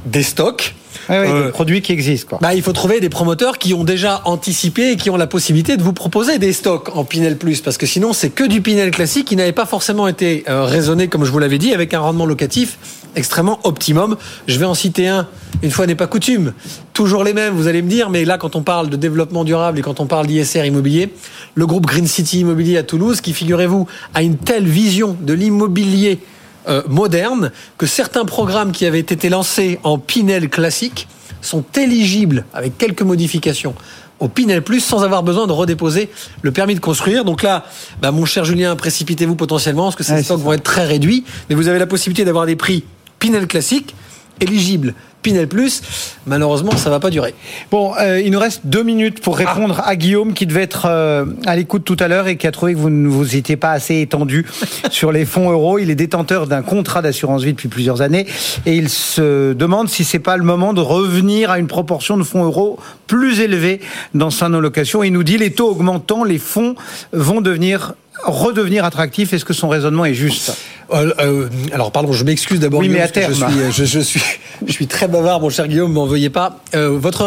des 0.06 0.24
stocks. 0.24 0.76
Ouais, 1.10 1.16
Euh, 1.30 1.46
des 1.46 1.52
produits 1.52 1.82
qui 1.82 1.92
existent, 1.94 2.28
quoi. 2.30 2.40
bah, 2.42 2.54
il 2.56 2.62
faut 2.64 2.74
trouver 2.74 3.00
des 3.00 3.08
promoteurs 3.10 3.60
qui 3.60 3.74
ont 3.74 3.84
déjà 3.86 4.22
anticipé 4.26 4.92
et 4.92 4.96
qui 4.98 5.10
ont 5.10 5.16
la 5.16 5.28
possibilité 5.28 5.78
de 5.78 5.84
vous 5.84 5.94
proposer 5.94 6.38
des 6.40 6.52
stocks 6.52 6.90
en 6.98 7.06
Pinel 7.06 7.38
Plus. 7.38 7.62
Parce 7.62 7.78
que 7.78 7.86
sinon, 7.86 8.12
c'est 8.14 8.30
que 8.32 8.44
du 8.44 8.62
Pinel 8.62 8.92
classique 8.92 9.28
qui 9.28 9.36
n'avait 9.36 9.52
pas 9.54 9.68
forcément 9.68 10.08
été 10.08 10.44
euh, 10.50 10.66
raisonné, 10.66 11.08
comme 11.08 11.24
je 11.24 11.32
vous 11.32 11.40
l'avais 11.40 11.60
dit, 11.60 11.74
avec 11.74 11.94
un 11.94 12.00
rendement 12.00 12.26
locatif 12.26 12.78
extrêmement 13.18 13.59
optimum. 13.63 14.15
Je 14.47 14.57
vais 14.59 14.65
en 14.65 14.74
citer 14.74 15.07
un, 15.07 15.28
une 15.63 15.72
fois 15.72 15.88
n'est 15.88 15.95
pas 15.95 16.07
coutume. 16.07 16.53
Toujours 16.93 17.24
les 17.24 17.34
mêmes, 17.34 17.53
vous 17.53 17.68
allez 17.68 17.82
me 17.82 17.89
dire, 17.89 18.09
mais 18.09 18.26
là, 18.26 18.38
quand 18.38 18.55
on 18.55 18.61
parle 18.61 18.89
de 18.89 18.95
développement 18.95 19.43
durable 19.43 19.80
et 19.80 19.82
quand 19.82 19.99
on 19.99 20.05
parle 20.05 20.28
d'ISR 20.28 20.65
immobilier, 20.65 21.13
le 21.55 21.65
groupe 21.65 21.86
Green 21.86 22.07
City 22.07 22.39
Immobilier 22.41 22.78
à 22.78 22.84
Toulouse, 22.84 23.22
qui, 23.22 23.34
figurez-vous, 23.34 23.88
a 24.13 24.22
une 24.22 24.38
telle 24.38 24.65
vision 24.65 25.18
de 25.20 25.34
l'immobilier 25.34 26.20
euh, 26.68 26.84
moderne 26.88 27.51
que 27.78 27.86
certains 27.86 28.26
programmes 28.26 28.72
qui 28.72 28.86
avaient 28.86 28.99
été 28.99 29.30
lancés 29.30 29.80
en 29.84 29.97
Pinel 29.97 30.49
classique 30.49 31.07
sont 31.41 31.63
éligibles 31.76 32.45
avec 32.53 32.78
quelques 32.78 33.03
modifications 33.03 33.74
au 34.20 34.28
Pinel 34.28 34.63
Plus 34.63 34.80
sans 34.80 35.03
avoir 35.03 35.24
besoin 35.24 35.47
de 35.47 35.51
redéposer 35.51 36.09
le 36.41 36.51
permis 36.51 36.76
de 36.76 36.80
construire. 36.80 37.24
Donc 37.24 37.43
là, 37.43 37.65
bah, 38.01 38.11
mon 38.11 38.26
cher 38.26 38.45
Julien, 38.45 38.76
précipitez-vous 38.76 39.36
potentiellement 39.36 39.84
parce 39.84 39.95
que 39.95 40.03
ces 40.03 40.13
Ouais, 40.13 40.24
stocks 40.24 40.41
vont 40.41 40.53
être 40.53 40.63
très 40.63 40.86
réduits, 40.86 41.24
mais 41.49 41.55
vous 41.55 41.68
avez 41.68 41.80
la 41.80 41.88
possibilité 41.88 42.26
d'avoir 42.26 42.45
des 42.45 42.55
prix 42.55 42.84
Pinel 43.20 43.47
classique 43.47 43.95
éligibles. 44.39 44.93
Pinel 45.24 45.47
Plus, 45.47 45.82
malheureusement, 46.26 46.72
ça 46.78 46.89
va 46.89 47.01
pas 47.01 47.09
durer. 47.09 47.34
Bon, 47.70 47.93
euh, 47.99 48.22
il 48.22 48.32
nous 48.32 48.39
reste 48.39 48.61
deux 48.65 48.84
minutes 48.84 49.20
pour 49.20 49.36
répondre 49.36 49.82
à 49.84 49.95
Guillaume 49.95 50.34
qui 50.34 50.45
devait 50.45 50.61
être 50.61 50.86
euh, 50.86 51.26
à 51.45 51.55
l'écoute 51.55 51.84
tout 51.84 51.97
à 51.99 52.07
l'heure 52.07 52.28
et 52.28 52.38
qui 52.38 52.47
a 52.47 52.51
trouvé 52.51 52.74
que 52.74 52.78
vous 52.78 52.89
ne 52.89 53.09
vous 53.09 53.36
étiez 53.36 53.57
pas 53.57 53.72
assez 53.72 53.99
étendu 53.99 54.45
sur 54.91 55.11
les 55.11 55.26
fonds 55.26 55.51
euros. 55.51 55.80
Il 55.80 55.89
est 55.89 55.95
détenteur 55.95 56.47
d'un 56.47 56.61
contrat 56.61 57.01
d'assurance 57.01 57.43
vie 57.43 57.51
depuis 57.51 57.68
plusieurs 57.68 58.01
années 58.01 58.26
et 58.65 58.78
il 58.78 58.88
se 58.88 59.51
demande 59.51 59.89
si 59.89 60.05
c'est 60.05 60.20
pas 60.20 60.38
le 60.38 60.43
moment 60.43 60.74
de 60.74 60.82
revenir 60.82 61.51
à 61.51 61.59
une 61.59 61.68
proportion 61.68 62.15
de 62.15 62.24
fonds 62.24 62.45
euros 62.45 62.80
plus 63.07 63.41
élevée 63.41 63.82
dans 64.13 64.30
sa 64.30 64.47
non-location. 64.47 65.03
Il 65.03 65.11
nous 65.11 65.24
dit 65.24 65.38
les 65.38 65.51
taux 65.51 65.70
augmentant, 65.70 66.24
les 66.24 66.39
fonds 66.39 66.76
vont 67.11 67.41
devenir 67.41 67.95
redevenir 68.24 68.86
attractifs. 68.86 69.34
Est-ce 69.34 69.45
que 69.45 69.53
son 69.53 69.70
raisonnement 69.70 70.05
est 70.05 70.13
juste? 70.13 70.57
Euh, 70.94 71.14
euh, 71.20 71.50
alors 71.74 71.92
pardon, 71.92 72.14
je 72.14 72.24
m'excuse 72.24 72.60
d'abord. 72.60 72.80
Oui, 72.80 72.90
mais 72.90 73.02
à 73.02 73.08
terme. 73.08 73.34
Je 73.34 73.46
suis, 73.46 73.72
je, 73.72 73.86
je 73.86 74.00
suis, 74.00 74.22
je 74.66 74.72
suis 74.72 74.88
très 74.88 75.08
bavard, 75.08 75.42
mon 75.42 75.50
cher 75.50 75.68
Guillaume, 75.68 75.92
m'en 75.92 76.06
veuillez 76.06 76.30
pas. 76.30 76.60
Euh, 76.76 76.98
votre 76.98 77.26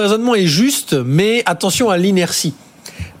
raisonnement 0.00 0.34
est 0.34 0.46
juste, 0.46 0.94
mais 0.94 1.42
attention 1.46 1.90
à 1.90 1.98
l'inertie. 1.98 2.54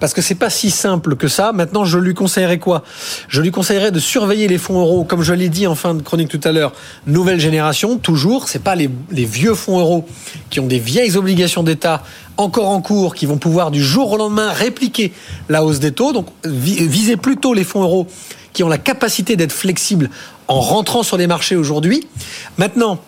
Parce 0.00 0.14
que 0.14 0.22
c'est 0.22 0.36
pas 0.36 0.50
si 0.50 0.70
simple 0.70 1.16
que 1.16 1.26
ça. 1.26 1.52
Maintenant, 1.52 1.84
je 1.84 1.98
lui 1.98 2.14
conseillerais 2.14 2.58
quoi? 2.58 2.84
Je 3.28 3.40
lui 3.40 3.50
conseillerais 3.50 3.90
de 3.90 3.98
surveiller 3.98 4.46
les 4.46 4.58
fonds 4.58 4.78
euros, 4.78 5.04
comme 5.04 5.22
je 5.22 5.32
l'ai 5.32 5.48
dit 5.48 5.66
en 5.66 5.74
fin 5.74 5.94
de 5.94 6.02
chronique 6.02 6.28
tout 6.28 6.40
à 6.44 6.52
l'heure. 6.52 6.72
Nouvelle 7.06 7.40
génération, 7.40 7.98
toujours. 7.98 8.48
C'est 8.48 8.62
pas 8.62 8.76
les, 8.76 8.88
vieux 9.10 9.54
fonds 9.54 9.80
euros 9.80 10.06
qui 10.50 10.60
ont 10.60 10.66
des 10.66 10.78
vieilles 10.78 11.16
obligations 11.16 11.62
d'État 11.62 12.02
encore 12.36 12.68
en 12.68 12.80
cours, 12.80 13.16
qui 13.16 13.26
vont 13.26 13.38
pouvoir 13.38 13.72
du 13.72 13.82
jour 13.82 14.12
au 14.12 14.16
lendemain 14.16 14.52
répliquer 14.52 15.12
la 15.48 15.64
hausse 15.64 15.80
des 15.80 15.90
taux. 15.90 16.12
Donc, 16.12 16.26
vi- 16.44 16.86
visez 16.86 17.16
plutôt 17.16 17.52
les 17.52 17.64
fonds 17.64 17.82
euros 17.82 18.06
qui 18.52 18.62
ont 18.62 18.68
la 18.68 18.78
capacité 18.78 19.36
d'être 19.36 19.52
flexibles 19.52 20.10
en 20.46 20.60
rentrant 20.60 21.02
sur 21.02 21.16
les 21.16 21.26
marchés 21.26 21.56
aujourd'hui. 21.56 22.06
Maintenant, 22.56 23.00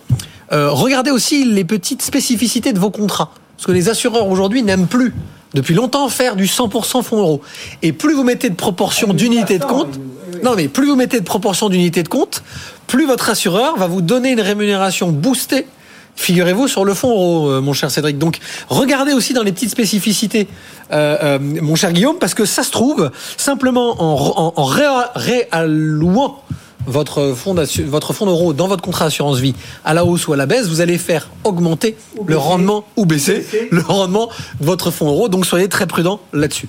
euh, 0.53 0.70
regardez 0.70 1.12
aussi 1.12 1.45
les 1.45 1.64
petites 1.64 2.03
spécificités 2.03 2.72
de 2.72 2.80
vos 2.80 2.91
contrats. 2.91 3.30
Parce 3.57 3.66
que 3.66 3.72
les 3.72 3.88
assureurs 3.88 4.26
aujourd'hui 4.26 4.62
n'aiment 4.64 4.86
plus, 4.88 5.14
depuis 5.55 5.75
longtemps, 5.75 6.09
faire 6.09 6.37
du 6.37 6.47
100% 6.47 7.03
fonds 7.03 7.19
euros. 7.19 7.41
Et 7.83 7.93
plus 7.93 8.15
vous 8.15 8.25
mettez 8.25 8.51
de 8.51 8.55
proportion 8.55 9.13
d'unités 9.13 9.59
de 9.59 9.65
compte, 9.65 9.99
non 10.43 10.55
mais 10.57 10.69
plus 10.69 10.87
vous 10.89 10.97
mettez 10.97 11.19
de 11.21 11.25
proportion 11.25 11.69
d'unités 11.69 12.03
de 12.03 12.09
compte, 12.09 12.43
plus 12.87 13.07
votre 13.07 13.29
assureur 13.31 13.77
va 13.77 13.87
vous 13.87 14.03
donner 14.03 14.31
une 14.33 14.41
rémunération 14.41 15.09
boostée. 15.11 15.67
Figurez-vous 16.17 16.69
sur 16.69 16.85
le 16.85 16.93
fonds 16.93 17.11
euro, 17.11 17.49
euh, 17.51 17.61
mon 17.63 17.73
cher 17.73 17.91
Cédric. 17.91 18.19
Donc, 18.19 18.39
regardez 18.69 19.13
aussi 19.13 19.33
dans 19.33 19.43
les 19.43 19.53
petites 19.53 19.71
spécificités, 19.71 20.49
euh, 20.93 21.17
euh, 21.23 21.39
mon 21.41 21.77
cher 21.77 21.93
Guillaume, 21.93 22.17
parce 22.19 22.35
que 22.35 22.45
ça 22.45 22.63
se 22.63 22.71
trouve 22.71 23.11
simplement 23.39 23.95
en, 24.03 24.53
en, 24.57 24.61
en 24.61 24.67
réa- 24.69 25.11
réallouant 25.15 26.43
votre 26.87 27.35
fonds, 27.35 27.55
votre 27.87 28.12
fonds 28.12 28.26
d'euros 28.26 28.53
dans 28.53 28.68
votre 28.68 28.83
contrat 28.83 29.07
assurance 29.07 29.39
vie 29.39 29.55
à 29.85 29.95
la 29.95 30.05
hausse 30.05 30.26
ou 30.28 30.33
à 30.33 30.37
la 30.37 30.47
baisse, 30.47 30.66
vous 30.68 30.81
allez 30.81 30.99
faire 30.99 31.28
augmenter 31.45 31.97
le 32.26 32.37
rendement 32.37 32.85
ou 32.97 33.07
baisser 33.07 33.47
le 33.70 33.83
rendement 33.83 34.28
de 34.61 34.66
votre 34.66 34.91
fonds 34.91 35.09
euro. 35.09 35.28
Donc 35.28 35.47
soyez 35.47 35.68
très 35.68 35.87
prudent 35.87 36.20
là-dessus. 36.33 36.68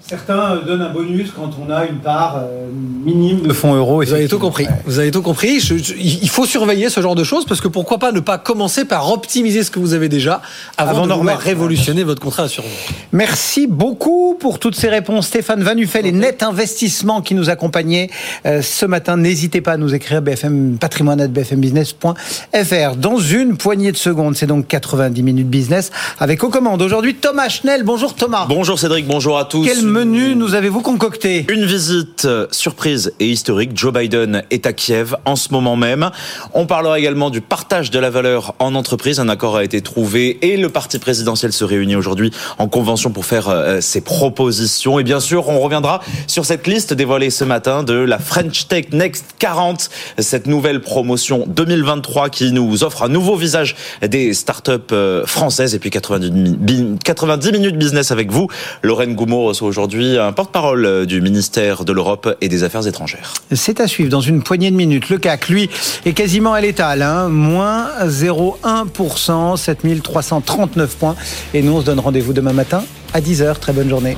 Certains 0.00 0.52
euh, 0.54 0.62
donnent 0.64 0.80
un 0.82 0.88
bonus 0.92 1.30
quand 1.34 1.50
on 1.60 1.70
a 1.70 1.84
une 1.84 1.96
part 1.98 2.36
euh, 2.38 2.68
minime 3.04 3.40
de 3.42 3.52
fonds 3.52 3.74
euros. 3.74 3.96
Vous 4.02 4.12
avez 4.14 4.28
tout 4.28 4.38
compris. 4.38 4.64
Ouais. 4.64 4.70
Vous 4.86 4.98
avez 5.00 5.10
tout 5.10 5.20
compris. 5.22 5.58
Je- 5.60 5.76
je- 5.76 5.94
il 5.98 6.28
faut 6.28 6.46
surveiller 6.46 6.88
ce 6.88 7.00
genre 7.02 7.16
de 7.16 7.24
choses 7.24 7.44
parce 7.44 7.60
que 7.60 7.66
pourquoi 7.68 7.98
pas 7.98 8.12
ne 8.12 8.20
pas 8.20 8.38
commencer 8.38 8.84
par 8.84 9.10
optimiser 9.10 9.64
ce 9.64 9.70
que 9.72 9.80
vous 9.80 9.92
avez 9.94 10.08
déjà 10.08 10.40
avant, 10.78 10.90
Avant 10.92 11.02
de 11.02 11.08
d'en 11.08 11.16
vouloir 11.18 11.34
remettre. 11.36 11.42
révolutionner 11.48 12.04
votre 12.04 12.22
contrat 12.22 12.44
d'assurance. 12.44 12.70
Merci 13.12 13.66
beaucoup 13.66 14.36
pour 14.38 14.60
toutes 14.60 14.76
ces 14.76 14.88
réponses. 14.88 15.26
Stéphane 15.26 15.62
Vanuffel 15.64 16.06
et 16.06 16.12
Net 16.12 16.42
Investissement 16.44 17.20
qui 17.20 17.34
nous 17.34 17.50
accompagnaient 17.50 18.08
euh, 18.46 18.62
ce 18.62 18.86
matin. 18.86 19.16
N'hésitez 19.16 19.60
pas 19.60 19.72
à 19.72 19.76
nous 19.76 19.94
écrire 19.94 20.22
bfm 20.22 20.76
patrimoine 20.78 21.26
bfmbusiness.fr. 21.26 22.96
Dans 22.96 23.18
une 23.18 23.56
poignée 23.56 23.90
de 23.92 23.96
secondes, 23.96 24.36
c'est 24.36 24.46
donc 24.46 24.68
90 24.68 25.22
minutes 25.24 25.48
business 25.50 25.90
avec 26.20 26.44
aux 26.44 26.50
commandes 26.50 26.80
aujourd'hui 26.82 27.16
Thomas 27.16 27.48
Schnell. 27.48 27.82
Bonjour 27.82 28.14
Thomas. 28.14 28.46
Bonjour 28.48 28.78
Cédric, 28.78 29.06
bonjour 29.06 29.36
à 29.38 29.44
tous. 29.48 29.64
Quel 29.64 29.82
menu 29.84 30.34
nous 30.36 30.54
avez-vous 30.54 30.80
concocté? 30.82 31.46
Une 31.50 31.64
visite 31.64 32.24
euh, 32.26 32.46
surprise 32.50 33.12
et 33.20 33.26
historique. 33.28 33.70
Joe 33.74 33.92
Biden 33.92 34.42
est 34.50 34.66
à 34.66 34.72
Kiev 34.72 35.16
en 35.24 35.34
ce 35.36 35.52
moment 35.52 35.76
même. 35.76 36.10
On 36.54 36.66
parlera 36.66 36.98
également 36.98 37.30
du 37.30 37.40
partage 37.40 37.90
de 37.90 37.98
la 37.98 38.10
valeur 38.10 38.54
en 38.58 38.74
entreprise. 38.74 39.18
Un 39.20 39.28
accord 39.28 39.56
a 39.56 39.64
été 39.64 39.80
trouvé 39.80 40.38
et 40.42 40.56
le 40.56 40.68
parti 40.68 40.98
présidentiel 40.98 41.52
se 41.52 41.64
réunit 41.64 41.96
aujourd'hui 41.96 42.30
en 42.58 42.68
convention 42.68 43.10
pour 43.10 43.24
faire 43.26 43.48
euh, 43.48 43.80
ses 43.80 44.00
propositions. 44.00 44.98
Et 44.98 45.04
bien 45.04 45.20
sûr, 45.20 45.48
on 45.48 45.58
reviendra 45.60 46.00
sur 46.26 46.44
cette 46.44 46.66
liste 46.66 46.92
dévoilée 46.94 47.30
ce 47.30 47.44
matin 47.44 47.82
de 47.82 47.94
la 47.94 48.18
French 48.18 48.68
Tech 48.68 48.86
Next 48.92 49.24
40, 49.38 49.90
cette 50.18 50.46
nouvelle 50.46 50.80
promotion 50.80 51.44
2023 51.48 52.28
qui 52.28 52.52
nous 52.52 52.84
offre 52.84 53.02
un 53.02 53.08
nouveau 53.08 53.36
visage 53.36 53.74
des 54.06 54.34
startups 54.34 54.72
euh, 54.92 55.24
françaises. 55.26 55.74
Et 55.74 55.78
puis 55.78 55.90
90, 55.90 56.30
mi- 56.30 56.98
90 57.04 57.52
minutes 57.52 57.78
business 57.78 58.10
avec 58.10 58.30
vous. 58.30 58.48
Lorraine 58.82 59.14
Goumeau 59.14 59.37
reçoit 59.44 59.68
aujourd'hui 59.68 60.18
un 60.18 60.32
porte-parole 60.32 60.84
euh, 60.84 61.06
du 61.06 61.20
ministère 61.20 61.84
de 61.84 61.92
l'Europe 61.92 62.36
et 62.40 62.48
des 62.48 62.64
Affaires 62.64 62.86
étrangères. 62.86 63.34
C'est 63.52 63.80
à 63.80 63.86
suivre 63.86 64.10
dans 64.10 64.20
une 64.20 64.42
poignée 64.42 64.70
de 64.70 64.76
minutes. 64.76 65.08
Le 65.08 65.18
CAC, 65.18 65.48
lui, 65.48 65.70
est 66.04 66.12
quasiment 66.12 66.52
à 66.52 66.60
l'étal, 66.60 67.02
hein, 67.02 67.28
moins 67.28 67.88
0,1%, 68.04 69.56
7339 69.56 70.96
points. 70.96 71.16
Et 71.54 71.62
nous, 71.62 71.72
on 71.72 71.80
se 71.80 71.86
donne 71.86 72.00
rendez-vous 72.00 72.32
demain 72.32 72.52
matin 72.52 72.82
à 73.14 73.20
10h. 73.20 73.58
Très 73.58 73.72
bonne 73.72 73.88
journée. 73.88 74.16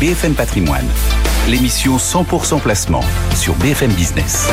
BFM 0.00 0.34
Patrimoine, 0.34 0.86
l'émission 1.48 1.96
100% 1.96 2.60
placement 2.60 3.04
sur 3.34 3.54
BFM 3.54 3.92
Business. 3.92 4.50